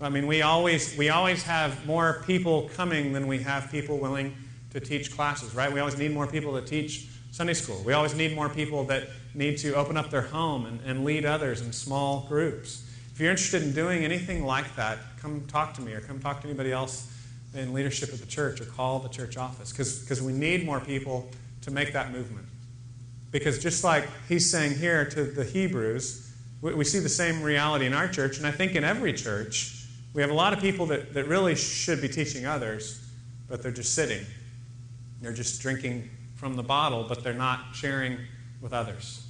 I 0.00 0.08
mean, 0.08 0.26
we 0.26 0.42
always, 0.42 0.96
we 0.96 1.08
always 1.08 1.42
have 1.44 1.86
more 1.86 2.22
people 2.26 2.68
coming 2.74 3.12
than 3.12 3.26
we 3.26 3.38
have 3.38 3.70
people 3.70 3.98
willing 3.98 4.36
to 4.72 4.80
teach 4.80 5.14
classes, 5.14 5.54
right? 5.54 5.72
We 5.72 5.80
always 5.80 5.96
need 5.96 6.12
more 6.12 6.26
people 6.26 6.60
to 6.60 6.66
teach 6.66 7.06
Sunday 7.30 7.54
school. 7.54 7.82
We 7.84 7.94
always 7.94 8.14
need 8.14 8.34
more 8.34 8.48
people 8.48 8.84
that 8.84 9.08
need 9.36 9.58
to 9.58 9.74
open 9.74 9.96
up 9.96 10.10
their 10.10 10.22
home 10.22 10.66
and, 10.66 10.80
and 10.84 11.04
lead 11.04 11.24
others 11.24 11.60
in 11.60 11.72
small 11.72 12.26
groups. 12.28 12.82
If 13.12 13.20
you're 13.20 13.30
interested 13.30 13.62
in 13.62 13.72
doing 13.72 14.04
anything 14.04 14.44
like 14.44 14.76
that, 14.76 14.98
come 15.20 15.44
talk 15.46 15.74
to 15.74 15.82
me 15.82 15.92
or 15.92 16.00
come 16.00 16.18
talk 16.18 16.40
to 16.40 16.48
anybody 16.48 16.72
else 16.72 17.12
in 17.54 17.72
leadership 17.72 18.12
of 18.12 18.20
the 18.20 18.26
church 18.26 18.60
or 18.60 18.64
call 18.64 18.98
the 18.98 19.08
church 19.08 19.36
office 19.36 19.72
because 19.72 20.22
we 20.22 20.32
need 20.32 20.64
more 20.64 20.80
people 20.80 21.28
to 21.62 21.70
make 21.70 21.92
that 21.92 22.12
movement. 22.12 22.46
Because 23.30 23.62
just 23.62 23.84
like 23.84 24.08
he's 24.28 24.50
saying 24.50 24.76
here 24.78 25.04
to 25.04 25.24
the 25.24 25.44
Hebrews, 25.44 26.32
we, 26.62 26.74
we 26.74 26.84
see 26.84 26.98
the 26.98 27.08
same 27.08 27.42
reality 27.42 27.86
in 27.86 27.92
our 27.92 28.08
church, 28.08 28.38
and 28.38 28.46
I 28.46 28.50
think 28.50 28.74
in 28.74 28.84
every 28.84 29.12
church, 29.12 29.84
we 30.14 30.22
have 30.22 30.30
a 30.30 30.34
lot 30.34 30.52
of 30.52 30.60
people 30.60 30.86
that, 30.86 31.12
that 31.12 31.26
really 31.26 31.54
should 31.54 32.00
be 32.00 32.08
teaching 32.08 32.46
others, 32.46 33.06
but 33.48 33.62
they're 33.62 33.72
just 33.72 33.94
sitting. 33.94 34.24
They're 35.20 35.32
just 35.32 35.60
drinking 35.60 36.08
from 36.36 36.56
the 36.56 36.62
bottle, 36.62 37.04
but 37.08 37.22
they're 37.22 37.34
not 37.34 37.74
sharing 37.74 38.18
with 38.60 38.72
others. 38.72 39.25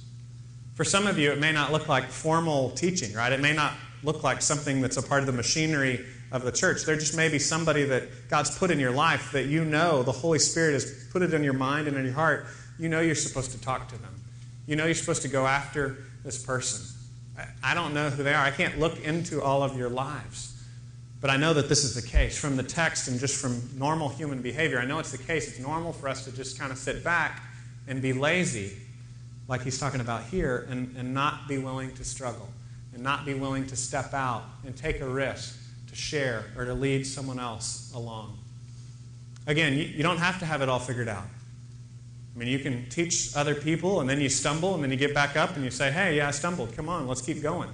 For 0.77 0.83
some 0.83 1.07
of 1.07 1.17
you, 1.17 1.31
it 1.31 1.39
may 1.39 1.51
not 1.51 1.71
look 1.71 1.87
like 1.87 2.05
formal 2.05 2.69
teaching, 2.69 3.11
right? 3.13 3.31
It 3.31 3.39
may 3.39 3.51
not 3.51 3.73
look 4.03 4.21
like 4.21 4.43
something 4.43 4.79
that's 4.79 4.97
a 4.97 5.01
part 5.01 5.21
of 5.21 5.25
the 5.25 5.33
machinery 5.33 6.05
of 6.31 6.43
the 6.43 6.51
church. 6.51 6.83
There 6.85 6.95
just 6.95 7.17
may 7.17 7.29
be 7.29 7.39
somebody 7.39 7.83
that 7.85 8.29
God's 8.29 8.55
put 8.55 8.69
in 8.69 8.79
your 8.79 8.91
life 8.91 9.31
that 9.31 9.47
you 9.47 9.65
know 9.65 10.03
the 10.03 10.11
Holy 10.11 10.37
Spirit 10.37 10.73
has 10.73 11.07
put 11.11 11.23
it 11.23 11.33
in 11.33 11.43
your 11.43 11.53
mind 11.53 11.87
and 11.87 11.97
in 11.97 12.05
your 12.05 12.13
heart. 12.13 12.45
You 12.77 12.89
know 12.89 12.99
you're 12.99 13.15
supposed 13.15 13.53
to 13.53 13.59
talk 13.59 13.87
to 13.89 13.97
them. 13.97 14.21
You 14.67 14.75
know 14.75 14.85
you're 14.85 14.93
supposed 14.93 15.23
to 15.23 15.27
go 15.27 15.47
after 15.47 15.97
this 16.23 16.45
person. 16.45 16.85
I 17.63 17.73
don't 17.73 17.95
know 17.95 18.11
who 18.11 18.21
they 18.21 18.35
are. 18.35 18.45
I 18.45 18.51
can't 18.51 18.77
look 18.77 19.03
into 19.03 19.41
all 19.41 19.63
of 19.63 19.75
your 19.75 19.89
lives. 19.89 20.63
But 21.21 21.31
I 21.31 21.37
know 21.37 21.55
that 21.55 21.69
this 21.69 21.83
is 21.83 21.95
the 21.95 22.07
case 22.07 22.37
from 22.37 22.55
the 22.55 22.61
text 22.61 23.07
and 23.07 23.19
just 23.19 23.41
from 23.41 23.67
normal 23.75 24.09
human 24.09 24.43
behavior. 24.43 24.79
I 24.79 24.85
know 24.85 24.99
it's 24.99 25.11
the 25.11 25.17
case. 25.17 25.47
It's 25.47 25.57
normal 25.57 25.91
for 25.91 26.07
us 26.07 26.23
to 26.25 26.31
just 26.31 26.59
kind 26.59 26.71
of 26.71 26.77
sit 26.77 27.03
back 27.03 27.41
and 27.87 27.99
be 27.99 28.13
lazy, 28.13 28.77
like 29.47 29.61
he's 29.61 29.79
talking 29.79 30.01
about 30.01 30.23
here, 30.23 30.67
and, 30.69 30.95
and 30.97 31.13
not 31.13 31.47
be 31.47 31.57
willing 31.57 31.93
to 31.95 32.03
struggle 32.03 32.49
and 32.97 33.03
not 33.03 33.25
be 33.25 33.35
willing 33.35 33.67
to 33.67 33.75
step 33.75 34.11
out 34.13 34.43
and 34.65 34.75
take 34.75 35.01
a 35.01 35.07
risk 35.07 35.55
to 35.87 35.95
share 35.95 36.45
or 36.57 36.65
to 36.65 36.73
lead 36.73 37.05
someone 37.05 37.39
else 37.39 37.91
along. 37.93 38.35
Again, 39.45 39.73
you, 39.73 39.83
you 39.83 40.01
don't 40.01 40.17
have 40.17 40.39
to 40.39 40.45
have 40.45 40.63
it 40.63 40.67
all 40.67 40.79
figured 40.79 41.07
out. 41.07 41.25
I 42.35 42.39
mean, 42.39 42.47
you 42.49 42.57
can 42.57 42.89
teach 42.89 43.35
other 43.35 43.53
people 43.53 44.01
and 44.01 44.09
then 44.09 44.19
you 44.19 44.29
stumble 44.29 44.73
and 44.73 44.83
then 44.83 44.89
you 44.89 44.97
get 44.97 45.13
back 45.13 45.37
up 45.37 45.55
and 45.55 45.63
you 45.63 45.69
say, 45.69 45.91
hey, 45.91 46.17
yeah, 46.17 46.27
I 46.27 46.31
stumbled. 46.31 46.75
Come 46.75 46.89
on, 46.89 47.07
let's 47.07 47.21
keep 47.21 47.41
going. 47.41 47.69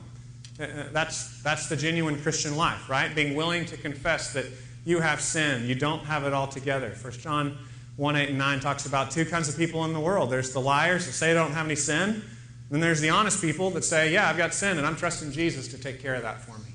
Uh, 0.59 0.63
uh, 0.63 0.67
that's, 0.91 1.41
that's 1.41 1.69
the 1.69 1.77
genuine 1.77 2.21
Christian 2.21 2.57
life, 2.57 2.89
right? 2.89 3.15
Being 3.15 3.33
willing 3.33 3.65
to 3.67 3.77
confess 3.77 4.33
that 4.33 4.45
you 4.83 4.99
have 4.99 5.21
sin. 5.21 5.65
You 5.65 5.75
don't 5.75 6.03
have 6.03 6.25
it 6.25 6.33
all 6.33 6.47
together. 6.47 6.93
1 7.01 7.13
John 7.13 7.57
1 7.95 8.15
8 8.15 8.29
and 8.29 8.37
9 8.37 8.59
talks 8.59 8.85
about 8.85 9.11
two 9.11 9.25
kinds 9.25 9.49
of 9.49 9.57
people 9.57 9.85
in 9.85 9.93
the 9.93 9.99
world 9.99 10.31
there's 10.31 10.51
the 10.51 10.59
liars 10.59 11.05
that 11.05 11.11
say 11.11 11.27
they 11.27 11.39
don't 11.39 11.51
have 11.51 11.65
any 11.65 11.75
sin, 11.75 12.23
then 12.71 12.79
there's 12.79 13.01
the 13.01 13.11
honest 13.11 13.39
people 13.39 13.69
that 13.71 13.83
say, 13.83 14.11
Yeah, 14.11 14.27
I've 14.27 14.37
got 14.37 14.53
sin, 14.53 14.77
and 14.79 14.87
I'm 14.87 14.95
trusting 14.95 15.31
Jesus 15.31 15.67
to 15.69 15.77
take 15.77 16.01
care 16.01 16.15
of 16.15 16.23
that 16.23 16.41
for 16.41 16.57
me. 16.57 16.73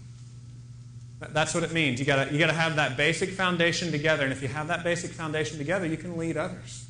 That's 1.21 1.53
what 1.53 1.65
it 1.65 1.73
means. 1.73 1.99
You 1.99 2.07
got 2.07 2.31
you 2.33 2.39
to 2.47 2.53
have 2.53 2.77
that 2.77 2.97
basic 2.97 3.31
foundation 3.31 3.91
together, 3.91 4.23
and 4.23 4.33
if 4.33 4.41
you 4.41 4.47
have 4.47 4.69
that 4.69 4.85
basic 4.85 5.11
foundation 5.11 5.59
together, 5.59 5.87
you 5.87 5.97
can 5.97 6.17
lead 6.17 6.37
others. 6.37 6.87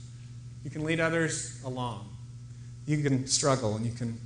You 0.62 0.70
can 0.70 0.84
lead 0.84 1.00
others 1.00 1.62
along. 1.64 2.06
You 2.86 3.02
can 3.02 3.26
struggle, 3.26 3.76
and 3.76 3.86
you 3.86 3.92
can 3.92 4.20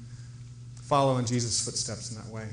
follow 0.83 1.17
in 1.19 1.27
Jesus' 1.27 1.65
footsteps 1.65 2.11
in 2.11 2.21
that 2.21 2.27
way. 2.33 2.49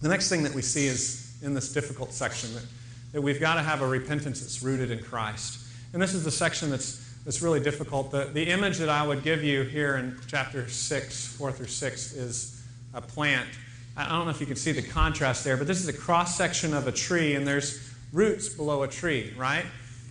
The 0.00 0.08
next 0.08 0.28
thing 0.28 0.44
that 0.44 0.54
we 0.54 0.62
see 0.62 0.86
is 0.86 1.36
in 1.42 1.54
this 1.54 1.72
difficult 1.72 2.12
section 2.12 2.54
that, 2.54 2.64
that 3.12 3.20
we've 3.20 3.40
got 3.40 3.54
to 3.54 3.62
have 3.62 3.82
a 3.82 3.86
repentance 3.86 4.40
that's 4.40 4.62
rooted 4.62 4.92
in 4.92 5.02
Christ. 5.02 5.58
And 5.92 6.00
this 6.00 6.14
is 6.14 6.24
the 6.24 6.30
section 6.30 6.70
that's, 6.70 7.14
that's 7.24 7.42
really 7.42 7.60
difficult. 7.60 8.10
The, 8.10 8.24
the 8.24 8.44
image 8.44 8.78
that 8.78 8.88
I 8.88 9.06
would 9.06 9.22
give 9.22 9.44
you 9.44 9.62
here 9.62 9.96
in 9.96 10.18
chapter 10.26 10.68
6, 10.68 11.26
4 11.36 11.52
through 11.52 11.66
6, 11.66 12.12
is 12.14 12.62
a 12.94 13.00
plant. 13.00 13.48
I 13.96 14.08
don't 14.08 14.24
know 14.24 14.30
if 14.30 14.40
you 14.40 14.46
can 14.46 14.56
see 14.56 14.72
the 14.72 14.82
contrast 14.82 15.44
there, 15.44 15.56
but 15.56 15.66
this 15.66 15.80
is 15.80 15.88
a 15.88 15.92
cross 15.92 16.36
section 16.36 16.72
of 16.72 16.86
a 16.86 16.92
tree, 16.92 17.34
and 17.34 17.46
there's 17.46 17.90
roots 18.12 18.48
below 18.48 18.82
a 18.82 18.88
tree, 18.88 19.34
right? 19.36 19.66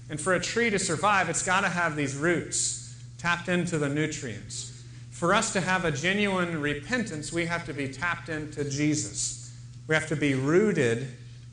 And 0.09 0.19
for 0.19 0.34
a 0.34 0.39
tree 0.39 0.69
to 0.69 0.77
survive, 0.77 1.29
it's 1.29 1.43
got 1.43 1.61
to 1.61 1.69
have 1.69 1.95
these 1.95 2.15
roots 2.15 2.95
tapped 3.17 3.49
into 3.49 3.77
the 3.77 3.89
nutrients. 3.89 4.84
For 5.09 5.34
us 5.34 5.53
to 5.53 5.61
have 5.61 5.86
a 5.86 5.91
genuine 5.91 6.59
repentance, 6.59 7.32
we 7.32 7.45
have 7.45 7.65
to 7.65 7.73
be 7.73 7.88
tapped 7.88 8.29
into 8.29 8.69
Jesus. 8.69 9.55
We 9.88 9.95
have 9.95 10.07
to 10.07 10.15
be 10.15 10.34
rooted 10.34 11.07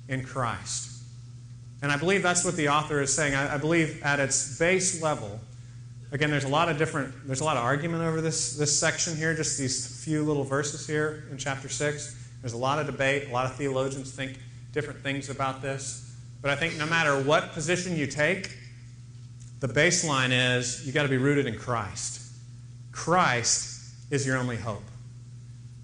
in 0.09 0.24
Christ. 0.24 0.88
And 1.83 1.93
I 1.93 1.97
believe 1.97 2.22
that's 2.22 2.45
what 2.45 2.57
the 2.57 2.68
author 2.68 3.01
is 3.01 3.14
saying. 3.14 3.35
I, 3.35 3.55
I, 3.55 3.59
believe 3.59 4.03
at 4.03 4.18
its 4.18 4.59
base 4.59 5.01
level, 5.01 5.41
again, 6.11 6.31
there's 6.31 6.45
a 6.45 6.49
lot 6.49 6.68
of 6.68 6.76
different, 6.76 7.14
there's 7.26 7.41
a 7.41 7.45
lot 7.45 7.57
of 7.57 7.62
argument 7.62 8.03
over 8.03 8.20
this, 8.20 8.57
this 8.57 8.79
section 8.79 9.16
here, 9.16 9.35
just 9.35 9.59
these 9.59 10.03
few 10.05 10.24
little 10.24 10.45
verses 10.45 10.87
here 10.87 11.24
in 11.31 11.39
chapter 11.39 11.68
6. 11.68 12.16
There's 12.41 12.53
a 12.53 12.59
lot 12.59 12.79
of 12.79 12.87
debate. 12.87 13.29
A 13.29 13.33
lot 13.33 13.47
of 13.47 13.55
theologians 13.57 14.11
think 14.11 14.39
different 14.72 15.01
things 15.01 15.31
about 15.31 15.62
this. 15.62 16.16
But 16.41 16.51
I 16.51 16.57
think 16.57 16.76
no 16.76 16.87
matter 16.87 17.20
what 17.22 17.53
position 17.53 17.97
you 17.97 18.07
take, 18.07 18.57
the 19.61 19.68
baseline 19.68 20.31
is 20.31 20.85
you've 20.85 20.95
got 20.95 21.03
to 21.03 21.09
be 21.09 21.16
rooted 21.16 21.47
in 21.47 21.59
Christ. 21.59 22.22
Christ 22.93 23.95
is 24.11 24.26
your 24.26 24.37
only 24.37 24.57
hope. 24.57 24.85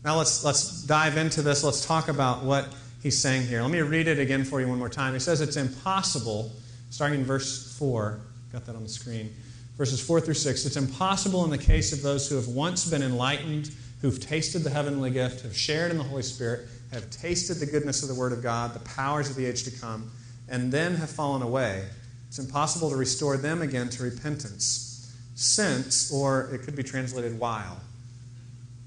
Now 0.05 0.19
let's, 0.19 0.45
let's 0.45 0.83
dive 0.83 1.17
into 1.17 1.43
this. 1.43 1.65
Let's 1.65 1.85
talk 1.85 2.09
about 2.09 2.45
what 2.45 2.69
he's 3.05 3.19
saying 3.19 3.47
here. 3.47 3.61
Let 3.63 3.71
me 3.71 3.81
read 3.83 4.09
it 4.09 4.19
again 4.19 4.45
for 4.45 4.61
you 4.61 4.67
one 4.67 4.79
more 4.79 4.89
time. 4.89 5.13
He 5.13 5.21
says 5.21 5.41
it's 5.41 5.57
impossible, 5.57 6.51
starting 6.91 7.21
in 7.21 7.27
verse 7.27 7.77
4, 7.79 8.19
got 8.51 8.65
that 8.65 8.75
on 8.75 8.83
the 8.83 8.89
screen, 8.89 9.33
verses 9.77 10.01
4 10.05 10.23
through 10.23 10.35
6. 10.35 10.67
It's 10.67 10.77
impossible 10.77 11.45
in 11.45 11.51
the 11.51 11.59
case 11.59 11.93
of 11.93 12.03
those 12.03 12.29
who 12.29 12.35
have 12.35 12.49
once 12.49 12.91
been 12.91 13.03
enlightened, 13.03 13.71
who've 14.01 14.19
tasted 14.19 14.61
the 14.61 14.71
heavenly 14.71 15.11
gift, 15.11 15.43
have 15.43 15.57
shared 15.57 15.91
in 15.91 15.99
the 15.99 16.05
Holy 16.05 16.23
Spirit, 16.23 16.67
have 16.93 17.09
tasted 17.11 17.59
the 17.59 17.67
goodness 17.67 18.03
of 18.03 18.09
the 18.09 18.15
Word 18.15 18.33
of 18.33 18.43
God, 18.43 18.73
the 18.73 18.81
powers 18.81 19.29
of 19.29 19.37
the 19.37 19.45
age 19.45 19.65
to 19.65 19.71
come, 19.71 20.11
and 20.49 20.73
then 20.73 20.95
have 20.95 21.11
fallen 21.11 21.43
away. 21.43 21.85
It's 22.29 22.39
impossible 22.39 22.89
to 22.89 22.97
restore 22.97 23.37
them 23.37 23.61
again 23.61 23.91
to 23.91 24.03
repentance, 24.03 25.15
since, 25.35 26.11
or 26.11 26.49
it 26.55 26.63
could 26.63 26.75
be 26.75 26.83
translated 26.83 27.39
while, 27.39 27.81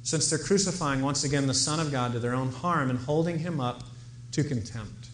since 0.02 0.28
they're 0.28 0.40
crucifying 0.40 1.04
once 1.04 1.24
again 1.24 1.46
the 1.46 1.54
Son 1.54 1.80
of 1.80 1.92
God 1.92 2.14
to 2.14 2.20
their 2.20 2.34
own 2.34 2.52
harm 2.52 2.90
and 2.90 2.98
holding 2.98 3.38
him 3.38 3.60
up 3.60 3.84
to 4.32 4.44
contempt. 4.44 5.10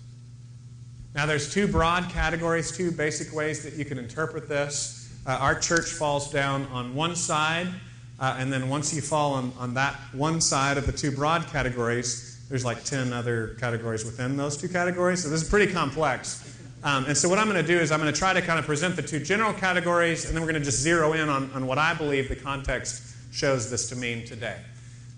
Now, 1.16 1.26
there's 1.28 1.54
two 1.54 1.68
broad 1.68 2.10
categories, 2.10 2.76
two 2.76 2.92
basic 2.92 3.34
ways 3.34 3.64
that 3.64 3.74
you 3.74 3.86
can 3.86 4.00
interpret 4.00 4.50
this. 4.50 5.14
Uh, 5.26 5.38
our 5.40 5.58
church 5.58 5.86
falls 5.86 6.32
down 6.32 6.66
on 6.68 6.96
one 6.96 7.16
side, 7.16 7.68
uh, 8.20 8.36
and 8.40 8.52
then 8.52 8.68
once 8.68 8.94
you 8.94 9.02
fall 9.02 9.34
on, 9.34 9.54
on 9.60 9.76
that 9.76 9.96
one 10.14 10.42
side 10.42 10.78
of 10.78 10.86
the 10.88 10.92
two 10.92 11.12
broad 11.12 11.46
categories, 11.48 12.44
there's 12.50 12.66
like 12.66 12.84
10 12.84 13.14
other 13.14 13.56
categories 13.60 14.04
within 14.06 14.36
those 14.36 14.58
two 14.58 14.68
categories. 14.68 15.24
So 15.24 15.30
this 15.30 15.44
is 15.44 15.50
pretty 15.50 15.72
complex. 15.72 16.50
Um, 16.84 17.06
and 17.06 17.16
so, 17.18 17.30
what 17.30 17.40
I'm 17.40 17.48
going 17.48 17.62
to 17.64 17.68
do 17.68 17.80
is 17.80 17.92
I'm 17.92 18.00
going 18.02 18.12
to 18.12 18.18
try 18.18 18.34
to 18.34 18.42
kind 18.42 18.60
of 18.60 18.66
present 18.66 18.98
the 18.98 19.02
two 19.02 19.20
general 19.20 19.54
categories, 19.54 20.26
and 20.26 20.36
then 20.36 20.42
we're 20.44 20.52
going 20.52 20.62
to 20.62 20.66
just 20.66 20.82
zero 20.82 21.14
in 21.14 21.30
on, 21.30 21.50
on 21.52 21.66
what 21.66 21.78
I 21.78 21.94
believe 21.94 22.28
the 22.28 22.36
context 22.36 23.16
shows 23.32 23.72
this 23.72 23.88
to 23.90 23.96
mean 23.96 24.26
today. 24.26 24.58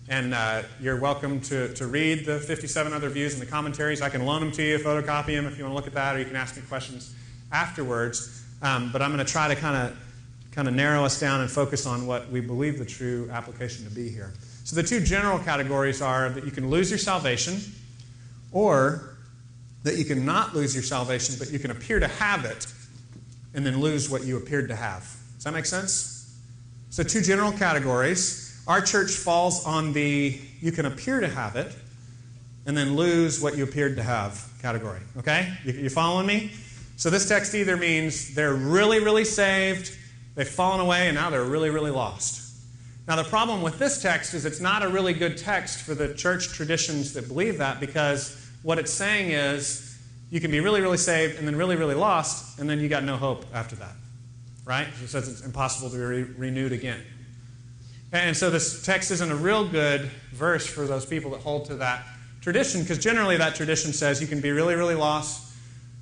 And 0.08 0.36
uh, 0.36 0.64
you're 0.80 1.00
welcome 1.00 1.42
to, 1.42 1.74
to 1.74 1.88
read 1.88 2.26
the 2.26 2.40
57 2.40 2.94
other 2.94 3.10
views 3.10 3.34
and 3.34 3.42
the 3.42 3.48
commentaries. 3.48 4.04
I 4.04 4.10
can 4.10 4.24
loan 4.24 4.42
them 4.42 4.52
to 4.52 4.62
you, 4.62 4.78
photocopy 4.78 5.36
them 5.36 5.48
if 5.48 5.58
you 5.58 5.64
want 5.64 5.72
to 5.72 5.76
look 5.76 5.88
at 5.88 5.94
that, 5.94 6.16
or 6.16 6.20
you 6.20 6.26
can 6.26 6.36
ask 6.36 6.56
me 6.56 6.62
questions 6.68 7.16
afterwards. 7.52 8.46
Um, 8.62 8.92
but 8.92 9.02
I'm 9.02 9.12
going 9.12 9.26
to 9.26 9.32
try 9.32 9.48
to 9.48 9.56
kind 9.56 9.76
of 9.76 9.98
kind 10.52 10.68
of 10.68 10.74
narrow 10.74 11.04
us 11.04 11.20
down 11.20 11.42
and 11.42 11.52
focus 11.52 11.86
on 11.86 12.08
what 12.08 12.30
we 12.30 12.40
believe 12.40 12.78
the 12.78 12.86
true 12.86 13.30
application 13.32 13.84
to 13.84 13.92
be 13.92 14.08
here. 14.10 14.34
So 14.64 14.76
the 14.76 14.84
two 14.84 15.02
general 15.02 15.38
categories 15.40 16.02
are 16.02 16.30
that 16.30 16.46
you 16.46 16.52
can 16.52 16.70
lose 16.70 16.90
your 16.90 17.00
salvation, 17.00 17.60
or 18.52 19.18
that 19.84 19.98
you 19.98 20.06
can 20.06 20.24
not 20.24 20.56
lose 20.56 20.74
your 20.74 20.84
salvation, 20.84 21.36
but 21.38 21.52
you 21.52 21.60
can 21.60 21.72
appear 21.72 22.00
to 22.00 22.08
have 22.08 22.46
it 22.46 22.68
and 23.54 23.66
then 23.66 23.80
lose 23.80 24.10
what 24.10 24.24
you 24.24 24.38
appeared 24.38 24.70
to 24.70 24.76
have. 24.76 25.02
Does 25.36 25.44
that 25.46 25.54
make 25.54 25.66
sense? 25.66 26.38
So 26.90 27.04
two 27.04 27.22
general 27.22 27.52
categories. 27.52 28.45
Our 28.68 28.82
church 28.82 29.12
falls 29.12 29.66
on 29.66 29.94
the 29.94 30.40
you 30.62 30.72
can 30.72 30.86
appear 30.86 31.20
to 31.20 31.28
have 31.28 31.56
it 31.56 31.72
and 32.66 32.76
then 32.76 32.96
lose 32.96 33.42
what 33.42 33.58
you 33.58 33.64
appeared 33.64 33.96
to 33.98 34.04
have 34.04 34.52
category. 34.62 35.02
Okay? 35.18 35.54
You, 35.64 35.74
you 35.74 35.90
following 35.90 36.26
me? 36.26 36.52
So 36.98 37.10
this 37.10 37.28
text 37.28 37.54
either 37.54 37.78
means 37.78 38.34
they're 38.34 38.54
really, 38.54 39.00
really 39.00 39.26
saved, 39.26 39.96
they've 40.34 40.48
fallen 40.48 40.80
away, 40.80 41.08
and 41.08 41.16
now 41.16 41.30
they're 41.30 41.44
really, 41.44 41.70
really 41.70 41.92
lost. 41.92 42.42
Now, 43.08 43.16
the 43.16 43.24
problem 43.24 43.62
with 43.62 43.78
this 43.78 44.02
text 44.02 44.34
is 44.34 44.46
it's 44.46 44.62
not 44.62 44.82
a 44.82 44.90
really 44.90 45.14
good 45.14 45.38
text 45.38 45.80
for 45.82 45.94
the 45.94 46.16
church 46.16 46.50
traditions 46.54 47.14
that 47.14 47.28
believe 47.28 47.60
that 47.60 47.80
because 47.80 48.50
what 48.64 48.80
it's 48.80 48.92
saying 48.92 49.30
is 49.30 49.96
you 50.32 50.40
can 50.40 50.50
be 50.50 50.60
really, 50.60 50.82
really 50.82 50.98
saved 50.98 51.38
and 51.38 51.48
then 51.48 51.56
really, 51.56 51.76
really 51.76 51.94
lost, 51.94 52.58
and 52.60 52.68
then 52.68 52.80
you 52.80 52.90
got 52.90 53.04
no 53.04 53.16
hope 53.16 53.46
after 53.54 53.76
that. 53.76 53.94
Right? 54.64 54.88
It 55.04 55.10
says 55.10 55.28
it's 55.28 55.46
impossible 55.46 55.92
to 55.92 55.96
be 55.96 56.02
re- 56.02 56.24
renewed 56.24 56.72
again. 56.72 57.00
And 58.12 58.36
so 58.36 58.50
this 58.50 58.84
text 58.84 59.12
isn't 59.12 59.32
a 59.32 59.36
real 59.36 59.68
good 59.68 60.10
verse 60.32 60.66
for 60.66 60.86
those 60.86 61.06
people 61.06 61.32
that 61.32 61.42
hold 61.42 61.66
to 61.66 61.76
that 61.76 62.06
tradition, 62.42 62.82
because 62.82 63.00
generally 63.00 63.38
that 63.38 63.56
tradition 63.56 63.92
says 63.92 64.22
you 64.22 64.28
can 64.28 64.40
be 64.40 64.52
really, 64.52 64.76
really 64.76 64.96
lost, 64.96 65.54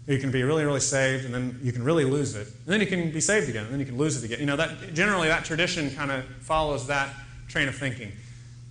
you 0.07 0.19
can 0.19 0.31
be 0.31 0.43
really, 0.43 0.65
really 0.65 0.81
saved, 0.81 1.23
and 1.25 1.33
then 1.33 1.59
you 1.63 1.71
can 1.71 1.83
really 1.83 2.03
lose 2.03 2.35
it. 2.35 2.47
And 2.47 2.67
then 2.67 2.81
you 2.81 2.87
can 2.87 3.11
be 3.11 3.21
saved 3.21 3.49
again, 3.49 3.63
and 3.63 3.73
then 3.73 3.79
you 3.79 3.85
can 3.85 3.97
lose 3.97 4.21
it 4.21 4.25
again. 4.25 4.39
You 4.39 4.45
know, 4.45 4.57
that 4.57 4.93
generally 4.93 5.29
that 5.29 5.45
tradition 5.45 5.89
kind 5.95 6.11
of 6.11 6.25
follows 6.41 6.87
that 6.87 7.09
train 7.47 7.67
of 7.67 7.75
thinking. 7.75 8.11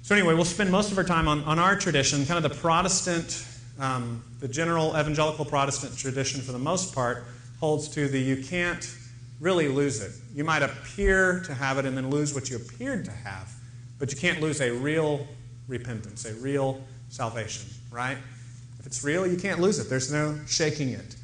So 0.02 0.14
anyway, 0.14 0.34
we'll 0.34 0.44
spend 0.44 0.70
most 0.70 0.92
of 0.92 0.98
our 0.98 1.04
time 1.04 1.28
on, 1.28 1.42
on 1.44 1.58
our 1.58 1.76
tradition, 1.76 2.26
kind 2.26 2.44
of 2.44 2.50
the 2.50 2.60
Protestant, 2.60 3.46
um, 3.78 4.22
the 4.40 4.48
general 4.48 4.90
evangelical 4.90 5.44
Protestant 5.44 5.96
tradition 5.96 6.42
for 6.42 6.52
the 6.52 6.58
most 6.58 6.94
part 6.94 7.24
holds 7.60 7.88
to 7.88 8.08
the 8.08 8.18
you 8.18 8.44
can't 8.44 8.94
really 9.42 9.66
lose 9.66 10.00
it. 10.00 10.12
You 10.34 10.44
might 10.44 10.62
appear 10.62 11.40
to 11.40 11.52
have 11.52 11.76
it 11.76 11.84
and 11.84 11.96
then 11.96 12.08
lose 12.10 12.32
what 12.32 12.48
you 12.48 12.56
appeared 12.56 13.04
to 13.06 13.10
have, 13.10 13.52
but 13.98 14.12
you 14.12 14.18
can't 14.18 14.40
lose 14.40 14.60
a 14.60 14.70
real 14.70 15.26
repentance, 15.66 16.24
a 16.24 16.34
real 16.34 16.80
salvation, 17.08 17.68
right? 17.90 18.16
If 18.78 18.86
it's 18.86 19.02
real, 19.02 19.26
you 19.26 19.36
can't 19.36 19.60
lose 19.60 19.80
it. 19.80 19.90
There's 19.90 20.12
no 20.12 20.38
shaking 20.46 20.90
it. 20.90 21.16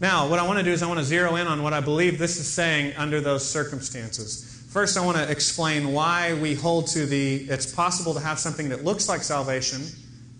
Now, 0.00 0.28
what 0.28 0.40
I 0.40 0.46
want 0.46 0.58
to 0.58 0.64
do 0.64 0.72
is 0.72 0.82
I 0.82 0.88
want 0.88 0.98
to 0.98 1.04
zero 1.04 1.36
in 1.36 1.46
on 1.46 1.62
what 1.62 1.72
I 1.72 1.80
believe 1.80 2.18
this 2.18 2.38
is 2.38 2.52
saying 2.52 2.94
under 2.96 3.20
those 3.20 3.48
circumstances. 3.48 4.64
First, 4.70 4.98
I 4.98 5.04
want 5.04 5.18
to 5.18 5.30
explain 5.30 5.92
why 5.92 6.34
we 6.34 6.54
hold 6.54 6.88
to 6.88 7.06
the 7.06 7.36
it's 7.48 7.72
possible 7.72 8.14
to 8.14 8.20
have 8.20 8.40
something 8.40 8.68
that 8.70 8.82
looks 8.82 9.08
like 9.08 9.22
salvation 9.22 9.82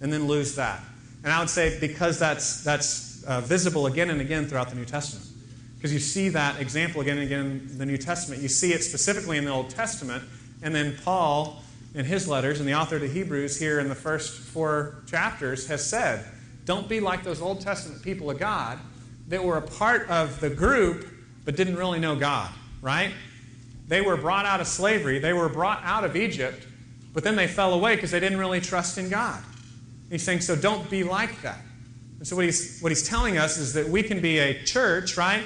and 0.01 0.13
then 0.13 0.27
lose 0.27 0.57
that. 0.57 0.83
And 1.23 1.33
I 1.33 1.39
would 1.39 1.51
say 1.51 1.79
because 1.79 2.19
that's, 2.19 2.65
that's 2.65 3.23
uh, 3.25 3.41
visible 3.43 3.87
again 3.87 4.11
and 4.11 4.21
again 4.21 4.47
throughout 4.47 4.71
the 4.71 4.77
New 4.77 4.85
Testament 4.85 5.30
because 5.81 5.95
you 5.95 5.99
see 5.99 6.29
that 6.29 6.61
example 6.61 7.01
again 7.01 7.17
and 7.17 7.27
again 7.27 7.69
in 7.71 7.79
the 7.79 7.87
New 7.87 7.97
Testament. 7.97 8.43
You 8.43 8.49
see 8.49 8.75
it 8.75 8.85
specifically 8.85 9.39
in 9.39 9.47
the 9.47 9.51
Old 9.51 9.71
Testament, 9.71 10.23
and 10.61 10.75
then 10.75 10.95
Paul, 11.03 11.63
in 11.95 12.05
his 12.05 12.29
letters, 12.29 12.61
and 12.61 12.69
the 12.69 12.75
author 12.75 12.97
of 12.97 13.01
the 13.01 13.09
Hebrews 13.09 13.59
here 13.59 13.81
in 13.81 13.89
the 13.89 13.95
first 13.95 14.41
four 14.41 15.03
chapters, 15.07 15.67
has 15.69 15.83
said, 15.83 16.27
Don't 16.67 16.87
be 16.87 17.01
like 17.01 17.25
those 17.25 17.41
Old 17.41 17.63
Testament 17.63 18.03
people 18.03 18.31
of 18.31 18.39
God 18.39 18.79
that 19.29 19.43
were 19.43 19.57
a 19.57 19.63
part 19.63 20.07
of 20.11 20.39
the 20.41 20.51
group 20.51 21.07
but 21.47 21.57
didn't 21.57 21.77
really 21.77 21.99
know 21.99 22.15
God, 22.15 22.51
right? 22.83 23.13
They 23.89 24.03
were 24.03 24.19
brought 24.19 24.45
out 24.45 24.61
of 24.61 24.67
slavery, 24.67 25.19
they 25.19 25.33
were 25.33 25.49
brought 25.49 25.81
out 25.83 26.05
of 26.05 26.15
Egypt, 26.15 26.67
but 27.15 27.25
then 27.25 27.37
they 27.37 27.47
fell 27.47 27.73
away 27.73 27.95
because 27.95 28.11
they 28.11 28.21
didn't 28.21 28.39
really 28.39 28.61
trust 28.61 28.99
in 28.99 29.09
God. 29.09 29.43
He's 30.11 30.23
saying, 30.23 30.43
So 30.43 30.57
don't 30.57 30.91
be 30.91 31.05
like 31.05 31.41
that. 31.41 31.63
And 32.19 32.27
so, 32.29 32.37
what 32.37 32.45
he's, 32.45 32.81
what 32.81 32.93
he's 32.93 33.09
telling 33.09 33.39
us 33.39 33.57
is 33.57 33.73
that 33.73 33.89
we 33.89 34.03
can 34.03 34.21
be 34.21 34.41
a 34.41 34.63
church, 34.65 35.17
right? 35.17 35.43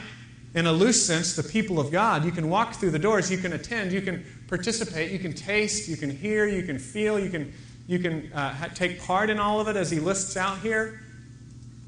In 0.54 0.66
a 0.66 0.72
loose 0.72 1.04
sense, 1.04 1.34
the 1.34 1.42
people 1.42 1.80
of 1.80 1.90
God. 1.90 2.24
You 2.24 2.32
can 2.32 2.48
walk 2.48 2.74
through 2.74 2.90
the 2.92 2.98
doors, 2.98 3.30
you 3.30 3.38
can 3.38 3.52
attend, 3.52 3.92
you 3.92 4.00
can 4.00 4.24
participate, 4.48 5.10
you 5.10 5.18
can 5.18 5.32
taste, 5.32 5.88
you 5.88 5.96
can 5.96 6.10
hear, 6.10 6.46
you 6.46 6.62
can 6.62 6.78
feel, 6.78 7.18
you 7.18 7.28
can, 7.30 7.52
you 7.86 7.98
can 7.98 8.32
uh, 8.32 8.68
take 8.74 9.02
part 9.02 9.30
in 9.30 9.40
all 9.40 9.60
of 9.60 9.68
it 9.68 9.76
as 9.76 9.90
he 9.90 9.98
lists 10.00 10.36
out 10.36 10.58
here. 10.60 11.00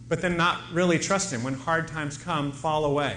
but 0.08 0.22
then 0.22 0.36
not 0.36 0.60
really 0.72 0.98
trust 0.98 1.32
Him. 1.32 1.42
When 1.42 1.54
hard 1.54 1.88
times 1.88 2.16
come, 2.16 2.52
fall 2.52 2.84
away. 2.84 3.16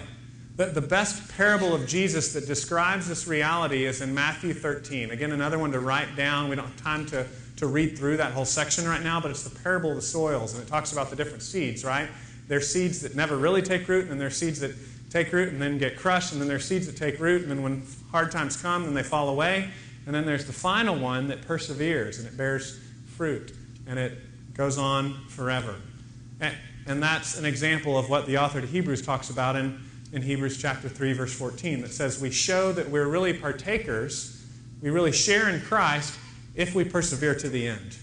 The, 0.56 0.66
the 0.68 0.82
best 0.82 1.36
parable 1.38 1.74
of 1.74 1.88
Jesus 1.88 2.34
that 2.34 2.48
describes 2.48 3.08
this 3.08 3.28
reality 3.28 3.86
is 3.86 4.02
in 4.02 4.14
Matthew 4.14 4.54
13. 4.54 5.12
Again, 5.12 5.32
another 5.32 5.60
one 5.60 5.72
to 5.72 5.80
write 5.80 6.16
down. 6.16 6.50
We 6.50 6.56
don't 6.56 6.66
have 6.66 6.82
time 6.82 7.06
to, 7.08 7.26
to 7.58 7.68
read 7.68 7.98
through 7.98 8.18
that 8.18 8.34
whole 8.34 8.46
section 8.46 8.86
right 8.88 9.02
now, 9.02 9.22
but 9.22 9.32
it's 9.32 9.44
the 9.44 9.58
parable 9.60 9.92
of 9.92 9.96
the 9.98 10.02
soils, 10.02 10.54
and 10.54 10.64
it 10.64 10.68
talks 10.68 10.92
about 10.92 11.10
the 11.10 11.16
different 11.16 11.44
seeds, 11.44 11.86
right? 11.86 12.10
There's 12.48 12.68
seeds 12.68 13.02
that 13.02 13.16
never 13.16 13.38
really 13.38 13.62
take 13.62 13.88
root, 13.88 14.10
and 14.10 14.20
there's 14.20 14.36
seeds 14.36 14.60
that 14.62 14.72
take 15.10 15.32
root 15.32 15.50
and 15.50 15.62
then 15.62 15.78
get 15.78 15.98
crushed, 15.98 16.32
and 16.32 16.42
then 16.42 16.48
there's 16.48 16.66
seeds 16.66 16.86
that 16.88 16.96
take 16.96 17.20
root, 17.20 17.42
and 17.42 17.52
then 17.52 17.64
when 17.64 17.84
hard 18.12 18.32
times 18.32 18.56
come, 18.56 18.84
then 18.84 18.94
they 18.94 19.04
fall 19.04 19.30
away. 19.30 19.70
And 20.06 20.16
then 20.16 20.26
there's 20.26 20.46
the 20.46 20.54
final 20.54 20.96
one 20.96 21.28
that 21.28 21.44
perseveres 21.44 22.18
and 22.18 22.28
it 22.28 22.36
bears 22.36 22.80
fruit 23.16 23.54
and 23.86 24.00
it 24.00 24.18
goes 24.56 24.80
on 24.80 25.14
forever. 25.28 25.76
And, 26.40 26.56
and 26.88 27.04
that's 27.04 27.38
an 27.38 27.46
example 27.46 27.96
of 27.96 28.10
what 28.10 28.26
the 28.26 28.38
author 28.40 28.60
to 28.60 28.66
Hebrews 28.66 29.04
talks 29.04 29.30
about 29.30 29.56
in, 29.56 29.80
in 30.12 30.24
Hebrews 30.24 30.60
chapter 30.60 30.90
3, 30.90 31.14
verse 31.14 31.34
14, 31.34 31.82
that 31.82 31.92
says 31.92 32.20
we 32.20 32.32
show 32.32 32.72
that 32.72 32.90
we're 32.90 33.08
really 33.08 33.34
partakers, 33.34 34.44
we 34.82 34.90
really 34.90 35.12
share 35.12 35.50
in 35.50 35.62
Christ 35.62 36.18
if 36.56 36.74
we 36.74 36.84
persevere 36.84 37.36
to 37.36 37.50
the 37.50 37.68
end. 37.68 37.96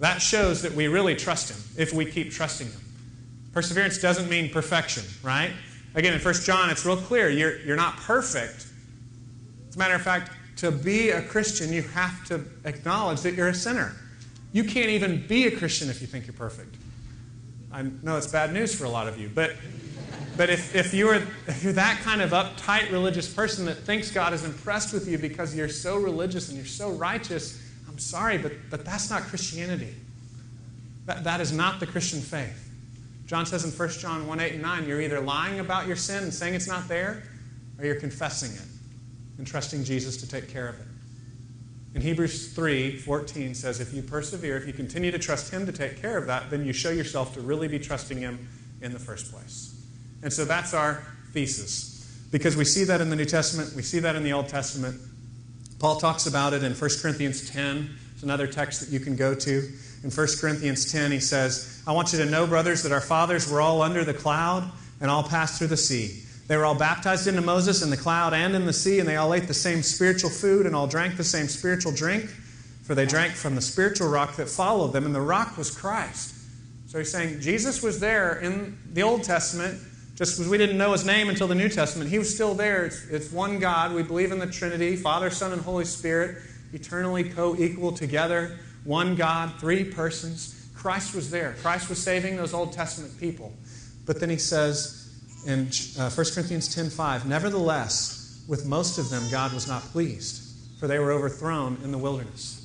That 0.00 0.20
shows 0.20 0.62
that 0.62 0.72
we 0.72 0.88
really 0.88 1.14
trust 1.14 1.50
Him 1.50 1.80
if 1.80 1.92
we 1.92 2.06
keep 2.06 2.32
trusting 2.32 2.66
Him. 2.66 2.80
Perseverance 3.52 3.98
doesn't 4.00 4.28
mean 4.28 4.50
perfection, 4.50 5.04
right? 5.22 5.52
Again, 5.96 6.12
in 6.12 6.20
1 6.20 6.34
John, 6.44 6.68
it's 6.68 6.84
real 6.84 6.98
clear 6.98 7.30
you're, 7.30 7.58
you're 7.60 7.76
not 7.76 7.96
perfect. 7.96 8.66
As 9.68 9.76
a 9.76 9.78
matter 9.78 9.94
of 9.94 10.02
fact, 10.02 10.30
to 10.56 10.70
be 10.70 11.08
a 11.08 11.22
Christian, 11.22 11.72
you 11.72 11.82
have 11.82 12.24
to 12.26 12.44
acknowledge 12.64 13.22
that 13.22 13.34
you're 13.34 13.48
a 13.48 13.54
sinner. 13.54 13.96
You 14.52 14.64
can't 14.64 14.90
even 14.90 15.26
be 15.26 15.46
a 15.46 15.56
Christian 15.56 15.88
if 15.88 16.02
you 16.02 16.06
think 16.06 16.26
you're 16.26 16.34
perfect. 16.34 16.76
I 17.72 17.82
know 18.02 18.16
it's 18.18 18.26
bad 18.26 18.52
news 18.52 18.74
for 18.74 18.84
a 18.84 18.90
lot 18.90 19.08
of 19.08 19.18
you, 19.18 19.30
but, 19.34 19.56
but 20.36 20.50
if, 20.50 20.74
if, 20.74 20.92
you're, 20.92 21.14
if 21.14 21.64
you're 21.64 21.72
that 21.72 22.00
kind 22.02 22.20
of 22.20 22.30
uptight 22.30 22.92
religious 22.92 23.32
person 23.32 23.64
that 23.64 23.78
thinks 23.78 24.10
God 24.10 24.34
is 24.34 24.44
impressed 24.44 24.92
with 24.92 25.08
you 25.08 25.16
because 25.16 25.54
you're 25.56 25.68
so 25.68 25.96
religious 25.96 26.48
and 26.48 26.58
you're 26.58 26.66
so 26.66 26.90
righteous, 26.90 27.62
I'm 27.88 27.98
sorry, 27.98 28.36
but, 28.36 28.52
but 28.70 28.84
that's 28.84 29.08
not 29.08 29.22
Christianity. 29.22 29.94
That, 31.06 31.24
that 31.24 31.40
is 31.40 31.52
not 31.52 31.80
the 31.80 31.86
Christian 31.86 32.20
faith. 32.20 32.65
John 33.26 33.44
says 33.44 33.64
in 33.64 33.70
1 33.70 33.88
John 33.90 34.26
1 34.26 34.40
8 34.40 34.52
and 34.52 34.62
9, 34.62 34.88
you're 34.88 35.00
either 35.00 35.20
lying 35.20 35.60
about 35.60 35.86
your 35.86 35.96
sin 35.96 36.22
and 36.22 36.32
saying 36.32 36.54
it's 36.54 36.68
not 36.68 36.88
there, 36.88 37.24
or 37.78 37.84
you're 37.84 38.00
confessing 38.00 38.52
it 38.52 38.68
and 39.38 39.46
trusting 39.46 39.84
Jesus 39.84 40.16
to 40.18 40.28
take 40.28 40.48
care 40.48 40.68
of 40.68 40.78
it. 40.78 40.86
In 41.94 42.02
Hebrews 42.02 42.52
3 42.52 42.98
14 42.98 43.54
says, 43.54 43.80
If 43.80 43.92
you 43.92 44.02
persevere, 44.02 44.56
if 44.56 44.66
you 44.66 44.72
continue 44.72 45.10
to 45.10 45.18
trust 45.18 45.52
Him 45.52 45.66
to 45.66 45.72
take 45.72 46.00
care 46.00 46.18
of 46.18 46.26
that, 46.26 46.50
then 46.50 46.64
you 46.64 46.72
show 46.72 46.90
yourself 46.90 47.34
to 47.34 47.40
really 47.40 47.68
be 47.68 47.78
trusting 47.78 48.18
Him 48.18 48.48
in 48.80 48.92
the 48.92 48.98
first 48.98 49.32
place. 49.32 49.74
And 50.22 50.32
so 50.32 50.44
that's 50.44 50.74
our 50.74 51.02
thesis. 51.32 51.94
Because 52.30 52.56
we 52.56 52.64
see 52.64 52.84
that 52.84 53.00
in 53.00 53.08
the 53.08 53.16
New 53.16 53.24
Testament, 53.24 53.72
we 53.74 53.82
see 53.82 53.98
that 54.00 54.14
in 54.14 54.22
the 54.24 54.32
Old 54.32 54.48
Testament. 54.48 55.00
Paul 55.78 55.96
talks 55.96 56.26
about 56.26 56.52
it 56.52 56.62
in 56.62 56.72
1 56.72 56.90
Corinthians 57.00 57.48
10. 57.50 57.96
It's 58.14 58.22
another 58.22 58.46
text 58.46 58.80
that 58.80 58.90
you 58.90 59.00
can 59.00 59.16
go 59.16 59.34
to. 59.34 59.72
In 60.02 60.10
1 60.10 60.26
Corinthians 60.40 60.90
10, 60.90 61.12
he 61.12 61.20
says, 61.20 61.75
I 61.86 61.92
want 61.92 62.12
you 62.12 62.18
to 62.18 62.26
know, 62.26 62.46
brothers, 62.46 62.82
that 62.82 62.92
our 62.92 63.00
fathers 63.00 63.50
were 63.50 63.60
all 63.60 63.80
under 63.80 64.04
the 64.04 64.14
cloud 64.14 64.68
and 65.00 65.10
all 65.10 65.22
passed 65.22 65.58
through 65.58 65.68
the 65.68 65.76
sea. 65.76 66.22
They 66.48 66.56
were 66.56 66.64
all 66.64 66.74
baptized 66.74 67.26
into 67.26 67.42
Moses 67.42 67.82
in 67.82 67.90
the 67.90 67.96
cloud 67.96 68.34
and 68.34 68.54
in 68.54 68.66
the 68.66 68.72
sea, 68.72 68.98
and 68.98 69.08
they 69.08 69.16
all 69.16 69.34
ate 69.34 69.46
the 69.46 69.54
same 69.54 69.82
spiritual 69.82 70.30
food 70.30 70.66
and 70.66 70.74
all 70.74 70.86
drank 70.86 71.16
the 71.16 71.24
same 71.24 71.48
spiritual 71.48 71.92
drink, 71.92 72.24
for 72.82 72.94
they 72.94 73.06
drank 73.06 73.34
from 73.34 73.54
the 73.54 73.60
spiritual 73.60 74.08
rock 74.08 74.36
that 74.36 74.48
followed 74.48 74.92
them, 74.92 75.06
and 75.06 75.14
the 75.14 75.20
rock 75.20 75.56
was 75.56 75.76
Christ. 75.76 76.34
So 76.86 76.98
he's 76.98 77.10
saying 77.10 77.40
Jesus 77.40 77.82
was 77.82 78.00
there 78.00 78.36
in 78.40 78.78
the 78.92 79.02
Old 79.02 79.24
Testament, 79.24 79.78
just 80.14 80.40
as 80.40 80.48
we 80.48 80.56
didn't 80.56 80.78
know 80.78 80.92
his 80.92 81.04
name 81.04 81.28
until 81.28 81.46
the 81.46 81.54
New 81.54 81.68
Testament. 81.68 82.10
He 82.10 82.18
was 82.18 82.32
still 82.32 82.54
there. 82.54 82.86
It's, 82.86 83.06
it's 83.08 83.30
one 83.30 83.58
God. 83.58 83.92
We 83.92 84.02
believe 84.02 84.32
in 84.32 84.38
the 84.38 84.46
Trinity 84.46 84.96
Father, 84.96 85.30
Son, 85.30 85.52
and 85.52 85.60
Holy 85.60 85.84
Spirit, 85.84 86.38
eternally 86.72 87.24
co 87.24 87.54
equal 87.56 87.92
together. 87.92 88.58
One 88.84 89.16
God, 89.16 89.52
three 89.58 89.84
persons. 89.84 90.55
Christ 90.76 91.14
was 91.14 91.30
there. 91.30 91.56
Christ 91.62 91.88
was 91.88 92.00
saving 92.00 92.36
those 92.36 92.54
Old 92.54 92.72
Testament 92.72 93.18
people. 93.18 93.52
But 94.04 94.20
then 94.20 94.30
he 94.30 94.36
says, 94.36 95.10
in 95.46 95.68
uh, 95.98 96.10
1 96.10 96.26
Corinthians 96.34 96.74
10:5, 96.74 97.24
nevertheless, 97.24 98.44
with 98.46 98.66
most 98.66 98.98
of 98.98 99.10
them 99.10 99.24
God 99.30 99.52
was 99.52 99.66
not 99.66 99.82
pleased, 99.82 100.42
for 100.78 100.86
they 100.86 100.98
were 100.98 101.10
overthrown 101.12 101.78
in 101.82 101.90
the 101.90 101.98
wilderness. 101.98 102.62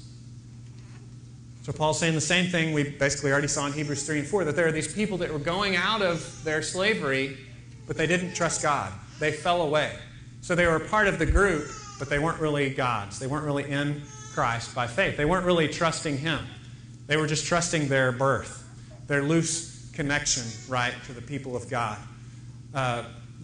So 1.64 1.72
Paul's 1.72 2.00
saying 2.00 2.16
the 2.16 2.22
same 2.22 2.50
thing 2.50 2.74
we 2.74 2.90
basically 2.90 3.32
already 3.32 3.48
saw 3.48 3.68
in 3.68 3.74
Hebrews 3.74 4.06
3 4.06 4.20
and 4.20 4.28
4 4.28 4.46
that 4.46 4.56
there 4.56 4.68
are 4.68 4.72
these 4.72 4.92
people 4.92 5.18
that 5.20 5.32
were 5.32 5.40
going 5.40 5.76
out 5.76 6.02
of 6.02 6.44
their 6.44 6.64
slavery, 6.64 7.38
but 7.88 7.98
they 7.98 8.08
didn't 8.08 8.34
trust 8.34 8.64
God. 8.64 8.92
They 9.20 9.32
fell 9.32 9.62
away. 9.62 9.96
So 10.42 10.56
they 10.56 10.66
were 10.66 10.80
part 10.80 11.08
of 11.08 11.20
the 11.20 11.26
group, 11.28 11.70
but 12.00 12.10
they 12.10 12.18
weren't 12.18 12.42
really 12.42 12.72
God's. 12.72 13.20
They 13.20 13.28
weren't 13.28 13.46
really 13.46 13.70
in 13.70 14.02
Christ 14.34 14.74
by 14.74 14.88
faith. 14.88 15.18
They 15.18 15.26
weren't 15.26 15.46
really 15.46 15.68
trusting 15.68 16.18
Him. 16.18 16.40
They 17.12 17.18
were 17.18 17.28
just 17.28 17.46
trusting 17.46 17.90
their 17.90 18.14
birth, 18.14 18.66
their 19.08 19.22
loose 19.22 19.92
connection, 19.92 20.44
right, 20.70 20.94
to 21.08 21.12
the 21.12 21.22
people 21.22 21.58
of 21.58 21.70
God. 21.70 21.98
Uh, 22.74 23.04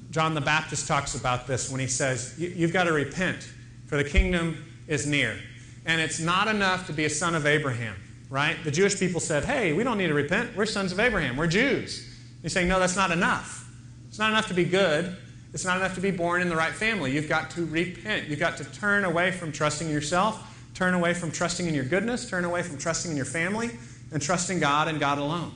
John 0.10 0.34
the 0.34 0.40
Baptist 0.40 0.88
talks 0.88 1.16
about 1.16 1.48
this 1.48 1.70
when 1.70 1.82
he 1.82 1.88
says, 1.88 2.36
You've 2.38 2.72
got 2.72 2.86
to 2.86 2.94
repent, 2.94 3.46
for 3.88 3.98
the 3.98 4.06
kingdom 4.06 4.64
is 4.88 5.06
near. 5.06 5.38
And 5.86 6.00
it's 6.00 6.18
not 6.18 6.48
enough 6.48 6.88
to 6.88 6.94
be 6.94 7.04
a 7.04 7.10
son 7.10 7.36
of 7.36 7.46
Abraham, 7.46 7.98
right? 8.30 8.56
The 8.64 8.72
Jewish 8.72 8.98
people 8.98 9.20
said, 9.20 9.44
Hey, 9.44 9.74
we 9.74 9.84
don't 9.84 9.98
need 9.98 10.08
to 10.08 10.14
repent. 10.14 10.56
We're 10.56 10.66
sons 10.66 10.94
of 10.94 11.00
Abraham. 11.02 11.36
We're 11.36 11.48
Jews. 11.48 12.18
He's 12.42 12.54
saying, 12.54 12.70
No, 12.70 12.80
that's 12.80 12.96
not 12.96 13.12
enough. 13.12 13.70
It's 14.08 14.18
not 14.18 14.30
enough 14.30 14.48
to 14.48 14.54
be 14.54 14.64
good. 14.64 15.14
It's 15.54 15.66
not 15.66 15.76
enough 15.76 15.96
to 15.96 16.02
be 16.02 16.12
born 16.12 16.42
in 16.42 16.48
the 16.48 16.56
right 16.56 16.74
family. 16.74 17.12
You've 17.12 17.28
got 17.28 17.50
to 17.52 17.66
repent. 17.66 18.30
You've 18.30 18.40
got 18.40 18.56
to 18.60 18.64
turn 18.64 19.04
away 19.04 19.32
from 19.32 19.52
trusting 19.52 19.90
yourself, 19.90 20.42
turn 20.78 20.94
away 20.94 21.12
from 21.12 21.32
trusting 21.32 21.66
in 21.66 21.74
your 21.74 21.84
goodness, 21.84 22.30
turn 22.30 22.46
away 22.46 22.62
from 22.62 22.78
trusting 22.78 23.10
in 23.10 23.18
your 23.18 23.26
family, 23.26 23.72
and 24.12 24.22
trusting 24.22 24.60
God 24.60 24.88
and 24.88 25.00
God 25.00 25.18
alone. 25.18 25.52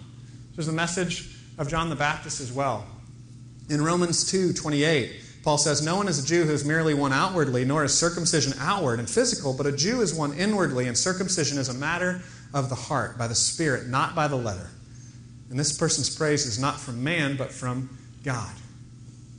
This 0.50 0.62
is 0.62 0.66
the 0.66 0.74
message 0.74 1.38
of 1.60 1.70
John 1.70 1.92
the 1.92 1.96
Baptist 1.96 2.42
as 2.42 2.52
well. 2.52 2.88
In 3.70 3.84
Romans 3.84 4.30
2 4.32 4.52
28, 4.52 5.12
Paul 5.44 5.60
says, 5.60 5.86
No 5.86 5.96
one 5.96 6.08
is 6.08 6.24
a 6.24 6.26
Jew 6.26 6.46
who 6.46 6.52
is 6.52 6.66
merely 6.66 6.96
one 6.96 7.14
outwardly, 7.14 7.64
nor 7.66 7.84
is 7.84 7.96
circumcision 7.96 8.54
outward 8.60 8.98
and 8.98 9.08
physical, 9.08 9.54
but 9.54 9.68
a 9.68 9.72
Jew 9.72 10.02
is 10.02 10.12
one 10.12 10.34
inwardly, 10.34 10.88
and 10.88 10.98
circumcision 10.98 11.60
is 11.60 11.70
a 11.70 11.74
matter 11.76 12.24
of 12.52 12.70
the 12.70 12.76
heart, 12.76 13.16
by 13.20 13.28
the 13.28 13.36
Spirit, 13.36 13.88
not 13.88 14.16
by 14.16 14.28
the 14.28 14.36
letter. 14.36 14.72
And 15.52 15.60
this 15.60 15.78
person's 15.78 16.14
praise 16.16 16.48
is 16.48 16.58
not 16.58 16.80
from 16.80 17.04
man, 17.04 17.38
but 17.38 17.52
from 17.52 17.96
God. 18.24 18.52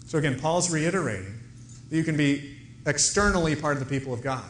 So 0.06 0.16
again, 0.16 0.38
Paul's 0.38 0.72
reiterating 0.72 1.40
that 1.90 1.96
you 1.96 2.04
can 2.04 2.16
be 2.16 2.56
externally 2.86 3.56
part 3.56 3.76
of 3.76 3.80
the 3.80 3.98
people 3.98 4.14
of 4.14 4.22
God. 4.22 4.44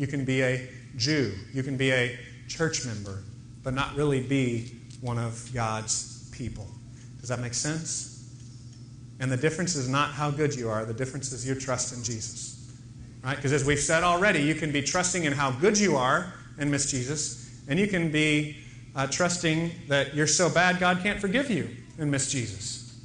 You 0.00 0.06
can 0.06 0.24
be 0.24 0.42
a 0.42 0.66
Jew, 0.96 1.34
you 1.52 1.62
can 1.62 1.76
be 1.76 1.92
a 1.92 2.18
church 2.48 2.86
member, 2.86 3.22
but 3.62 3.74
not 3.74 3.94
really 3.96 4.22
be 4.22 4.74
one 5.02 5.18
of 5.18 5.50
God's 5.52 6.26
people. 6.30 6.66
Does 7.20 7.28
that 7.28 7.38
make 7.38 7.52
sense? 7.52 8.26
And 9.20 9.30
the 9.30 9.36
difference 9.36 9.76
is 9.76 9.90
not 9.90 10.12
how 10.12 10.30
good 10.30 10.54
you 10.54 10.70
are, 10.70 10.86
the 10.86 10.94
difference 10.94 11.32
is 11.32 11.46
your 11.46 11.54
trust 11.54 11.94
in 11.94 12.02
Jesus. 12.02 12.72
Right? 13.22 13.36
Because 13.36 13.52
as 13.52 13.62
we've 13.66 13.78
said 13.78 14.02
already, 14.02 14.40
you 14.40 14.54
can 14.54 14.72
be 14.72 14.80
trusting 14.80 15.24
in 15.24 15.34
how 15.34 15.50
good 15.50 15.78
you 15.78 15.98
are 15.98 16.32
and 16.56 16.70
miss 16.70 16.90
Jesus, 16.90 17.60
and 17.68 17.78
you 17.78 17.86
can 17.86 18.10
be 18.10 18.56
uh, 18.96 19.06
trusting 19.06 19.70
that 19.88 20.14
you're 20.14 20.26
so 20.26 20.48
bad 20.48 20.80
God 20.80 21.00
can't 21.02 21.20
forgive 21.20 21.50
you 21.50 21.68
and 21.98 22.10
miss 22.10 22.32
Jesus. 22.32 22.98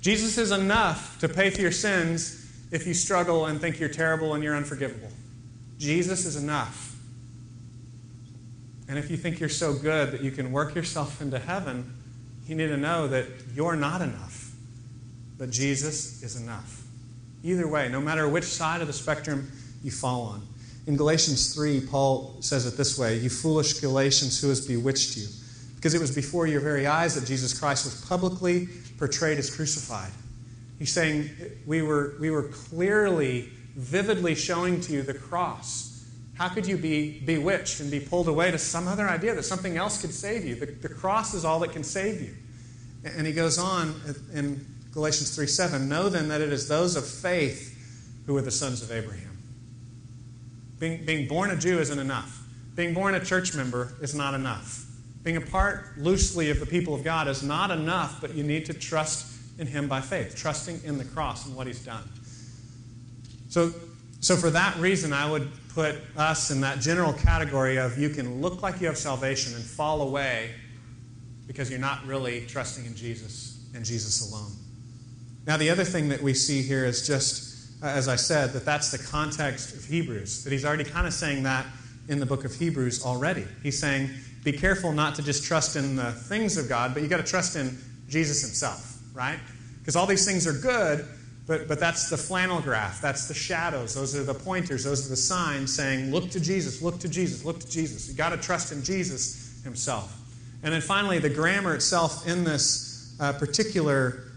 Jesus 0.00 0.38
is 0.38 0.52
enough 0.52 1.18
to 1.18 1.28
pay 1.28 1.50
for 1.50 1.60
your 1.60 1.70
sins 1.70 2.50
if 2.72 2.86
you 2.86 2.94
struggle 2.94 3.44
and 3.44 3.60
think 3.60 3.78
you're 3.78 3.90
terrible 3.90 4.32
and 4.32 4.42
you're 4.42 4.56
unforgivable. 4.56 5.10
Jesus 5.80 6.26
is 6.26 6.36
enough. 6.36 6.94
And 8.86 8.98
if 8.98 9.10
you 9.10 9.16
think 9.16 9.40
you're 9.40 9.48
so 9.48 9.72
good 9.72 10.12
that 10.12 10.20
you 10.20 10.30
can 10.30 10.52
work 10.52 10.74
yourself 10.74 11.22
into 11.22 11.38
heaven, 11.38 11.92
you 12.46 12.54
need 12.54 12.68
to 12.68 12.76
know 12.76 13.08
that 13.08 13.26
you're 13.54 13.76
not 13.76 14.02
enough. 14.02 14.52
But 15.38 15.50
Jesus 15.50 16.22
is 16.22 16.36
enough. 16.36 16.82
Either 17.42 17.66
way, 17.66 17.88
no 17.88 18.00
matter 18.00 18.28
which 18.28 18.44
side 18.44 18.82
of 18.82 18.86
the 18.86 18.92
spectrum 18.92 19.50
you 19.82 19.90
fall 19.90 20.22
on. 20.22 20.46
In 20.86 20.96
Galatians 20.96 21.54
3, 21.54 21.86
Paul 21.86 22.36
says 22.40 22.66
it 22.66 22.76
this 22.76 22.98
way 22.98 23.16
You 23.18 23.30
foolish 23.30 23.74
Galatians, 23.80 24.40
who 24.40 24.48
has 24.48 24.66
bewitched 24.66 25.16
you? 25.16 25.28
Because 25.76 25.94
it 25.94 26.00
was 26.00 26.14
before 26.14 26.46
your 26.46 26.60
very 26.60 26.86
eyes 26.86 27.14
that 27.14 27.26
Jesus 27.26 27.58
Christ 27.58 27.86
was 27.86 28.04
publicly 28.06 28.68
portrayed 28.98 29.38
as 29.38 29.54
crucified. 29.54 30.10
He's 30.78 30.92
saying 30.92 31.30
we 31.66 31.80
were, 31.80 32.16
we 32.20 32.30
were 32.30 32.44
clearly, 32.44 33.48
vividly 33.76 34.34
showing 34.34 34.80
to 34.82 34.92
you 34.92 35.02
the 35.02 35.14
cross. 35.14 36.04
How 36.34 36.48
could 36.48 36.66
you 36.66 36.76
be 36.76 37.20
bewitched 37.20 37.80
and 37.80 37.90
be 37.90 38.00
pulled 38.00 38.28
away 38.28 38.50
to 38.50 38.58
some 38.58 38.88
other 38.88 39.08
idea 39.08 39.34
that 39.34 39.42
something 39.42 39.76
else 39.76 40.00
could 40.00 40.12
save 40.12 40.44
you? 40.44 40.54
The, 40.54 40.66
the 40.66 40.88
cross 40.88 41.34
is 41.34 41.44
all 41.44 41.60
that 41.60 41.72
can 41.72 41.84
save 41.84 42.20
you. 42.20 42.34
And 43.04 43.26
he 43.26 43.32
goes 43.32 43.58
on 43.58 43.94
in 44.32 44.64
Galatians 44.92 45.34
3 45.34 45.46
7 45.46 45.88
Know 45.88 46.08
then 46.08 46.28
that 46.28 46.40
it 46.40 46.52
is 46.52 46.68
those 46.68 46.96
of 46.96 47.06
faith 47.06 47.76
who 48.26 48.36
are 48.36 48.42
the 48.42 48.50
sons 48.50 48.82
of 48.82 48.90
Abraham. 48.90 49.38
Being, 50.78 51.04
being 51.04 51.28
born 51.28 51.50
a 51.50 51.56
Jew 51.56 51.78
isn't 51.78 51.98
enough, 51.98 52.42
being 52.74 52.94
born 52.94 53.14
a 53.14 53.20
church 53.20 53.54
member 53.54 53.94
is 54.00 54.14
not 54.14 54.34
enough. 54.34 54.86
Being 55.22 55.36
a 55.36 55.42
part 55.42 55.98
loosely 55.98 56.50
of 56.50 56.60
the 56.60 56.66
people 56.66 56.94
of 56.94 57.04
God 57.04 57.28
is 57.28 57.42
not 57.42 57.70
enough, 57.70 58.20
but 58.20 58.34
you 58.34 58.42
need 58.42 58.64
to 58.66 58.72
trust 58.72 59.36
in 59.58 59.66
Him 59.66 59.86
by 59.88 60.00
faith, 60.00 60.34
trusting 60.34 60.80
in 60.84 60.96
the 60.96 61.04
cross 61.04 61.46
and 61.46 61.54
what 61.54 61.66
He's 61.66 61.84
done. 61.84 62.08
So, 63.50 63.72
so 64.20 64.36
for 64.36 64.48
that 64.50 64.76
reason, 64.78 65.12
I 65.12 65.30
would 65.30 65.50
put 65.74 65.96
us 66.16 66.50
in 66.50 66.60
that 66.62 66.80
general 66.80 67.12
category 67.12 67.78
of 67.78 67.98
you 67.98 68.08
can 68.08 68.40
look 68.40 68.62
like 68.62 68.80
you 68.80 68.86
have 68.86 68.96
salvation 68.96 69.54
and 69.54 69.62
fall 69.62 70.02
away 70.02 70.52
because 71.46 71.68
you're 71.68 71.80
not 71.80 72.06
really 72.06 72.46
trusting 72.46 72.86
in 72.86 72.94
Jesus 72.94 73.58
and 73.74 73.84
Jesus 73.84 74.30
alone. 74.30 74.52
Now, 75.46 75.56
the 75.56 75.68
other 75.68 75.84
thing 75.84 76.08
that 76.10 76.22
we 76.22 76.32
see 76.32 76.62
here 76.62 76.84
is 76.84 77.06
just, 77.06 77.82
uh, 77.82 77.86
as 77.86 78.06
I 78.08 78.16
said, 78.16 78.52
that 78.52 78.64
that's 78.64 78.92
the 78.92 78.98
context 78.98 79.74
of 79.74 79.84
Hebrews, 79.84 80.44
that 80.44 80.52
he's 80.52 80.64
already 80.64 80.84
kind 80.84 81.06
of 81.06 81.12
saying 81.12 81.42
that 81.42 81.66
in 82.08 82.20
the 82.20 82.26
book 82.26 82.44
of 82.44 82.54
Hebrews 82.54 83.04
already. 83.04 83.46
He's 83.62 83.78
saying, 83.78 84.10
be 84.44 84.52
careful 84.52 84.92
not 84.92 85.16
to 85.16 85.22
just 85.22 85.44
trust 85.44 85.76
in 85.76 85.96
the 85.96 86.12
things 86.12 86.56
of 86.56 86.68
God, 86.68 86.94
but 86.94 87.02
you 87.02 87.08
got 87.08 87.16
to 87.16 87.28
trust 87.28 87.56
in 87.56 87.76
Jesus 88.08 88.42
himself, 88.42 88.98
right? 89.12 89.38
Because 89.80 89.96
all 89.96 90.06
these 90.06 90.24
things 90.24 90.46
are 90.46 90.52
good, 90.52 91.06
but, 91.50 91.66
but 91.66 91.80
that's 91.80 92.08
the 92.08 92.16
flannel 92.16 92.60
graph. 92.60 93.00
That's 93.00 93.26
the 93.26 93.34
shadows. 93.34 93.92
Those 93.92 94.14
are 94.14 94.22
the 94.22 94.34
pointers. 94.34 94.84
Those 94.84 95.04
are 95.04 95.08
the 95.08 95.16
signs 95.16 95.74
saying, 95.74 96.12
look 96.12 96.30
to 96.30 96.38
Jesus, 96.38 96.80
look 96.80 97.00
to 97.00 97.08
Jesus, 97.08 97.44
look 97.44 97.58
to 97.58 97.68
Jesus. 97.68 98.06
You've 98.06 98.16
got 98.16 98.28
to 98.28 98.36
trust 98.36 98.70
in 98.70 98.84
Jesus 98.84 99.60
himself. 99.64 100.16
And 100.62 100.72
then 100.72 100.80
finally, 100.80 101.18
the 101.18 101.28
grammar 101.28 101.74
itself 101.74 102.24
in 102.28 102.44
this 102.44 103.16
uh, 103.18 103.32
particular 103.32 104.30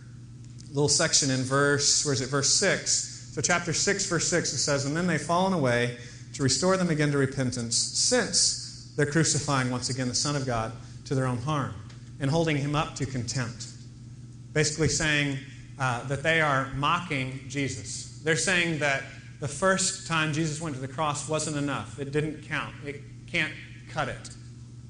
little 0.70 0.90
section 0.90 1.30
in 1.30 1.44
verse, 1.44 2.04
where 2.04 2.16
is 2.16 2.22
it, 2.22 2.30
verse 2.30 2.52
6. 2.52 3.30
So, 3.36 3.42
chapter 3.42 3.74
6, 3.74 4.08
verse 4.08 4.28
6, 4.28 4.52
it 4.52 4.58
says, 4.58 4.86
And 4.86 4.98
then 4.98 5.06
they've 5.06 5.22
fallen 5.22 5.54
away 5.54 6.00
to 6.34 6.42
restore 6.42 6.78
them 6.78 6.90
again 6.90 7.12
to 7.12 7.20
repentance, 7.20 7.78
since 7.78 8.92
they're 8.98 9.06
crucifying 9.06 9.70
once 9.70 9.92
again 9.92 10.08
the 10.08 10.16
Son 10.16 10.36
of 10.36 10.48
God 10.48 10.72
to 11.06 11.14
their 11.14 11.28
own 11.28 11.38
harm 11.38 11.76
and 12.20 12.32
holding 12.32 12.58
him 12.58 12.76
up 12.76 12.96
to 12.96 13.06
contempt. 13.06 13.68
Basically, 14.54 14.88
saying 14.88 15.38
uh, 15.80 16.04
that 16.08 16.24
they 16.24 16.42
are 16.42 16.72
mocking 16.76 17.42
Jesus. 17.48 18.22
They're 18.24 18.36
saying 18.36 18.80
that 18.80 19.04
the 19.40 19.48
first 19.48 20.08
time 20.08 20.34
Jesus 20.34 20.62
went 20.62 20.76
to 20.76 20.82
the 20.82 20.88
cross 20.88 21.28
wasn't 21.28 21.58
enough, 21.58 22.00
it 22.00 22.12
didn't 22.12 22.48
count, 22.48 22.74
it 22.86 23.02
can't 23.28 23.52
cut 23.90 24.08
it. 24.08 24.30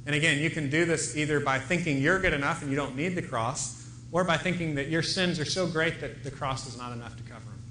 And 0.05 0.15
again, 0.15 0.39
you 0.39 0.49
can 0.49 0.69
do 0.69 0.85
this 0.85 1.15
either 1.15 1.39
by 1.39 1.59
thinking 1.59 1.99
you're 1.99 2.19
good 2.19 2.33
enough 2.33 2.61
and 2.61 2.69
you 2.69 2.75
don't 2.75 2.95
need 2.95 3.15
the 3.15 3.21
cross, 3.21 3.89
or 4.11 4.23
by 4.23 4.37
thinking 4.37 4.75
that 4.75 4.89
your 4.89 5.01
sins 5.01 5.39
are 5.39 5.45
so 5.45 5.65
great 5.65 5.99
that 6.01 6.23
the 6.23 6.29
cross 6.29 6.67
is 6.67 6.77
not 6.77 6.91
enough 6.91 7.15
to 7.17 7.23
cover 7.23 7.45
them. 7.45 7.63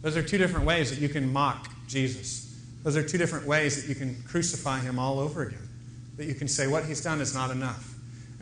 Those 0.00 0.16
are 0.16 0.22
two 0.22 0.38
different 0.38 0.64
ways 0.64 0.90
that 0.90 1.00
you 1.00 1.08
can 1.08 1.30
mock 1.30 1.68
Jesus. 1.86 2.58
Those 2.82 2.96
are 2.96 3.06
two 3.06 3.18
different 3.18 3.46
ways 3.46 3.82
that 3.82 3.88
you 3.88 3.94
can 3.94 4.16
crucify 4.26 4.80
him 4.80 4.98
all 4.98 5.18
over 5.20 5.42
again. 5.42 5.68
That 6.16 6.24
you 6.24 6.34
can 6.34 6.48
say 6.48 6.66
what 6.66 6.86
he's 6.86 7.02
done 7.02 7.20
is 7.20 7.34
not 7.34 7.50
enough. 7.50 7.91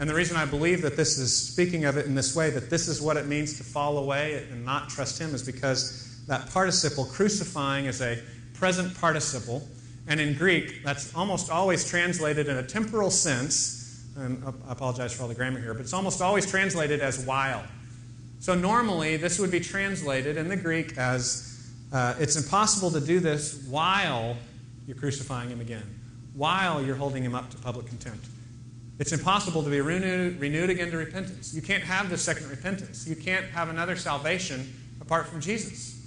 And 0.01 0.11
the 0.11 0.15
reason 0.15 0.37
I 0.37 0.47
believe 0.47 0.83
that 0.83 0.97
this 0.97 1.19
is 1.19 1.37
speaking 1.37 1.85
of 1.85 1.97
it 1.97 2.07
in 2.07 2.17
this 2.17 2.35
way, 2.35 2.51
that 2.51 2.71
this 2.71 2.89
is 2.89 3.01
what 3.01 3.17
it 3.17 3.27
means 3.27 3.57
to 3.59 3.63
fall 3.63 3.99
away 3.99 4.47
and 4.51 4.65
not 4.65 4.89
trust 4.89 5.21
him, 5.21 5.35
is 5.35 5.45
because 5.45 6.25
that 6.27 6.51
participle, 6.51 7.05
crucifying, 7.05 7.85
is 7.85 8.01
a 8.01 8.19
present 8.55 8.99
participle. 8.99 9.69
And 10.09 10.19
in 10.19 10.35
Greek, 10.35 10.83
that's 10.83 11.15
almost 11.15 11.51
always 11.51 11.85
translated 11.85 12.49
in 12.49 12.57
a 12.57 12.63
temporal 12.63 13.11
sense 13.11 13.81
and 14.17 14.43
I 14.67 14.73
apologize 14.73 15.13
for 15.13 15.23
all 15.23 15.29
the 15.29 15.35
grammar 15.35 15.61
here, 15.61 15.73
but 15.73 15.83
it's 15.83 15.93
almost 15.93 16.21
always 16.21 16.51
translated 16.51 17.01
as 17.01 17.25
while. 17.25 17.63
So 18.41 18.55
normally, 18.55 19.17
this 19.17 19.39
would 19.39 19.51
be 19.51 19.61
translated 19.61 20.37
in 20.37 20.49
the 20.49 20.57
Greek 20.57 20.97
as 20.99 21.71
uh, 21.93 22.15
it's 22.19 22.37
impossible 22.37 22.91
to 22.93 23.01
do 23.01 23.21
this 23.21 23.65
while 23.69 24.37
you're 24.87 24.97
crucifying 24.97 25.51
him 25.51 25.61
again, 25.61 26.01
while 26.35 26.83
you're 26.83 26.97
holding 26.97 27.23
him 27.23 27.35
up 27.35 27.51
to 27.51 27.57
public 27.59 27.87
contempt. 27.87 28.27
It's 29.01 29.13
impossible 29.13 29.63
to 29.63 29.71
be 29.71 29.81
renewed, 29.81 30.39
renewed 30.39 30.69
again 30.69 30.91
to 30.91 30.99
repentance. 30.99 31.55
You 31.55 31.63
can't 31.63 31.83
have 31.83 32.11
the 32.11 32.19
second 32.19 32.51
repentance. 32.51 33.09
You 33.09 33.17
can't 33.17 33.47
have 33.47 33.71
another 33.71 33.97
salvation 33.97 34.71
apart 35.01 35.27
from 35.27 35.41
Jesus. 35.41 36.07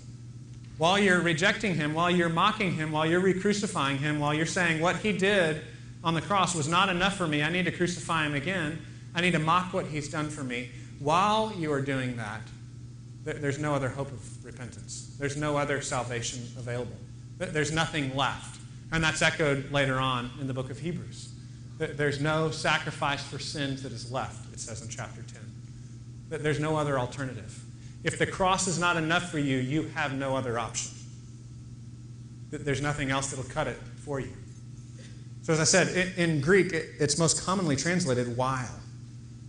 While 0.78 1.00
you're 1.00 1.20
rejecting 1.20 1.74
him, 1.74 1.96
while 1.96 2.12
you're 2.12 2.30
mocking 2.30 2.74
him, 2.74 2.92
while 2.92 3.08
you're 3.08 3.20
re 3.20 3.34
crucifying 3.34 3.98
him, 3.98 4.20
while 4.20 4.32
you're 4.32 4.46
saying 4.46 4.80
what 4.80 4.98
he 4.98 5.12
did 5.12 5.62
on 6.04 6.14
the 6.14 6.22
cross 6.22 6.54
was 6.54 6.68
not 6.68 6.90
enough 6.90 7.18
for 7.18 7.28
me. 7.28 7.42
I 7.42 7.50
need 7.50 7.66
to 7.66 7.72
crucify 7.72 8.28
him 8.28 8.36
again. 8.36 8.80
I 9.16 9.22
need 9.22 9.32
to 9.32 9.40
mock 9.40 9.74
what 9.74 9.88
he's 9.88 10.08
done 10.08 10.30
for 10.30 10.44
me. 10.44 10.70
While 11.00 11.52
you 11.58 11.74
are 11.74 11.82
doing 11.82 12.16
that, 12.18 12.42
there's 13.24 13.58
no 13.58 13.74
other 13.74 13.90
hope 13.90 14.12
of 14.12 14.46
repentance. 14.46 15.16
There's 15.18 15.36
no 15.36 15.58
other 15.58 15.82
salvation 15.82 16.44
available. 16.60 16.98
There's 17.40 17.72
nothing 17.72 18.16
left. 18.16 18.60
And 18.92 19.04
that's 19.04 19.24
echoed 19.24 19.72
later 19.72 19.98
on 19.98 20.30
in 20.40 20.46
the 20.46 20.54
book 20.54 20.70
of 20.70 20.78
Hebrews. 20.78 21.33
There's 21.78 22.22
no 22.22 22.52
sacrifice 22.52 23.24
for 23.24 23.40
sins 23.40 23.84
that 23.84 23.92
is 23.92 24.12
left, 24.12 24.54
it 24.54 24.60
says 24.60 24.82
in 24.82 24.90
chapter 24.90 25.22
10. 26.30 26.42
There's 26.42 26.60
no 26.60 26.78
other 26.78 26.98
alternative. 26.98 27.64
If 28.04 28.20
the 28.20 28.28
cross 28.28 28.68
is 28.68 28.80
not 28.80 28.98
enough 28.98 29.30
for 29.30 29.40
you, 29.40 29.58
you 29.58 29.84
have 29.96 30.14
no 30.14 30.36
other 30.36 30.60
option. 30.60 30.92
There's 32.52 32.82
nothing 32.82 33.12
else 33.12 33.32
that'll 33.32 33.50
cut 33.52 33.68
it 33.68 33.78
for 33.98 34.20
you. 34.20 34.34
So, 35.42 35.54
as 35.54 35.60
I 35.60 35.64
said, 35.64 36.18
in 36.18 36.40
Greek, 36.40 36.72
it's 36.74 37.18
most 37.18 37.44
commonly 37.44 37.76
translated 37.76 38.38
while. 38.38 38.80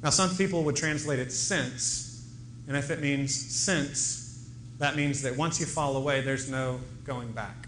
Now, 0.02 0.10
some 0.10 0.36
people 0.36 0.64
would 0.64 0.76
translate 0.76 1.18
it 1.18 1.32
since, 1.32 2.28
and 2.66 2.76
if 2.76 2.90
it 2.90 3.00
means 3.00 3.34
since, 3.34 4.48
that 4.78 4.96
means 4.96 5.22
that 5.22 5.36
once 5.36 5.60
you 5.60 5.66
fall 5.66 5.96
away, 5.96 6.20
there's 6.20 6.50
no 6.50 6.80
going 7.04 7.32
back. 7.32 7.63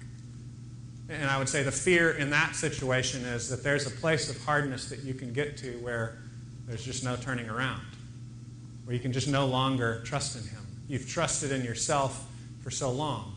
And 1.09 1.31
I 1.31 1.39
would 1.39 1.49
say 1.49 1.63
the 1.63 1.73
fear 1.73 2.11
in 2.13 2.31
that 2.31 2.57
situation 2.57 3.25
is 3.25 3.49
that 3.49 3.63
there's 3.63 3.87
a 3.87 3.91
place 3.91 4.29
of 4.29 4.43
hardness 4.45 4.89
that 4.89 5.05
you 5.05 5.15
can 5.15 5.33
get 5.33 5.57
to 5.59 5.73
where 5.79 6.19
there's 6.67 6.85
just 6.85 7.05
no 7.05 7.15
turning 7.17 7.49
around, 7.49 7.83
where 8.85 8.95
you 8.95 9.01
can 9.01 9.13
just 9.13 9.29
no 9.29 9.47
longer 9.47 10.03
trust 10.05 10.37
in 10.37 10.43
Him. 10.43 10.67
You've 10.89 11.09
trusted 11.09 11.53
in 11.53 11.65
yourself 11.65 12.29
for 12.63 12.71
so 12.71 12.91
long. 12.91 13.35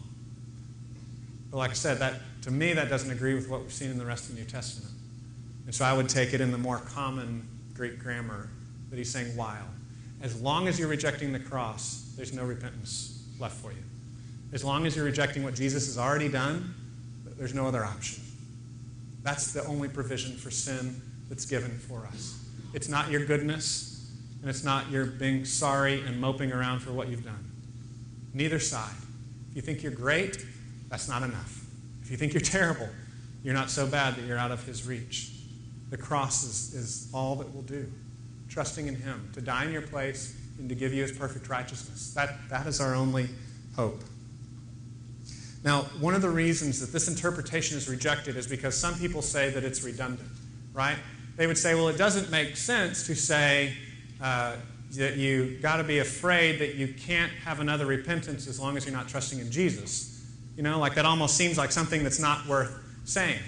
But 1.52 1.58
like 1.58 1.72
I 1.72 1.74
said, 1.74 2.00
that 2.00 2.16
to 2.44 2.52
me, 2.52 2.74
that 2.74 2.90
doesn't 2.90 3.12
agree 3.12 3.36
with 3.36 3.50
what 3.50 3.62
we've 3.62 3.74
seen 3.74 3.92
in 3.92 3.98
the 3.98 4.06
rest 4.06 4.30
of 4.30 4.36
the 4.36 4.42
New 4.42 4.48
Testament. 4.48 4.94
And 5.66 5.76
so 5.76 5.86
I 5.86 5.94
would 5.94 6.10
take 6.10 6.34
it 6.34 6.42
in 6.42 6.52
the 6.52 6.58
more 6.58 6.78
common 6.78 7.48
Greek 7.76 8.00
grammar 8.00 8.50
that 8.90 8.98
he's 8.98 9.12
saying 9.12 9.36
while. 9.36 9.68
As 10.22 10.42
long 10.42 10.68
as 10.68 10.80
you're 10.80 10.88
rejecting 10.88 11.32
the 11.32 11.40
cross, 11.40 12.12
there's 12.18 12.34
no 12.34 12.44
repentance 12.44 13.24
left 13.40 13.56
for 13.56 13.72
you. 13.72 13.84
As 14.52 14.64
long 14.64 14.86
as 14.86 14.96
you're 14.96 15.06
rejecting 15.06 15.44
what 15.44 15.54
Jesus 15.54 15.86
has 15.86 15.98
already 15.98 16.28
done, 16.28 16.74
there's 17.40 17.56
no 17.56 17.66
other 17.66 17.86
option. 17.86 18.22
That's 19.24 19.54
the 19.54 19.66
only 19.66 19.88
provision 19.88 20.36
for 20.36 20.52
sin 20.52 21.02
that's 21.30 21.46
given 21.46 21.72
for 21.72 22.06
us. 22.06 22.38
It's 22.74 22.90
not 22.90 23.10
your 23.10 23.26
goodness, 23.26 24.12
and 24.42 24.50
it's 24.50 24.64
not 24.64 24.92
your 24.92 25.06
being 25.06 25.46
sorry 25.46 26.02
and 26.02 26.20
moping 26.20 26.52
around 26.52 26.82
for 26.82 26.92
what 26.92 27.08
you've 27.08 27.24
done. 27.24 27.50
Neither 28.34 28.60
side. 28.60 28.94
If 29.50 29.56
you 29.56 29.62
think 29.62 29.82
you're 29.82 29.92
great, 29.92 30.46
that's 30.90 31.08
not 31.08 31.24
enough. 31.24 31.66
If 32.04 32.12
you 32.12 32.18
think 32.18 32.34
you're 32.34 32.42
terrible, 32.42 32.90
you're 33.44 33.54
not 33.54 33.70
so 33.70 33.88
bad 33.88 34.16
that 34.16 34.26
you're 34.26 34.38
out 34.38 34.52
of 34.52 34.64
his 34.66 34.86
reach. 34.86 35.32
The 35.90 35.98
cross 35.98 36.44
is, 36.44 36.74
is 36.74 37.10
all 37.14 37.36
that 37.38 37.54
will 37.56 37.64
do. 37.64 37.90
Trusting 38.50 38.88
in 38.88 38.96
him 38.96 39.30
to 39.34 39.42
die 39.42 39.66
in 39.66 39.72
your 39.72 39.82
place 39.82 40.36
and 40.60 40.68
to 40.68 40.76
give 40.76 40.94
you 40.94 41.04
his 41.04 41.12
perfect 41.12 41.48
righteousness. 41.48 42.14
That, 42.14 42.38
that 42.50 42.68
is 42.68 42.82
our 42.82 42.96
only 42.96 43.30
hope. 43.76 44.04
Now, 45.64 45.82
one 46.00 46.14
of 46.14 46.22
the 46.22 46.30
reasons 46.30 46.80
that 46.80 46.94
this 46.94 47.08
interpretation 47.08 47.78
is 47.78 47.90
rejected 47.90 48.38
is 48.38 48.48
because 48.48 48.78
some 48.78 48.96
people 48.96 49.22
say 49.22 49.50
that 49.50 49.64
it's 49.64 49.84
redundant, 49.84 50.30
right? 50.74 50.98
They 51.36 51.48
would 51.48 51.58
say, 51.58 51.76
well, 51.76 51.90
it 51.90 51.98
doesn't 51.98 52.32
make 52.32 52.56
sense 52.56 53.06
to 53.08 53.16
say 53.16 53.74
uh, 54.22 54.56
that 54.96 55.18
you 55.18 55.58
got 55.62 55.78
to 55.78 55.84
be 55.84 56.00
afraid 56.00 56.60
that 56.60 56.76
you 56.76 56.94
can't 56.94 57.32
have 57.32 57.60
another 57.60 57.86
repentance 57.86 58.48
as 58.48 58.60
long 58.60 58.78
as 58.78 58.86
you're 58.86 58.96
not 58.96 59.08
trusting 59.08 59.40
in 59.40 59.52
Jesus. 59.52 60.26
You 60.56 60.64
know, 60.64 60.80
like 60.80 60.96
that 60.96 61.06
almost 61.06 61.36
seems 61.36 61.58
like 61.58 61.72
something 61.72 62.04
that's 62.04 62.20
not 62.20 62.46
worth 62.48 62.74
saying. 63.06 63.40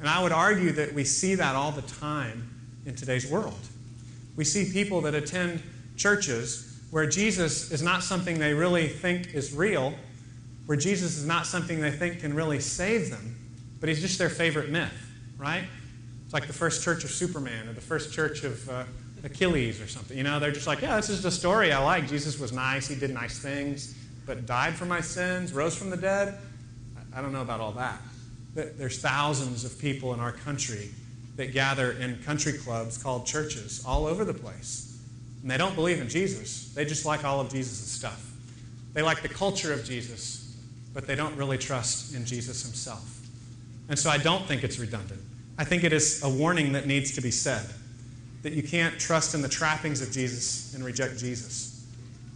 And 0.00 0.08
I 0.08 0.22
would 0.22 0.32
argue 0.32 0.72
that 0.72 0.92
we 0.92 1.04
see 1.04 1.34
that 1.34 1.54
all 1.54 1.70
the 1.70 1.82
time 1.82 2.48
in 2.86 2.94
today's 2.94 3.30
world. 3.30 3.58
We 4.36 4.44
see 4.44 4.72
people 4.72 5.00
that 5.02 5.14
attend 5.14 5.62
churches 5.96 6.80
where 6.90 7.06
Jesus 7.06 7.70
is 7.70 7.82
not 7.82 8.02
something 8.02 8.38
they 8.38 8.52
really 8.52 8.88
think 8.88 9.34
is 9.34 9.52
real, 9.52 9.94
where 10.72 10.78
Jesus 10.78 11.18
is 11.18 11.26
not 11.26 11.44
something 11.44 11.82
they 11.82 11.90
think 11.90 12.20
can 12.20 12.32
really 12.32 12.58
save 12.58 13.10
them, 13.10 13.36
but 13.78 13.90
he's 13.90 14.00
just 14.00 14.18
their 14.18 14.30
favorite 14.30 14.70
myth, 14.70 14.90
right? 15.36 15.64
It's 16.24 16.32
like 16.32 16.46
the 16.46 16.54
first 16.54 16.82
church 16.82 17.04
of 17.04 17.10
Superman 17.10 17.68
or 17.68 17.74
the 17.74 17.82
first 17.82 18.10
church 18.10 18.42
of 18.42 18.66
uh, 18.70 18.84
Achilles 19.22 19.82
or 19.82 19.86
something. 19.86 20.16
You 20.16 20.22
know, 20.22 20.40
they're 20.40 20.50
just 20.50 20.66
like, 20.66 20.80
yeah, 20.80 20.96
this 20.96 21.10
is 21.10 21.22
the 21.22 21.30
story 21.30 21.74
I 21.74 21.84
like. 21.84 22.08
Jesus 22.08 22.38
was 22.38 22.52
nice, 22.52 22.88
he 22.88 22.94
did 22.94 23.12
nice 23.12 23.38
things 23.38 23.94
but 24.26 24.46
died 24.46 24.72
for 24.72 24.86
my 24.86 25.02
sins, 25.02 25.52
rose 25.52 25.76
from 25.76 25.90
the 25.90 25.96
dead. 25.98 26.38
I 27.14 27.20
don't 27.20 27.32
know 27.32 27.42
about 27.42 27.60
all 27.60 27.72
that. 27.72 28.00
There's 28.54 28.98
thousands 28.98 29.66
of 29.66 29.78
people 29.78 30.14
in 30.14 30.20
our 30.20 30.32
country 30.32 30.88
that 31.36 31.52
gather 31.52 31.92
in 31.92 32.16
country 32.22 32.54
clubs 32.54 32.96
called 32.96 33.26
churches 33.26 33.84
all 33.84 34.06
over 34.06 34.24
the 34.24 34.32
place. 34.32 34.98
And 35.42 35.50
they 35.50 35.58
don't 35.58 35.74
believe 35.74 36.00
in 36.00 36.08
Jesus. 36.08 36.72
They 36.72 36.86
just 36.86 37.04
like 37.04 37.26
all 37.26 37.40
of 37.40 37.50
Jesus' 37.50 37.76
stuff. 37.76 38.32
They 38.94 39.02
like 39.02 39.20
the 39.20 39.28
culture 39.28 39.74
of 39.74 39.84
Jesus, 39.84 40.41
but 40.94 41.06
they 41.06 41.14
don't 41.14 41.36
really 41.36 41.58
trust 41.58 42.14
in 42.14 42.24
Jesus 42.24 42.62
himself. 42.62 43.20
And 43.88 43.98
so 43.98 44.10
I 44.10 44.18
don't 44.18 44.46
think 44.46 44.62
it's 44.64 44.78
redundant. 44.78 45.20
I 45.58 45.64
think 45.64 45.84
it 45.84 45.92
is 45.92 46.22
a 46.22 46.28
warning 46.28 46.72
that 46.72 46.86
needs 46.86 47.14
to 47.14 47.20
be 47.20 47.30
said. 47.30 47.66
that 48.42 48.52
you 48.52 48.62
can't 48.62 48.98
trust 48.98 49.34
in 49.34 49.42
the 49.42 49.48
trappings 49.48 50.02
of 50.02 50.10
Jesus 50.10 50.74
and 50.74 50.84
reject 50.84 51.18
Jesus 51.18 51.86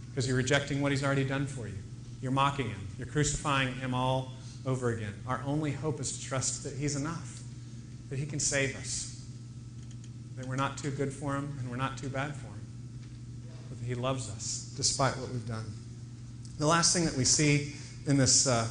because 0.09 0.27
you're 0.27 0.37
rejecting 0.37 0.81
what 0.81 0.91
he's 0.91 1.03
already 1.03 1.25
done 1.25 1.45
for 1.45 1.67
you. 1.67 1.77
You're 2.21 2.31
mocking 2.31 2.69
him, 2.69 2.87
you're 2.97 3.07
crucifying 3.07 3.73
him 3.75 3.93
all 3.93 4.31
over 4.65 4.89
again. 4.89 5.13
Our 5.27 5.41
only 5.45 5.71
hope 5.71 5.99
is 5.99 6.17
to 6.17 6.25
trust 6.25 6.63
that 6.63 6.73
he's 6.73 6.95
enough, 6.95 7.41
that 8.09 8.17
he 8.17 8.25
can 8.25 8.39
save 8.39 8.75
us, 8.77 9.25
that 10.37 10.45
we're 10.47 10.55
not 10.55 10.77
too 10.77 10.91
good 10.91 11.13
for 11.13 11.35
him 11.35 11.55
and 11.59 11.69
we're 11.69 11.77
not 11.77 11.97
too 11.97 12.09
bad 12.09 12.35
for 12.35 12.47
him, 12.47 12.67
but 13.69 13.79
that 13.79 13.85
he 13.85 13.95
loves 13.95 14.29
us 14.29 14.73
despite 14.75 15.15
what 15.17 15.29
we've 15.29 15.47
done. 15.47 15.65
The 16.57 16.67
last 16.67 16.93
thing 16.93 17.05
that 17.05 17.15
we 17.15 17.25
see 17.25 17.75
in 18.07 18.17
this. 18.17 18.47
Uh, 18.47 18.67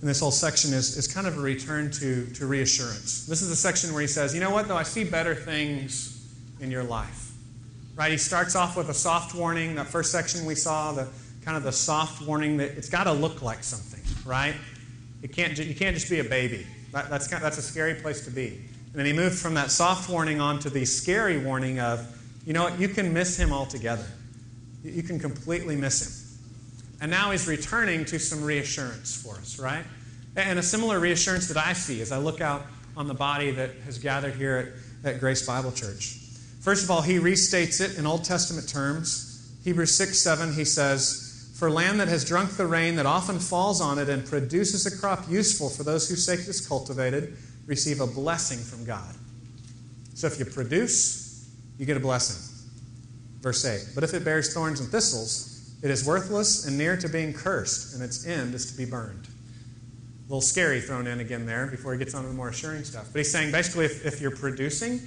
in 0.00 0.08
this 0.08 0.20
whole 0.20 0.30
section 0.30 0.74
is, 0.74 0.98
is 0.98 1.08
kind 1.08 1.26
of 1.26 1.38
a 1.38 1.40
return 1.40 1.90
to, 1.90 2.26
to 2.34 2.44
reassurance. 2.44 3.24
This 3.24 3.40
is 3.40 3.48
the 3.48 3.56
section 3.56 3.90
where 3.94 4.02
he 4.02 4.06
says, 4.06 4.34
You 4.34 4.40
know 4.40 4.50
what, 4.50 4.68
though? 4.68 4.76
I 4.76 4.82
see 4.82 5.02
better 5.02 5.34
things 5.34 6.30
in 6.60 6.70
your 6.70 6.84
life. 6.84 7.32
Right? 7.96 8.10
He 8.10 8.18
starts 8.18 8.54
off 8.54 8.76
with 8.76 8.90
a 8.90 8.94
soft 8.94 9.34
warning. 9.34 9.76
That 9.76 9.86
first 9.86 10.12
section 10.12 10.44
we 10.44 10.56
saw, 10.56 10.92
the 10.92 11.08
kind 11.42 11.56
of 11.56 11.62
the 11.62 11.72
soft 11.72 12.20
warning 12.20 12.58
that 12.58 12.72
it's 12.72 12.90
got 12.90 13.04
to 13.04 13.12
look 13.12 13.40
like 13.40 13.64
something, 13.64 14.02
right? 14.26 14.54
It 15.22 15.32
can't, 15.32 15.56
you 15.58 15.74
can't 15.74 15.94
just 15.94 16.10
be 16.10 16.20
a 16.20 16.24
baby. 16.24 16.66
That, 16.92 17.08
that's, 17.08 17.26
kind 17.26 17.36
of, 17.36 17.42
that's 17.42 17.56
a 17.56 17.62
scary 17.62 17.94
place 17.94 18.26
to 18.26 18.30
be. 18.30 18.48
And 18.48 18.94
then 18.94 19.06
he 19.06 19.14
moved 19.14 19.38
from 19.38 19.54
that 19.54 19.70
soft 19.70 20.10
warning 20.10 20.38
on 20.38 20.58
to 20.60 20.70
the 20.70 20.84
scary 20.84 21.38
warning 21.38 21.80
of, 21.80 22.06
you 22.46 22.52
know 22.52 22.64
what, 22.64 22.78
you 22.78 22.88
can 22.88 23.12
miss 23.12 23.38
him 23.38 23.52
altogether. 23.52 24.06
You 24.82 25.02
can 25.02 25.18
completely 25.18 25.76
miss 25.76 26.06
him. 26.06 26.23
And 27.00 27.10
now 27.10 27.30
he's 27.30 27.46
returning 27.46 28.04
to 28.06 28.18
some 28.18 28.42
reassurance 28.42 29.20
for 29.20 29.34
us, 29.36 29.58
right? 29.58 29.84
And 30.36 30.58
a 30.58 30.62
similar 30.62 30.98
reassurance 30.98 31.48
that 31.48 31.56
I 31.56 31.72
see 31.72 32.00
as 32.00 32.12
I 32.12 32.18
look 32.18 32.40
out 32.40 32.66
on 32.96 33.08
the 33.08 33.14
body 33.14 33.50
that 33.52 33.70
has 33.84 33.98
gathered 33.98 34.34
here 34.34 34.74
at, 35.04 35.14
at 35.14 35.20
Grace 35.20 35.46
Bible 35.46 35.72
Church. 35.72 36.18
First 36.60 36.84
of 36.84 36.90
all, 36.90 37.02
he 37.02 37.18
restates 37.18 37.80
it 37.80 37.98
in 37.98 38.06
Old 38.06 38.24
Testament 38.24 38.68
terms. 38.68 39.52
Hebrews 39.64 39.94
6 39.96 40.18
7, 40.18 40.54
he 40.54 40.64
says, 40.64 41.52
For 41.58 41.70
land 41.70 42.00
that 42.00 42.08
has 42.08 42.24
drunk 42.24 42.56
the 42.56 42.66
rain 42.66 42.96
that 42.96 43.06
often 43.06 43.38
falls 43.38 43.80
on 43.80 43.98
it 43.98 44.08
and 44.08 44.24
produces 44.24 44.86
a 44.86 44.98
crop 44.98 45.28
useful 45.28 45.68
for 45.68 45.82
those 45.82 46.08
whose 46.08 46.24
sake 46.24 46.40
it 46.40 46.48
is 46.48 46.66
cultivated, 46.66 47.36
receive 47.66 48.00
a 48.00 48.06
blessing 48.06 48.58
from 48.58 48.84
God. 48.84 49.14
So 50.14 50.26
if 50.26 50.38
you 50.38 50.44
produce, 50.44 51.50
you 51.78 51.86
get 51.86 51.96
a 51.96 52.00
blessing. 52.00 52.40
Verse 53.40 53.64
8. 53.64 53.94
But 53.94 54.04
if 54.04 54.14
it 54.14 54.24
bears 54.24 54.54
thorns 54.54 54.80
and 54.80 54.88
thistles, 54.88 55.53
it 55.82 55.90
is 55.90 56.06
worthless 56.06 56.66
and 56.66 56.78
near 56.78 56.96
to 56.96 57.08
being 57.08 57.32
cursed, 57.32 57.94
and 57.94 58.02
its 58.02 58.26
end 58.26 58.54
is 58.54 58.70
to 58.72 58.76
be 58.76 58.84
burned. 58.84 59.26
A 59.26 60.28
little 60.28 60.40
scary 60.40 60.80
thrown 60.80 61.06
in 61.06 61.20
again 61.20 61.44
there 61.44 61.66
before 61.66 61.92
he 61.92 61.98
gets 61.98 62.14
on 62.14 62.22
to 62.22 62.28
the 62.28 62.34
more 62.34 62.48
assuring 62.48 62.84
stuff. 62.84 63.08
But 63.12 63.18
he's 63.18 63.30
saying 63.30 63.52
basically, 63.52 63.84
if, 63.84 64.06
if 64.06 64.20
you're 64.20 64.34
producing, 64.34 65.00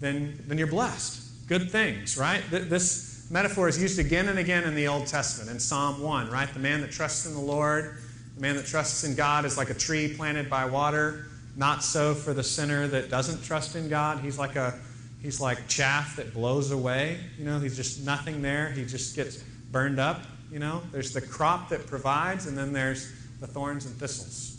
then, 0.00 0.42
then 0.48 0.58
you're 0.58 0.66
blessed. 0.66 1.46
Good 1.46 1.70
things, 1.70 2.16
right? 2.16 2.42
This 2.50 3.28
metaphor 3.30 3.68
is 3.68 3.80
used 3.80 3.98
again 3.98 4.28
and 4.28 4.38
again 4.38 4.64
in 4.64 4.74
the 4.74 4.88
Old 4.88 5.06
Testament, 5.06 5.50
in 5.50 5.60
Psalm 5.60 6.02
1, 6.02 6.30
right? 6.30 6.52
The 6.52 6.58
man 6.58 6.80
that 6.80 6.90
trusts 6.90 7.26
in 7.26 7.34
the 7.34 7.40
Lord, 7.40 7.98
the 8.34 8.40
man 8.40 8.56
that 8.56 8.66
trusts 8.66 9.04
in 9.04 9.14
God 9.14 9.44
is 9.44 9.56
like 9.56 9.70
a 9.70 9.74
tree 9.74 10.14
planted 10.16 10.50
by 10.50 10.64
water. 10.64 11.26
Not 11.56 11.84
so 11.84 12.14
for 12.14 12.32
the 12.32 12.42
sinner 12.42 12.88
that 12.88 13.10
doesn't 13.10 13.44
trust 13.44 13.76
in 13.76 13.88
God. 13.88 14.20
He's 14.20 14.38
like 14.38 14.56
a 14.56 14.78
he's 15.20 15.40
like 15.40 15.68
chaff 15.68 16.16
that 16.16 16.32
blows 16.32 16.70
away. 16.70 17.18
You 17.38 17.44
know, 17.44 17.58
he's 17.58 17.76
just 17.76 18.04
nothing 18.04 18.42
there. 18.42 18.70
He 18.70 18.84
just 18.84 19.14
gets 19.14 19.44
burned 19.72 19.98
up. 19.98 20.22
You 20.50 20.58
know, 20.58 20.82
there's 20.92 21.12
the 21.12 21.20
crop 21.20 21.68
that 21.68 21.86
provides, 21.86 22.46
and 22.46 22.58
then 22.58 22.72
there's 22.72 23.12
the 23.40 23.46
thorns 23.46 23.86
and 23.86 23.94
thistles. 23.94 24.56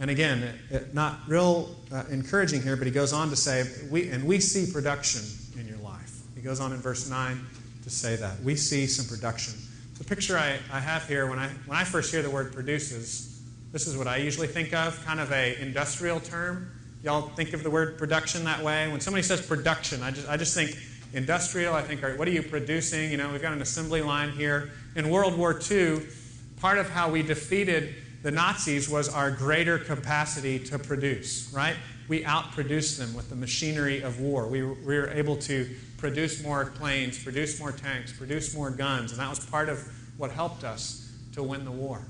And 0.00 0.10
again, 0.10 0.42
it, 0.42 0.54
it, 0.70 0.94
not 0.94 1.18
real 1.26 1.74
uh, 1.92 2.04
encouraging 2.10 2.62
here, 2.62 2.76
but 2.76 2.86
he 2.86 2.92
goes 2.92 3.12
on 3.12 3.30
to 3.30 3.36
say, 3.36 3.64
we, 3.90 4.08
and 4.10 4.24
we 4.24 4.38
see 4.40 4.70
production 4.72 5.22
in 5.58 5.66
your 5.66 5.78
life. 5.78 6.20
He 6.34 6.40
goes 6.40 6.60
on 6.60 6.72
in 6.72 6.78
verse 6.78 7.10
9 7.10 7.40
to 7.84 7.90
say 7.90 8.16
that. 8.16 8.40
We 8.40 8.54
see 8.54 8.86
some 8.86 9.06
production. 9.06 9.54
The 9.98 10.04
picture 10.04 10.38
I, 10.38 10.58
I 10.72 10.78
have 10.78 11.08
here, 11.08 11.26
when 11.26 11.38
I, 11.38 11.48
when 11.66 11.76
I 11.76 11.84
first 11.84 12.12
hear 12.12 12.22
the 12.22 12.30
word 12.30 12.52
produces, 12.52 13.42
this 13.72 13.86
is 13.86 13.96
what 13.96 14.06
I 14.06 14.18
usually 14.18 14.46
think 14.46 14.72
of, 14.72 15.04
kind 15.04 15.18
of 15.18 15.32
a 15.32 15.60
industrial 15.60 16.20
term. 16.20 16.70
Y'all 17.02 17.22
think 17.28 17.52
of 17.52 17.62
the 17.62 17.70
word 17.70 17.98
production 17.98 18.44
that 18.44 18.62
way? 18.62 18.88
When 18.88 19.00
somebody 19.00 19.22
says 19.22 19.44
production, 19.44 20.02
I 20.02 20.12
just, 20.12 20.28
I 20.28 20.36
just 20.36 20.54
think 20.54 20.76
industrial. 21.12 21.74
I 21.74 21.82
think, 21.82 22.02
what 22.18 22.28
are 22.28 22.32
you 22.32 22.42
producing? 22.42 23.10
You 23.10 23.16
know, 23.16 23.30
we've 23.30 23.42
got 23.42 23.52
an 23.52 23.62
assembly 23.62 24.02
line 24.02 24.30
here. 24.30 24.70
In 24.96 25.10
World 25.10 25.36
War 25.36 25.58
II, 25.70 26.02
part 26.60 26.78
of 26.78 26.90
how 26.90 27.10
we 27.10 27.22
defeated 27.22 27.94
the 28.22 28.30
Nazis 28.30 28.88
was 28.88 29.08
our 29.08 29.30
greater 29.30 29.78
capacity 29.78 30.58
to 30.58 30.78
produce, 30.78 31.52
right? 31.52 31.76
We 32.08 32.24
outproduced 32.24 32.98
them 32.98 33.14
with 33.14 33.28
the 33.28 33.36
machinery 33.36 34.00
of 34.00 34.20
war. 34.20 34.46
We, 34.46 34.62
we 34.62 34.96
were 34.96 35.10
able 35.10 35.36
to 35.36 35.68
produce 35.98 36.42
more 36.42 36.64
planes, 36.64 37.22
produce 37.22 37.60
more 37.60 37.72
tanks, 37.72 38.12
produce 38.12 38.54
more 38.54 38.70
guns, 38.70 39.12
and 39.12 39.20
that 39.20 39.28
was 39.28 39.40
part 39.40 39.68
of 39.68 39.86
what 40.16 40.30
helped 40.30 40.64
us 40.64 41.12
to 41.34 41.42
win 41.42 41.64
the 41.64 41.70
war. 41.70 42.02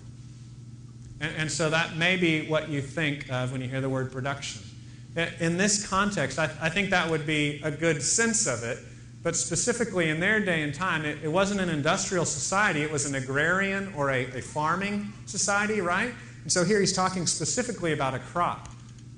And, 1.20 1.34
and 1.36 1.52
so 1.52 1.70
that 1.70 1.96
may 1.96 2.16
be 2.16 2.46
what 2.46 2.68
you 2.68 2.80
think 2.80 3.30
of 3.30 3.52
when 3.52 3.60
you 3.60 3.68
hear 3.68 3.80
the 3.80 3.88
word 3.88 4.12
production. 4.12 4.62
In 5.40 5.56
this 5.56 5.86
context, 5.86 6.38
I, 6.38 6.44
I 6.60 6.68
think 6.68 6.90
that 6.90 7.10
would 7.10 7.26
be 7.26 7.60
a 7.64 7.70
good 7.70 8.02
sense 8.02 8.46
of 8.46 8.62
it 8.62 8.78
but 9.22 9.34
specifically 9.34 10.08
in 10.08 10.20
their 10.20 10.40
day 10.40 10.62
and 10.62 10.74
time, 10.74 11.04
it, 11.04 11.18
it, 11.22 11.28
wasn't 11.28 11.60
an 11.60 11.68
industrial 11.68 12.24
society, 12.24 12.82
it 12.82 12.90
was 12.90 13.04
an 13.06 13.14
agrarian 13.14 13.92
or 13.96 14.10
a, 14.10 14.26
a 14.36 14.40
farming 14.40 15.12
society, 15.26 15.80
right? 15.80 16.12
And 16.42 16.52
so 16.52 16.64
here 16.64 16.80
he's 16.80 16.92
talking 16.92 17.26
specifically 17.26 17.92
about 17.92 18.14
a 18.14 18.20
crop. 18.20 18.68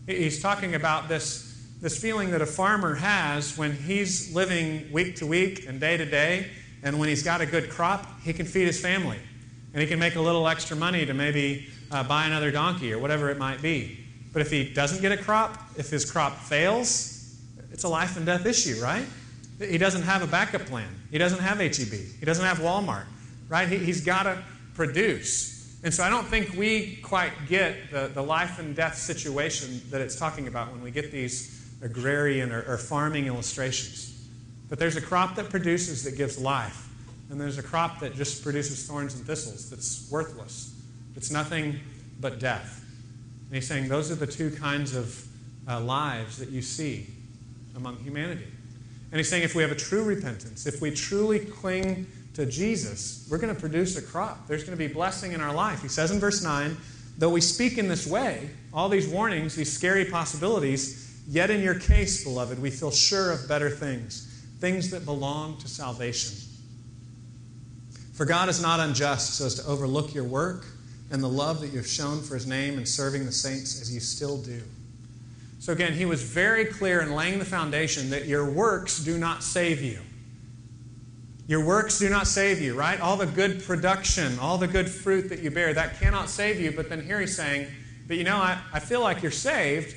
He's 0.06 0.40
talking 0.40 0.74
about 0.74 1.09
this, 1.09 1.68
this 1.81 2.01
feeling 2.01 2.31
that 2.31 2.40
a 2.40 2.47
farmer 2.47 2.94
has 2.94 3.56
when 3.59 3.72
he's 3.72 4.35
living 4.35 4.90
week 4.90 5.16
to 5.16 5.27
week 5.27 5.66
and 5.68 5.78
day 5.78 5.97
to 5.97 6.06
day, 6.06 6.51
and 6.82 6.98
when 6.98 7.09
he's 7.09 7.22
got 7.22 7.40
a 7.40 7.47
good 7.47 7.70
crop, 7.70 8.06
he 8.22 8.32
can 8.32 8.47
feed 8.47 8.66
his 8.66 8.81
family. 8.81 9.18
And 9.72 9.82
he 9.82 9.86
can 9.86 9.98
make 9.98 10.16
a 10.16 10.20
little 10.20 10.48
extra 10.48 10.77
money 10.77 11.05
to 11.06 11.14
maybe 11.14 11.68
uh, 11.93 12.02
buy 12.02 12.27
another 12.27 12.51
donkey 12.51 12.93
or 12.93 12.98
whatever 12.98 13.31
it 13.31 13.39
might 13.39 13.60
be. 13.60 14.05
But 14.32 14.43
if 14.43 14.51
he 14.51 14.72
doesn't 14.72 15.01
get 15.01 15.12
a 15.12 15.16
crop, 15.16 15.62
if 15.77 15.90
his 15.90 16.10
crop 16.10 16.39
fails, 16.39 17.36
it's 17.70 17.85
a 17.85 17.89
life 17.89 18.16
and 18.16 18.24
death 18.24 18.47
issue, 18.47 18.81
right? 18.82 19.05
He 19.60 19.76
doesn't 19.76 20.02
have 20.02 20.22
a 20.22 20.26
backup 20.26 20.62
plan. 20.62 20.88
He 21.10 21.18
doesn't 21.18 21.40
have 21.40 21.58
HEB. 21.58 21.92
He 21.92 22.24
doesn't 22.24 22.44
have 22.44 22.58
Walmart, 22.58 23.04
right? 23.48 23.68
He, 23.68 23.84
has 23.86 24.00
got 24.00 24.22
to 24.22 24.42
produce. 24.74 25.78
And 25.84 25.92
so 25.92 26.02
I 26.02 26.08
don't 26.08 26.26
think 26.26 26.54
we 26.54 26.96
quite 27.02 27.32
get 27.46 27.90
the, 27.90 28.10
the 28.12 28.22
life 28.22 28.58
and 28.58 28.74
death 28.74 28.96
situation 28.96 29.82
that 29.90 30.00
it's 30.00 30.16
talking 30.16 30.48
about 30.48 30.72
when 30.72 30.82
we 30.82 30.90
get 30.90 31.12
these 31.12 31.68
agrarian 31.82 32.52
or, 32.52 32.62
or 32.62 32.78
farming 32.78 33.26
illustrations. 33.26 34.28
But 34.70 34.78
there's 34.78 34.96
a 34.96 35.00
crop 35.00 35.34
that 35.34 35.50
produces 35.50 36.04
that 36.04 36.16
gives 36.16 36.38
life, 36.38 36.88
and 37.28 37.38
there's 37.38 37.58
a 37.58 37.62
crop 37.62 38.00
that 38.00 38.14
just 38.14 38.42
produces 38.42 38.86
thorns 38.86 39.14
and 39.14 39.26
thistles 39.26 39.68
that's 39.68 40.08
worthless. 40.10 40.74
It's 41.16 41.30
nothing 41.30 41.80
but 42.18 42.38
death. 42.38 42.82
And 43.46 43.54
he's 43.54 43.66
saying 43.66 43.88
those 43.88 44.10
are 44.10 44.14
the 44.14 44.26
two 44.26 44.50
kinds 44.52 44.94
of 44.94 45.26
uh, 45.68 45.80
lives 45.80 46.38
that 46.38 46.48
you 46.48 46.62
see 46.62 47.08
among 47.74 47.96
humanity. 47.96 48.46
And 49.10 49.18
he's 49.18 49.28
saying 49.28 49.42
if 49.42 49.54
we 49.54 49.62
have 49.62 49.72
a 49.72 49.76
true 49.76 50.04
repentance, 50.04 50.66
if 50.66 50.80
we 50.80 50.90
truly 50.90 51.40
cling 51.40 52.06
to 52.34 52.46
Jesus, 52.46 53.26
we're 53.30 53.38
going 53.38 53.54
to 53.54 53.60
produce 53.60 53.96
a 53.96 54.02
crop. 54.02 54.46
There's 54.46 54.62
going 54.62 54.78
to 54.78 54.88
be 54.88 54.92
blessing 54.92 55.32
in 55.32 55.40
our 55.40 55.52
life. 55.52 55.82
He 55.82 55.88
says 55.88 56.10
in 56.10 56.20
verse 56.20 56.42
9, 56.42 56.76
though 57.18 57.30
we 57.30 57.40
speak 57.40 57.76
in 57.76 57.88
this 57.88 58.06
way, 58.06 58.50
all 58.72 58.88
these 58.88 59.08
warnings, 59.08 59.56
these 59.56 59.72
scary 59.72 60.04
possibilities, 60.04 61.20
yet 61.26 61.50
in 61.50 61.60
your 61.60 61.74
case, 61.74 62.22
beloved, 62.22 62.60
we 62.60 62.70
feel 62.70 62.92
sure 62.92 63.32
of 63.32 63.48
better 63.48 63.68
things, 63.68 64.44
things 64.60 64.90
that 64.90 65.04
belong 65.04 65.58
to 65.58 65.68
salvation. 65.68 66.36
For 68.14 68.24
God 68.24 68.48
is 68.48 68.62
not 68.62 68.80
unjust 68.80 69.34
so 69.34 69.46
as 69.46 69.54
to 69.56 69.66
overlook 69.66 70.14
your 70.14 70.24
work 70.24 70.66
and 71.10 71.22
the 71.22 71.28
love 71.28 71.60
that 71.62 71.72
you've 71.72 71.86
shown 71.86 72.20
for 72.22 72.34
his 72.34 72.46
name 72.46 72.76
and 72.76 72.86
serving 72.86 73.26
the 73.26 73.32
saints 73.32 73.80
as 73.80 73.92
you 73.92 73.98
still 73.98 74.40
do. 74.40 74.62
So 75.60 75.74
again, 75.74 75.92
he 75.92 76.06
was 76.06 76.22
very 76.22 76.64
clear 76.64 77.02
in 77.02 77.14
laying 77.14 77.38
the 77.38 77.44
foundation 77.44 78.10
that 78.10 78.24
your 78.24 78.50
works 78.50 78.98
do 78.98 79.18
not 79.18 79.42
save 79.42 79.82
you. 79.82 80.00
Your 81.46 81.62
works 81.62 81.98
do 81.98 82.08
not 82.08 82.26
save 82.26 82.62
you, 82.62 82.74
right? 82.74 82.98
All 82.98 83.18
the 83.18 83.26
good 83.26 83.62
production, 83.64 84.38
all 84.38 84.56
the 84.56 84.66
good 84.66 84.88
fruit 84.88 85.28
that 85.28 85.40
you 85.40 85.50
bear, 85.50 85.74
that 85.74 86.00
cannot 86.00 86.30
save 86.30 86.58
you. 86.58 86.72
But 86.72 86.88
then 86.88 87.04
here 87.04 87.20
he's 87.20 87.36
saying, 87.36 87.66
but 88.08 88.16
you 88.16 88.24
know, 88.24 88.38
I, 88.38 88.58
I 88.72 88.80
feel 88.80 89.02
like 89.02 89.20
you're 89.20 89.30
saved 89.30 89.94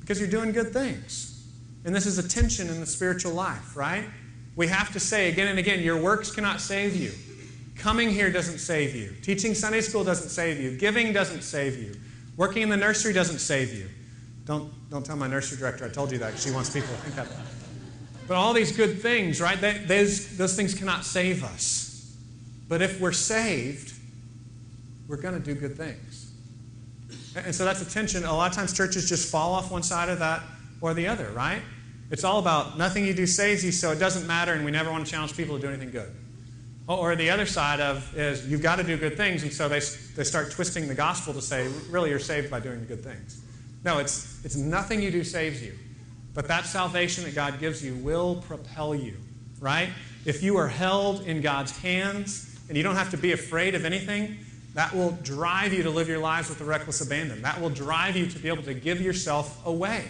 because 0.00 0.18
you're 0.18 0.30
doing 0.30 0.52
good 0.52 0.72
things. 0.72 1.46
And 1.84 1.94
this 1.94 2.06
is 2.06 2.16
a 2.16 2.26
tension 2.26 2.68
in 2.68 2.80
the 2.80 2.86
spiritual 2.86 3.34
life, 3.34 3.76
right? 3.76 4.04
We 4.56 4.68
have 4.68 4.90
to 4.94 5.00
say 5.00 5.28
again 5.28 5.48
and 5.48 5.58
again, 5.58 5.82
your 5.82 6.00
works 6.00 6.30
cannot 6.30 6.62
save 6.62 6.96
you. 6.96 7.12
Coming 7.76 8.08
here 8.08 8.32
doesn't 8.32 8.58
save 8.58 8.94
you. 8.94 9.14
Teaching 9.20 9.54
Sunday 9.54 9.82
school 9.82 10.02
doesn't 10.02 10.30
save 10.30 10.58
you. 10.58 10.78
Giving 10.78 11.12
doesn't 11.12 11.42
save 11.42 11.76
you. 11.76 11.94
Working 12.38 12.62
in 12.62 12.68
the 12.70 12.76
nursery 12.78 13.12
doesn't 13.12 13.40
save 13.40 13.74
you. 13.74 13.86
Don't, 14.44 14.70
don't 14.90 15.04
tell 15.04 15.16
my 15.16 15.26
nursery 15.26 15.58
director 15.58 15.84
I 15.84 15.88
told 15.88 16.12
you 16.12 16.18
that. 16.18 16.38
She 16.38 16.50
wants 16.50 16.70
people 16.70 16.88
to 16.88 16.94
think 16.96 17.16
that. 17.16 17.28
But 18.26 18.36
all 18.36 18.52
these 18.52 18.76
good 18.76 19.00
things, 19.00 19.40
right? 19.40 19.60
They, 19.60 19.78
those, 19.78 20.36
those 20.36 20.56
things 20.56 20.74
cannot 20.74 21.04
save 21.04 21.44
us. 21.44 22.16
But 22.68 22.82
if 22.82 23.00
we're 23.00 23.12
saved, 23.12 23.92
we're 25.08 25.20
going 25.20 25.34
to 25.34 25.40
do 25.40 25.54
good 25.54 25.76
things. 25.76 26.32
And 27.36 27.54
so 27.54 27.64
that's 27.64 27.82
a 27.82 27.90
tension. 27.90 28.24
A 28.24 28.34
lot 28.34 28.50
of 28.50 28.56
times 28.56 28.72
churches 28.72 29.08
just 29.08 29.30
fall 29.30 29.52
off 29.52 29.70
one 29.70 29.82
side 29.82 30.08
of 30.08 30.20
that 30.20 30.42
or 30.80 30.94
the 30.94 31.08
other, 31.08 31.30
right? 31.30 31.62
It's 32.10 32.24
all 32.24 32.38
about 32.38 32.78
nothing 32.78 33.04
you 33.06 33.14
do 33.14 33.26
saves 33.26 33.64
you, 33.64 33.72
so 33.72 33.90
it 33.90 33.98
doesn't 33.98 34.26
matter, 34.26 34.52
and 34.52 34.64
we 34.64 34.70
never 34.70 34.90
want 34.90 35.04
to 35.04 35.10
challenge 35.10 35.36
people 35.36 35.56
to 35.56 35.62
do 35.62 35.68
anything 35.68 35.90
good. 35.90 36.14
Or 36.86 37.16
the 37.16 37.30
other 37.30 37.46
side 37.46 37.80
of 37.80 38.14
is 38.16 38.46
you've 38.46 38.62
got 38.62 38.76
to 38.76 38.84
do 38.84 38.96
good 38.96 39.16
things, 39.16 39.42
and 39.42 39.52
so 39.52 39.68
they, 39.68 39.80
they 40.16 40.24
start 40.24 40.50
twisting 40.50 40.86
the 40.86 40.94
gospel 40.94 41.32
to 41.32 41.40
say, 41.40 41.66
really, 41.90 42.10
you're 42.10 42.18
saved 42.18 42.50
by 42.50 42.60
doing 42.60 42.80
the 42.80 42.86
good 42.86 43.02
things. 43.02 43.42
No, 43.84 43.98
it's, 43.98 44.42
it's 44.44 44.56
nothing 44.56 45.02
you 45.02 45.10
do 45.10 45.22
saves 45.22 45.62
you. 45.62 45.74
But 46.32 46.48
that 46.48 46.66
salvation 46.66 47.24
that 47.24 47.34
God 47.34 47.60
gives 47.60 47.84
you 47.84 47.94
will 47.96 48.36
propel 48.36 48.94
you, 48.94 49.16
right? 49.60 49.90
If 50.24 50.42
you 50.42 50.56
are 50.56 50.68
held 50.68 51.22
in 51.26 51.42
God's 51.42 51.78
hands 51.78 52.58
and 52.68 52.76
you 52.76 52.82
don't 52.82 52.96
have 52.96 53.10
to 53.10 53.16
be 53.16 53.32
afraid 53.32 53.74
of 53.74 53.84
anything, 53.84 54.38
that 54.74 54.92
will 54.92 55.12
drive 55.22 55.72
you 55.72 55.84
to 55.84 55.90
live 55.90 56.08
your 56.08 56.18
lives 56.18 56.48
with 56.48 56.60
a 56.60 56.64
reckless 56.64 57.00
abandon. 57.00 57.42
That 57.42 57.60
will 57.60 57.70
drive 57.70 58.16
you 58.16 58.26
to 58.26 58.38
be 58.38 58.48
able 58.48 58.64
to 58.64 58.74
give 58.74 59.00
yourself 59.00 59.64
away. 59.64 60.04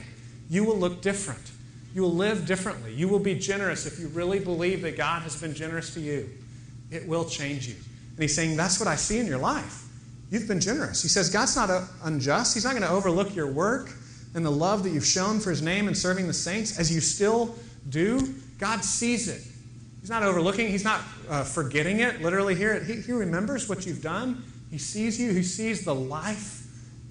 You 0.48 0.64
will 0.64 0.78
look 0.78 1.02
different. 1.02 1.51
You 1.94 2.02
will 2.02 2.14
live 2.14 2.46
differently. 2.46 2.94
You 2.94 3.09
will 3.09 3.18
be 3.18 3.38
generous 3.38 3.86
if 3.86 4.01
you 4.01 4.09
really 4.09 4.40
believe 4.40 4.82
that 4.82 4.96
God 4.96 5.22
has 5.22 5.40
been 5.40 5.55
generous 5.55 5.92
to 5.94 6.01
you. 6.01 6.30
It 6.90 7.06
will 7.06 7.24
change 7.24 7.68
you. 7.68 7.74
And 7.74 8.22
he's 8.22 8.34
saying, 8.34 8.56
That's 8.56 8.80
what 8.80 8.88
I 8.88 8.96
see 8.96 9.18
in 9.18 9.26
your 9.26 9.38
life. 9.38 9.84
You've 10.30 10.48
been 10.48 10.60
generous. 10.60 11.02
He 11.02 11.09
says, 11.09 11.30
God's 11.30 11.55
not 11.56 11.70
unjust. 12.02 12.55
He's 12.55 12.64
not 12.64 12.72
going 12.72 12.82
to 12.82 12.90
overlook 12.90 13.34
your 13.34 13.51
work 13.51 13.90
and 14.34 14.44
the 14.44 14.51
love 14.51 14.82
that 14.84 14.90
you've 14.90 15.06
shown 15.06 15.38
for 15.38 15.51
his 15.51 15.62
name 15.62 15.86
and 15.86 15.96
serving 15.96 16.26
the 16.26 16.32
saints 16.32 16.78
as 16.78 16.92
you 16.92 17.01
still 17.01 17.55
do. 17.88 18.34
God 18.59 18.84
sees 18.84 19.28
it. 19.28 19.42
He's 20.01 20.10
not 20.10 20.22
overlooking, 20.22 20.68
he's 20.68 20.84
not 20.84 21.01
uh, 21.30 21.44
forgetting 21.44 22.01
it. 22.01 22.20
Literally, 22.20 22.55
here, 22.55 22.82
he, 22.82 23.01
he 23.01 23.12
remembers 23.12 23.68
what 23.68 23.86
you've 23.86 24.02
done. 24.02 24.44
He 24.70 24.76
sees 24.76 25.18
you, 25.18 25.32
he 25.32 25.42
sees 25.42 25.84
the 25.84 25.94
life 25.94 26.66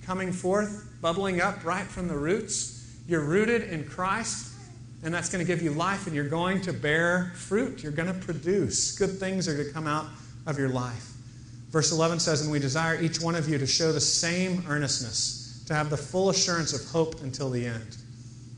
coming 0.05 0.31
forth, 0.31 0.87
bubbling 1.01 1.41
up 1.41 1.63
right 1.63 1.85
from 1.85 2.07
the 2.07 2.15
roots. 2.15 2.85
You're 3.07 3.23
rooted 3.23 3.63
in 3.63 3.85
Christ 3.85 4.53
and 5.03 5.13
that's 5.13 5.29
going 5.29 5.45
to 5.45 5.47
give 5.47 5.61
you 5.61 5.71
life, 5.71 6.07
and 6.07 6.15
you're 6.15 6.29
going 6.29 6.61
to 6.61 6.71
bear 6.71 7.33
fruit. 7.35 7.83
You're 7.83 7.91
going 7.91 8.07
to 8.07 8.25
produce. 8.25 8.97
Good 8.97 9.19
things 9.19 9.49
are 9.49 9.53
going 9.53 9.67
to 9.67 9.73
come 9.73 9.85
out 9.85 10.07
of 10.47 10.57
your 10.57 10.69
life. 10.69 11.12
Verse 11.73 11.91
11 11.91 12.19
says, 12.19 12.41
And 12.41 12.51
we 12.51 12.59
desire 12.59 13.01
each 13.01 13.19
one 13.19 13.33
of 13.33 13.49
you 13.49 13.57
to 13.57 13.65
show 13.65 13.91
the 13.91 13.99
same 13.99 14.63
earnestness, 14.69 15.63
to 15.67 15.73
have 15.73 15.89
the 15.89 15.97
full 15.97 16.29
assurance 16.29 16.71
of 16.71 16.87
hope 16.91 17.21
until 17.23 17.49
the 17.49 17.65
end, 17.65 17.97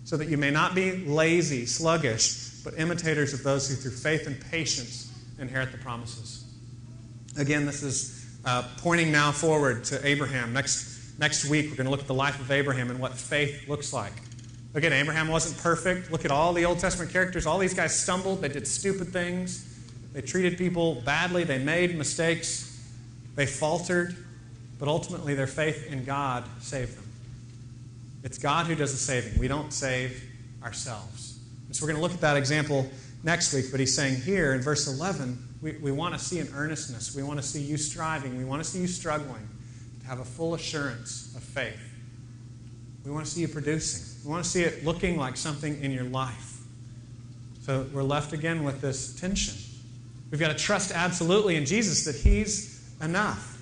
so 0.03 0.17
that 0.17 0.27
you 0.27 0.35
may 0.35 0.51
not 0.51 0.75
be 0.75 0.97
lazy, 1.05 1.65
sluggish, 1.65 2.59
but 2.65 2.77
imitators 2.77 3.33
of 3.33 3.41
those 3.41 3.69
who 3.69 3.75
through 3.75 3.91
faith 3.91 4.27
and 4.27 4.39
patience 4.51 5.13
inherit 5.39 5.71
the 5.71 5.77
promises. 5.77 6.43
Again, 7.37 7.65
this 7.65 7.83
is 7.83 8.25
uh, 8.43 8.67
pointing 8.79 9.13
now 9.13 9.31
forward 9.31 9.85
to 9.85 10.05
Abraham. 10.05 10.51
Next, 10.51 11.17
next 11.17 11.45
week, 11.45 11.69
we're 11.69 11.77
going 11.77 11.85
to 11.85 11.91
look 11.91 12.01
at 12.01 12.07
the 12.07 12.13
life 12.13 12.41
of 12.41 12.51
Abraham 12.51 12.89
and 12.89 12.99
what 12.99 13.13
faith 13.13 13.69
looks 13.69 13.93
like. 13.93 14.11
Again, 14.73 14.91
Abraham 14.91 15.29
wasn't 15.29 15.57
perfect. 15.63 16.11
Look 16.11 16.25
at 16.25 16.31
all 16.31 16.51
the 16.51 16.65
Old 16.65 16.79
Testament 16.79 17.13
characters. 17.13 17.45
All 17.45 17.59
these 17.59 17.73
guys 17.73 17.97
stumbled. 17.97 18.41
They 18.41 18.49
did 18.49 18.67
stupid 18.67 19.13
things. 19.13 19.73
They 20.11 20.19
treated 20.19 20.57
people 20.57 20.95
badly. 21.05 21.45
They 21.45 21.59
made 21.59 21.97
mistakes. 21.97 22.74
They 23.35 23.45
faltered. 23.45 24.15
But 24.77 24.87
ultimately, 24.87 25.35
their 25.35 25.47
faith 25.47 25.87
in 25.91 26.03
God 26.03 26.43
saved 26.59 26.97
them. 26.97 27.09
It's 28.23 28.37
God 28.37 28.65
who 28.65 28.75
does 28.75 28.91
the 28.91 28.97
saving. 28.97 29.39
We 29.39 29.47
don't 29.47 29.71
save 29.71 30.21
ourselves. 30.63 31.39
And 31.67 31.75
so 31.75 31.83
we're 31.83 31.93
going 31.93 31.97
to 31.97 32.01
look 32.01 32.13
at 32.13 32.21
that 32.21 32.37
example 32.37 32.89
next 33.23 33.53
week. 33.53 33.65
But 33.71 33.79
he's 33.79 33.95
saying 33.95 34.21
here 34.21 34.53
in 34.53 34.61
verse 34.61 34.87
11, 34.87 35.37
we, 35.61 35.73
we 35.77 35.91
want 35.91 36.13
to 36.13 36.19
see 36.19 36.39
an 36.39 36.49
earnestness. 36.53 37.15
We 37.15 37.23
want 37.23 37.39
to 37.39 37.45
see 37.45 37.61
you 37.61 37.77
striving. 37.77 38.37
We 38.37 38.43
want 38.43 38.63
to 38.63 38.69
see 38.69 38.79
you 38.79 38.87
struggling 38.87 39.47
to 40.01 40.07
have 40.07 40.19
a 40.19 40.25
full 40.25 40.55
assurance 40.55 41.33
of 41.35 41.43
faith. 41.43 41.79
We 43.05 43.11
want 43.11 43.25
to 43.25 43.31
see 43.31 43.41
you 43.41 43.47
producing. 43.47 44.23
We 44.25 44.31
want 44.31 44.43
to 44.43 44.49
see 44.49 44.63
it 44.63 44.83
looking 44.83 45.17
like 45.17 45.37
something 45.37 45.81
in 45.81 45.91
your 45.91 46.05
life. 46.05 46.59
So 47.61 47.85
we're 47.93 48.03
left 48.03 48.33
again 48.33 48.63
with 48.63 48.81
this 48.81 49.19
tension. 49.19 49.55
We've 50.31 50.39
got 50.39 50.49
to 50.49 50.63
trust 50.63 50.91
absolutely 50.91 51.55
in 51.55 51.65
Jesus 51.65 52.05
that 52.05 52.15
He's 52.15 52.74
enough. 53.01 53.61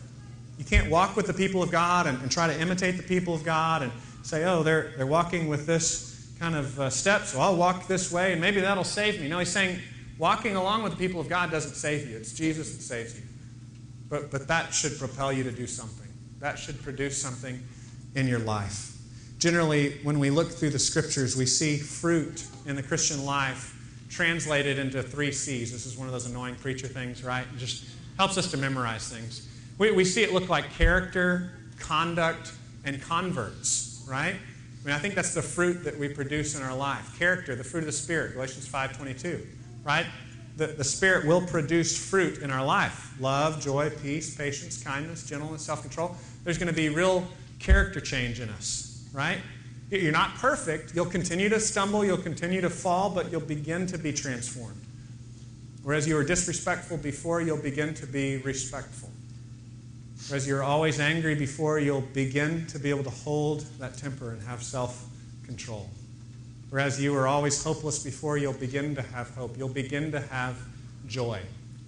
You 0.58 0.66
can't 0.66 0.90
walk 0.90 1.16
with 1.16 1.28
the 1.28 1.34
people 1.34 1.64
of 1.64 1.72
God 1.72 2.08
and, 2.08 2.22
and 2.22 2.32
try 2.32 2.48
to 2.48 2.60
imitate 2.60 2.98
the 2.98 3.04
people 3.04 3.34
of 3.34 3.44
God 3.44 3.82
and 3.82 3.92
say, 4.22 4.46
oh, 4.46 4.64
they're, 4.64 4.94
they're 4.98 5.08
walking 5.08 5.48
with 5.48 5.66
this 5.66 6.32
kind 6.40 6.56
of 6.56 6.80
uh, 6.80 6.90
step, 6.90 7.24
so 7.24 7.40
I'll 7.40 7.56
walk 7.56 7.88
this 7.88 8.12
way 8.12 8.32
and 8.32 8.42
maybe 8.42 8.62
that'll 8.62 8.84
save 8.84 9.22
me. 9.22 9.28
No, 9.28 9.40
He's 9.40 9.50
saying 9.50 9.80
walking 10.18 10.56
along 10.56 10.84
with 10.84 10.94
the 10.94 10.98
people 10.98 11.20
of 11.20 11.30
God 11.30 11.52
doesn't 11.52 11.76
save 11.76 12.10
you, 12.10 12.18
it's 12.18 12.34
Jesus 12.34 12.76
that 12.76 12.82
saves 12.82 13.16
you. 13.16 13.24
But, 14.10 14.30
but 14.30 14.48
that 14.48 14.74
should 14.74 14.98
propel 15.00 15.34
you 15.34 15.44
to 15.44 15.52
do 15.52 15.66
something, 15.66 16.08
that 16.40 16.60
should 16.60 16.82
produce 16.84 17.20
something 17.20 17.64
in 18.16 18.28
your 18.28 18.40
life. 18.40 18.92
Generally, 19.40 20.00
when 20.04 20.20
we 20.20 20.30
look 20.30 20.50
through 20.50 20.70
the 20.70 20.80
scriptures, 20.80 21.36
we 21.36 21.46
see 21.46 21.78
fruit 21.78 22.46
in 22.66 22.76
the 22.76 22.84
Christian 22.84 23.26
life 23.26 23.76
translated 24.10 24.78
into 24.78 25.02
three 25.02 25.32
C's. 25.32 25.72
This 25.72 25.86
is 25.86 25.98
one 25.98 26.08
of 26.08 26.14
those 26.14 26.28
annoying 26.28 26.56
preacher 26.56 26.88
things, 26.88 27.24
right? 27.24 27.46
Just 27.58 27.86
helps 28.18 28.38
us 28.38 28.52
to 28.52 28.58
memorize 28.58 29.10
things. 29.10 29.48
We, 29.78 29.92
we 29.92 30.06
see 30.06 30.24
it 30.24 30.34
look 30.34 30.50
like 30.50 30.72
character, 30.74 31.52
conduct, 31.80 32.52
and 32.86 33.02
converts, 33.02 34.06
right? 34.08 34.36
I 34.36 34.86
mean, 34.86 34.96
I 34.96 35.00
think 35.00 35.16
that's 35.16 35.34
the 35.34 35.42
fruit 35.42 35.84
that 35.84 35.98
we 35.98 36.10
produce 36.10 36.56
in 36.56 36.64
our 36.64 36.76
life. 36.76 37.18
Character, 37.18 37.56
the 37.56 37.64
fruit 37.64 37.80
of 37.80 37.86
the 37.86 37.92
Spirit, 37.92 38.34
Galatians 38.34 38.68
5.22, 38.68 39.46
right? 39.84 40.06
The, 40.58 40.68
the 40.68 40.84
Spirit 40.84 41.26
will 41.26 41.42
produce 41.42 41.98
fruit 41.98 42.40
in 42.40 42.52
our 42.52 42.66
life. 42.66 43.14
Love, 43.20 43.62
joy, 43.62 43.90
peace, 43.90 44.36
patience, 44.36 44.84
kindness, 44.84 45.28
gentleness, 45.28 45.64
self-control. 45.64 46.16
There's 46.44 46.58
going 46.58 46.68
to 46.68 46.74
be 46.74 46.90
real 46.90 47.28
character 47.60 48.00
change 48.00 48.40
in 48.40 48.50
us 48.50 48.94
right? 49.14 49.38
You're 49.92 50.12
not 50.12 50.36
perfect. 50.36 50.96
You'll 50.96 51.06
continue 51.06 51.48
to 51.50 51.60
stumble, 51.60 52.04
you'll 52.04 52.18
continue 52.18 52.62
to 52.62 52.70
fall, 52.70 53.12
but 53.12 53.32
you'll 53.32 53.42
begin 53.42 53.86
to 53.88 53.98
be 53.98 54.12
transformed. 54.12 54.82
Whereas 55.84 56.08
you 56.08 56.16
were 56.16 56.24
disrespectful 56.24 56.98
before, 56.98 57.42
you'll 57.42 57.58
begin 57.58 57.94
to 57.96 58.08
be 58.08 58.38
respectful. 58.38 59.10
Whereas 60.30 60.48
you're 60.48 60.64
always 60.64 61.00
angry 61.00 61.36
before, 61.36 61.80
you'll 61.80 62.02
begin 62.02 62.66
to 62.68 62.80
be 62.80 62.90
able 62.90 63.04
to 63.04 63.10
hold 63.10 63.62
that 63.80 63.98
temper 63.98 64.32
and 64.32 64.42
have 64.44 64.64
self 64.64 65.06
control. 65.46 65.90
Whereas 66.70 67.00
you 67.00 67.12
were 67.12 67.28
always 67.28 67.62
hopeless 67.62 68.02
before, 68.02 68.38
you'll 68.38 68.54
begin 68.54 68.96
to 68.96 69.02
have 69.02 69.30
hope. 69.36 69.58
You'll 69.58 69.70
begin 69.70 70.12
to 70.14 70.22
have 70.22 70.58
joy. 71.08 71.42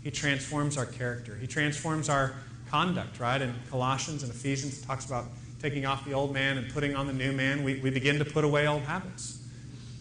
He 0.03 0.11
transforms 0.11 0.77
our 0.77 0.85
character, 0.85 1.35
He 1.35 1.47
transforms 1.47 2.09
our 2.09 2.33
conduct, 2.69 3.19
right? 3.19 3.41
In 3.41 3.53
Colossians 3.69 4.23
and 4.23 4.31
Ephesians, 4.31 4.79
it 4.79 4.85
talks 4.85 5.05
about 5.05 5.25
taking 5.61 5.85
off 5.85 6.05
the 6.05 6.13
old 6.13 6.33
man 6.33 6.57
and 6.57 6.71
putting 6.71 6.95
on 6.95 7.07
the 7.07 7.13
new 7.13 7.31
man, 7.31 7.63
we, 7.63 7.79
we 7.79 7.89
begin 7.89 8.19
to 8.19 8.25
put 8.25 8.43
away 8.43 8.67
old 8.67 8.83
habits. 8.83 9.34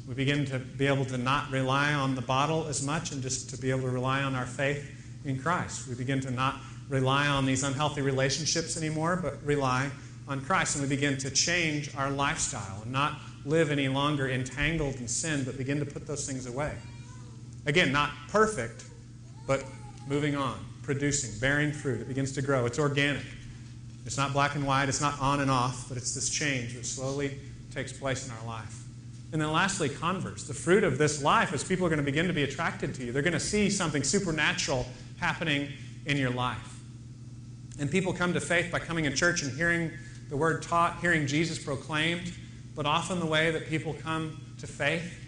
We 0.07 0.15
begin 0.15 0.45
to 0.47 0.59
be 0.59 0.87
able 0.87 1.05
to 1.07 1.17
not 1.17 1.51
rely 1.51 1.95
on 1.95 2.15
the 2.15 2.23
bottle 2.23 2.67
as 2.67 2.85
much 2.85 3.13
and 3.13 3.23
just 3.23 3.51
to 3.51 3.57
be 3.57 3.71
able 3.71 3.83
to 3.83 3.91
rely 3.91 4.23
on 4.23 4.35
our 4.35 4.47
faith 4.47 4.91
in 5.25 5.39
Christ. 5.39 5.89
We 5.89 5.95
begin 5.95 6.21
to 6.21 6.31
not 6.31 6.57
rely 6.89 7.27
on 7.27 7.47
these 7.47 7.63
unhealthy 7.63 8.03
relationships 8.03 8.77
anymore, 8.77 9.19
but 9.23 9.43
rely 9.45 9.91
on 10.29 10.43
Christ. 10.43 10.77
And 10.77 10.83
we 10.83 10.95
begin 10.95 11.17
to 11.19 11.31
change 11.31 11.95
our 11.97 12.11
lifestyle 12.11 12.83
and 12.83 12.93
not 12.93 13.19
live 13.47 13.71
any 13.71 13.89
longer 13.89 14.29
entangled 14.29 14.97
in 14.97 15.09
sin, 15.09 15.45
but 15.45 15.57
begin 15.57 15.79
to 15.79 15.87
put 15.87 16.07
those 16.07 16.27
things 16.27 16.47
away. 16.47 16.73
Again, 17.67 17.93
not 17.93 18.11
perfect, 18.29 18.85
but 19.47 19.65
moving 20.07 20.37
on, 20.37 20.59
producing, 20.83 21.39
bearing 21.41 21.73
fruit. 21.73 22.03
It 22.03 22.09
begins 22.09 22.33
to 22.33 22.43
grow. 22.43 22.67
It's 22.67 22.79
organic. 22.79 23.25
It's 24.05 24.19
not 24.19 24.35
black 24.35 24.55
and 24.55 24.67
white, 24.67 24.91
it's 24.91 25.01
not 25.01 25.19
on 25.19 25.41
and 25.41 25.51
off, 25.51 25.89
but 25.89 25.97
it's 25.97 26.15
this 26.15 26.29
change 26.29 26.75
that 26.75 26.85
slowly 26.85 27.39
takes 27.73 27.91
place 27.91 28.27
in 28.27 28.35
our 28.35 28.47
life. 28.47 28.84
And 29.35 29.43
then 29.43 29.51
lastly, 29.51 29.89
converts. 29.89 30.45
The 30.45 30.55
fruit 30.55 30.85
of 30.85 30.97
this 30.97 31.21
life 31.21 31.53
is 31.53 31.65
people 31.65 31.85
are 31.85 31.89
going 31.89 31.99
to 31.99 32.05
begin 32.05 32.29
to 32.29 32.33
be 32.33 32.45
attracted 32.45 32.95
to 32.95 33.05
you. 33.05 33.11
They're 33.11 33.21
going 33.21 33.33
to 33.33 33.41
see 33.41 33.69
something 33.69 34.05
supernatural 34.05 34.87
happening 35.19 35.73
in 36.07 36.17
your 36.17 36.31
life. 36.31 36.79
And 37.81 37.91
people 37.91 38.13
come 38.13 38.33
to 38.35 38.41
faith 38.41 38.71
by 38.71 38.79
coming 38.79 39.07
in 39.07 39.15
church 39.17 39.43
and 39.43 39.51
hearing 39.51 39.91
the 40.29 40.37
word 40.37 40.63
taught, 40.63 41.01
hearing 41.01 41.27
Jesus 41.27 41.59
proclaimed. 41.59 42.33
But 42.77 42.87
often 42.87 43.19
the 43.19 43.27
way 43.27 43.51
that 43.51 43.67
people 43.67 43.97
come 44.05 44.41
to 44.61 44.69
faith 44.69 45.19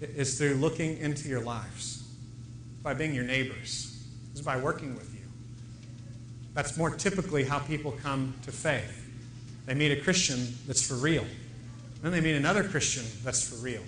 is 0.00 0.36
through 0.36 0.54
looking 0.54 0.98
into 0.98 1.28
your 1.28 1.42
lives, 1.42 2.08
by 2.82 2.92
being 2.92 3.14
your 3.14 3.22
neighbors, 3.22 4.04
is 4.34 4.42
by 4.42 4.56
working 4.56 4.96
with 4.96 5.14
you. 5.14 5.24
That's 6.54 6.76
more 6.76 6.90
typically 6.90 7.44
how 7.44 7.60
people 7.60 7.92
come 8.02 8.34
to 8.42 8.50
faith. 8.50 9.08
They 9.66 9.74
meet 9.74 9.92
a 9.92 10.00
Christian 10.02 10.56
that's 10.66 10.84
for 10.84 10.94
real. 10.94 11.24
Then 12.02 12.12
they 12.12 12.20
meet 12.20 12.36
another 12.36 12.62
Christian 12.64 13.04
that's 13.24 13.48
for 13.48 13.56
real. 13.56 13.82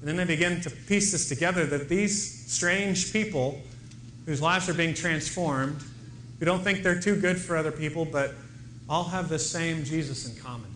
And 0.00 0.08
then 0.08 0.16
they 0.16 0.24
begin 0.24 0.60
to 0.62 0.70
piece 0.70 1.12
this 1.12 1.28
together 1.28 1.66
that 1.66 1.88
these 1.88 2.50
strange 2.50 3.12
people 3.12 3.60
whose 4.24 4.40
lives 4.40 4.68
are 4.68 4.74
being 4.74 4.94
transformed, 4.94 5.82
who 6.38 6.44
don't 6.46 6.62
think 6.62 6.82
they're 6.82 7.00
too 7.00 7.16
good 7.16 7.38
for 7.38 7.56
other 7.56 7.72
people, 7.72 8.04
but 8.04 8.34
all 8.88 9.04
have 9.04 9.28
the 9.28 9.38
same 9.38 9.84
Jesus 9.84 10.26
in 10.26 10.42
common. 10.42 10.70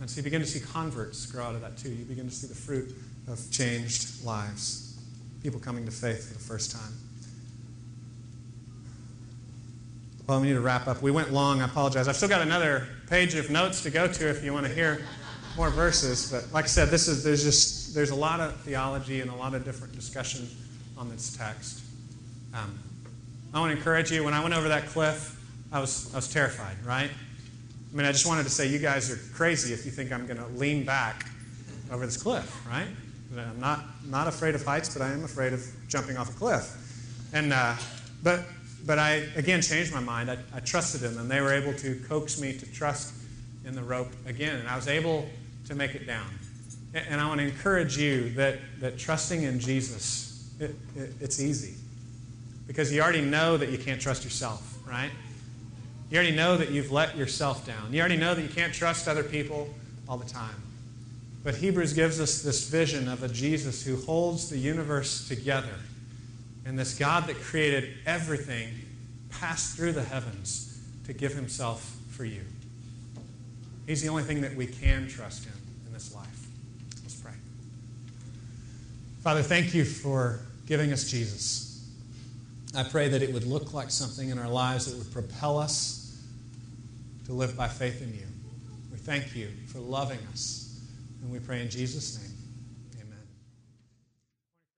And 0.00 0.08
so 0.08 0.18
you 0.18 0.22
begin 0.22 0.40
to 0.40 0.46
see 0.46 0.60
converts 0.60 1.26
grow 1.26 1.44
out 1.44 1.54
of 1.54 1.60
that 1.60 1.76
too. 1.76 1.90
You 1.90 2.04
begin 2.04 2.28
to 2.28 2.34
see 2.34 2.46
the 2.46 2.54
fruit 2.54 2.94
of 3.28 3.40
changed 3.50 4.24
lives. 4.24 4.98
People 5.42 5.60
coming 5.60 5.84
to 5.84 5.90
faith 5.90 6.28
for 6.28 6.34
the 6.34 6.40
first 6.40 6.70
time. 6.70 6.92
Well, 10.26 10.40
we 10.40 10.48
need 10.48 10.54
to 10.54 10.60
wrap 10.60 10.86
up. 10.86 11.02
We 11.02 11.10
went 11.10 11.32
long. 11.32 11.60
I 11.60 11.64
apologize. 11.64 12.06
I've 12.06 12.16
still 12.16 12.28
got 12.28 12.42
another 12.42 12.86
page 13.08 13.34
of 13.34 13.50
notes 13.50 13.82
to 13.82 13.90
go 13.90 14.06
to 14.06 14.30
if 14.30 14.44
you 14.44 14.52
want 14.52 14.66
to 14.66 14.72
hear 14.72 15.02
more 15.56 15.70
verses. 15.70 16.30
But 16.30 16.52
like 16.52 16.64
I 16.64 16.68
said, 16.68 16.88
this 16.88 17.08
is 17.08 17.24
there's 17.24 17.42
just 17.42 17.94
there's 17.94 18.10
a 18.10 18.14
lot 18.14 18.40
of 18.40 18.56
theology 18.62 19.20
and 19.20 19.30
a 19.30 19.34
lot 19.34 19.54
of 19.54 19.64
different 19.64 19.94
discussion 19.94 20.48
on 20.96 21.08
this 21.10 21.36
text. 21.36 21.82
Um, 22.54 22.78
I 23.54 23.60
want 23.60 23.72
to 23.72 23.76
encourage 23.76 24.10
you. 24.10 24.24
When 24.24 24.34
I 24.34 24.42
went 24.42 24.54
over 24.54 24.68
that 24.68 24.86
cliff, 24.86 25.38
I 25.72 25.80
was, 25.80 26.12
I 26.12 26.16
was 26.16 26.32
terrified, 26.32 26.76
right? 26.84 27.10
I 27.10 27.96
mean, 27.96 28.06
I 28.06 28.12
just 28.12 28.26
wanted 28.26 28.44
to 28.44 28.50
say, 28.50 28.68
you 28.68 28.78
guys 28.78 29.10
are 29.10 29.34
crazy 29.34 29.74
if 29.74 29.84
you 29.84 29.90
think 29.90 30.12
I'm 30.12 30.26
going 30.26 30.38
to 30.38 30.46
lean 30.48 30.84
back 30.84 31.26
over 31.90 32.06
this 32.06 32.16
cliff, 32.16 32.66
right? 32.66 32.86
I'm 33.36 33.60
not, 33.60 33.84
not 34.06 34.26
afraid 34.26 34.54
of 34.54 34.64
heights, 34.64 34.92
but 34.94 35.02
I 35.02 35.12
am 35.12 35.24
afraid 35.24 35.52
of 35.52 35.66
jumping 35.88 36.16
off 36.16 36.30
a 36.30 36.32
cliff. 36.32 37.30
And, 37.32 37.52
uh, 37.52 37.74
but, 38.22 38.44
but 38.86 38.98
I, 38.98 39.28
again, 39.36 39.62
changed 39.62 39.92
my 39.92 40.00
mind. 40.00 40.30
I, 40.30 40.38
I 40.54 40.60
trusted 40.60 41.00
them, 41.00 41.18
and 41.18 41.30
they 41.30 41.40
were 41.40 41.52
able 41.52 41.72
to 41.74 42.00
coax 42.08 42.40
me 42.40 42.52
to 42.56 42.72
trust 42.72 43.14
in 43.64 43.74
the 43.74 43.82
rope 43.82 44.12
again. 44.26 44.56
And 44.56 44.68
I 44.68 44.76
was 44.76 44.88
able 44.88 45.26
to 45.66 45.74
make 45.74 45.94
it 45.94 46.06
down. 46.06 46.26
And 46.94 47.20
I 47.20 47.26
want 47.26 47.40
to 47.40 47.46
encourage 47.46 47.96
you 47.96 48.30
that, 48.30 48.58
that 48.80 48.98
trusting 48.98 49.42
in 49.42 49.58
Jesus, 49.58 50.50
it, 50.60 50.74
it, 50.96 51.14
it's 51.20 51.40
easy. 51.40 51.74
Because 52.66 52.92
you 52.92 53.00
already 53.00 53.22
know 53.22 53.56
that 53.56 53.70
you 53.70 53.78
can't 53.78 54.00
trust 54.00 54.24
yourself, 54.24 54.78
right? 54.86 55.10
You 56.10 56.18
already 56.18 56.36
know 56.36 56.58
that 56.58 56.70
you've 56.70 56.92
let 56.92 57.16
yourself 57.16 57.66
down. 57.66 57.92
You 57.92 58.00
already 58.00 58.18
know 58.18 58.34
that 58.34 58.42
you 58.42 58.48
can't 58.48 58.74
trust 58.74 59.08
other 59.08 59.22
people 59.22 59.72
all 60.08 60.18
the 60.18 60.28
time. 60.28 60.54
But 61.42 61.54
Hebrews 61.56 61.94
gives 61.94 62.20
us 62.20 62.42
this 62.42 62.68
vision 62.68 63.08
of 63.08 63.22
a 63.22 63.28
Jesus 63.28 63.84
who 63.84 63.96
holds 63.96 64.50
the 64.50 64.58
universe 64.58 65.26
together. 65.26 65.74
And 66.64 66.78
this 66.78 66.96
God 66.98 67.26
that 67.26 67.36
created 67.36 67.94
everything 68.06 68.68
passed 69.30 69.76
through 69.76 69.92
the 69.92 70.04
heavens 70.04 70.80
to 71.06 71.12
give 71.12 71.32
himself 71.32 71.96
for 72.10 72.24
you. 72.24 72.42
He's 73.86 74.02
the 74.02 74.08
only 74.08 74.22
thing 74.22 74.40
that 74.42 74.54
we 74.54 74.66
can 74.66 75.08
trust 75.08 75.46
in 75.46 75.52
in 75.86 75.92
this 75.92 76.14
life. 76.14 76.46
Let's 77.02 77.14
pray. 77.16 77.32
Father, 79.22 79.42
thank 79.42 79.74
you 79.74 79.84
for 79.84 80.40
giving 80.66 80.92
us 80.92 81.10
Jesus. 81.10 81.90
I 82.74 82.84
pray 82.84 83.08
that 83.08 83.22
it 83.22 83.32
would 83.32 83.44
look 83.44 83.74
like 83.74 83.90
something 83.90 84.30
in 84.30 84.38
our 84.38 84.48
lives 84.48 84.86
that 84.86 84.96
would 84.96 85.12
propel 85.12 85.58
us 85.58 86.22
to 87.26 87.32
live 87.32 87.56
by 87.56 87.68
faith 87.68 88.00
in 88.02 88.14
you. 88.14 88.26
We 88.90 88.98
thank 88.98 89.36
you 89.36 89.48
for 89.66 89.78
loving 89.78 90.18
us. 90.32 90.80
And 91.22 91.30
we 91.30 91.38
pray 91.38 91.60
in 91.60 91.70
Jesus' 91.70 92.18
name. 92.18 92.31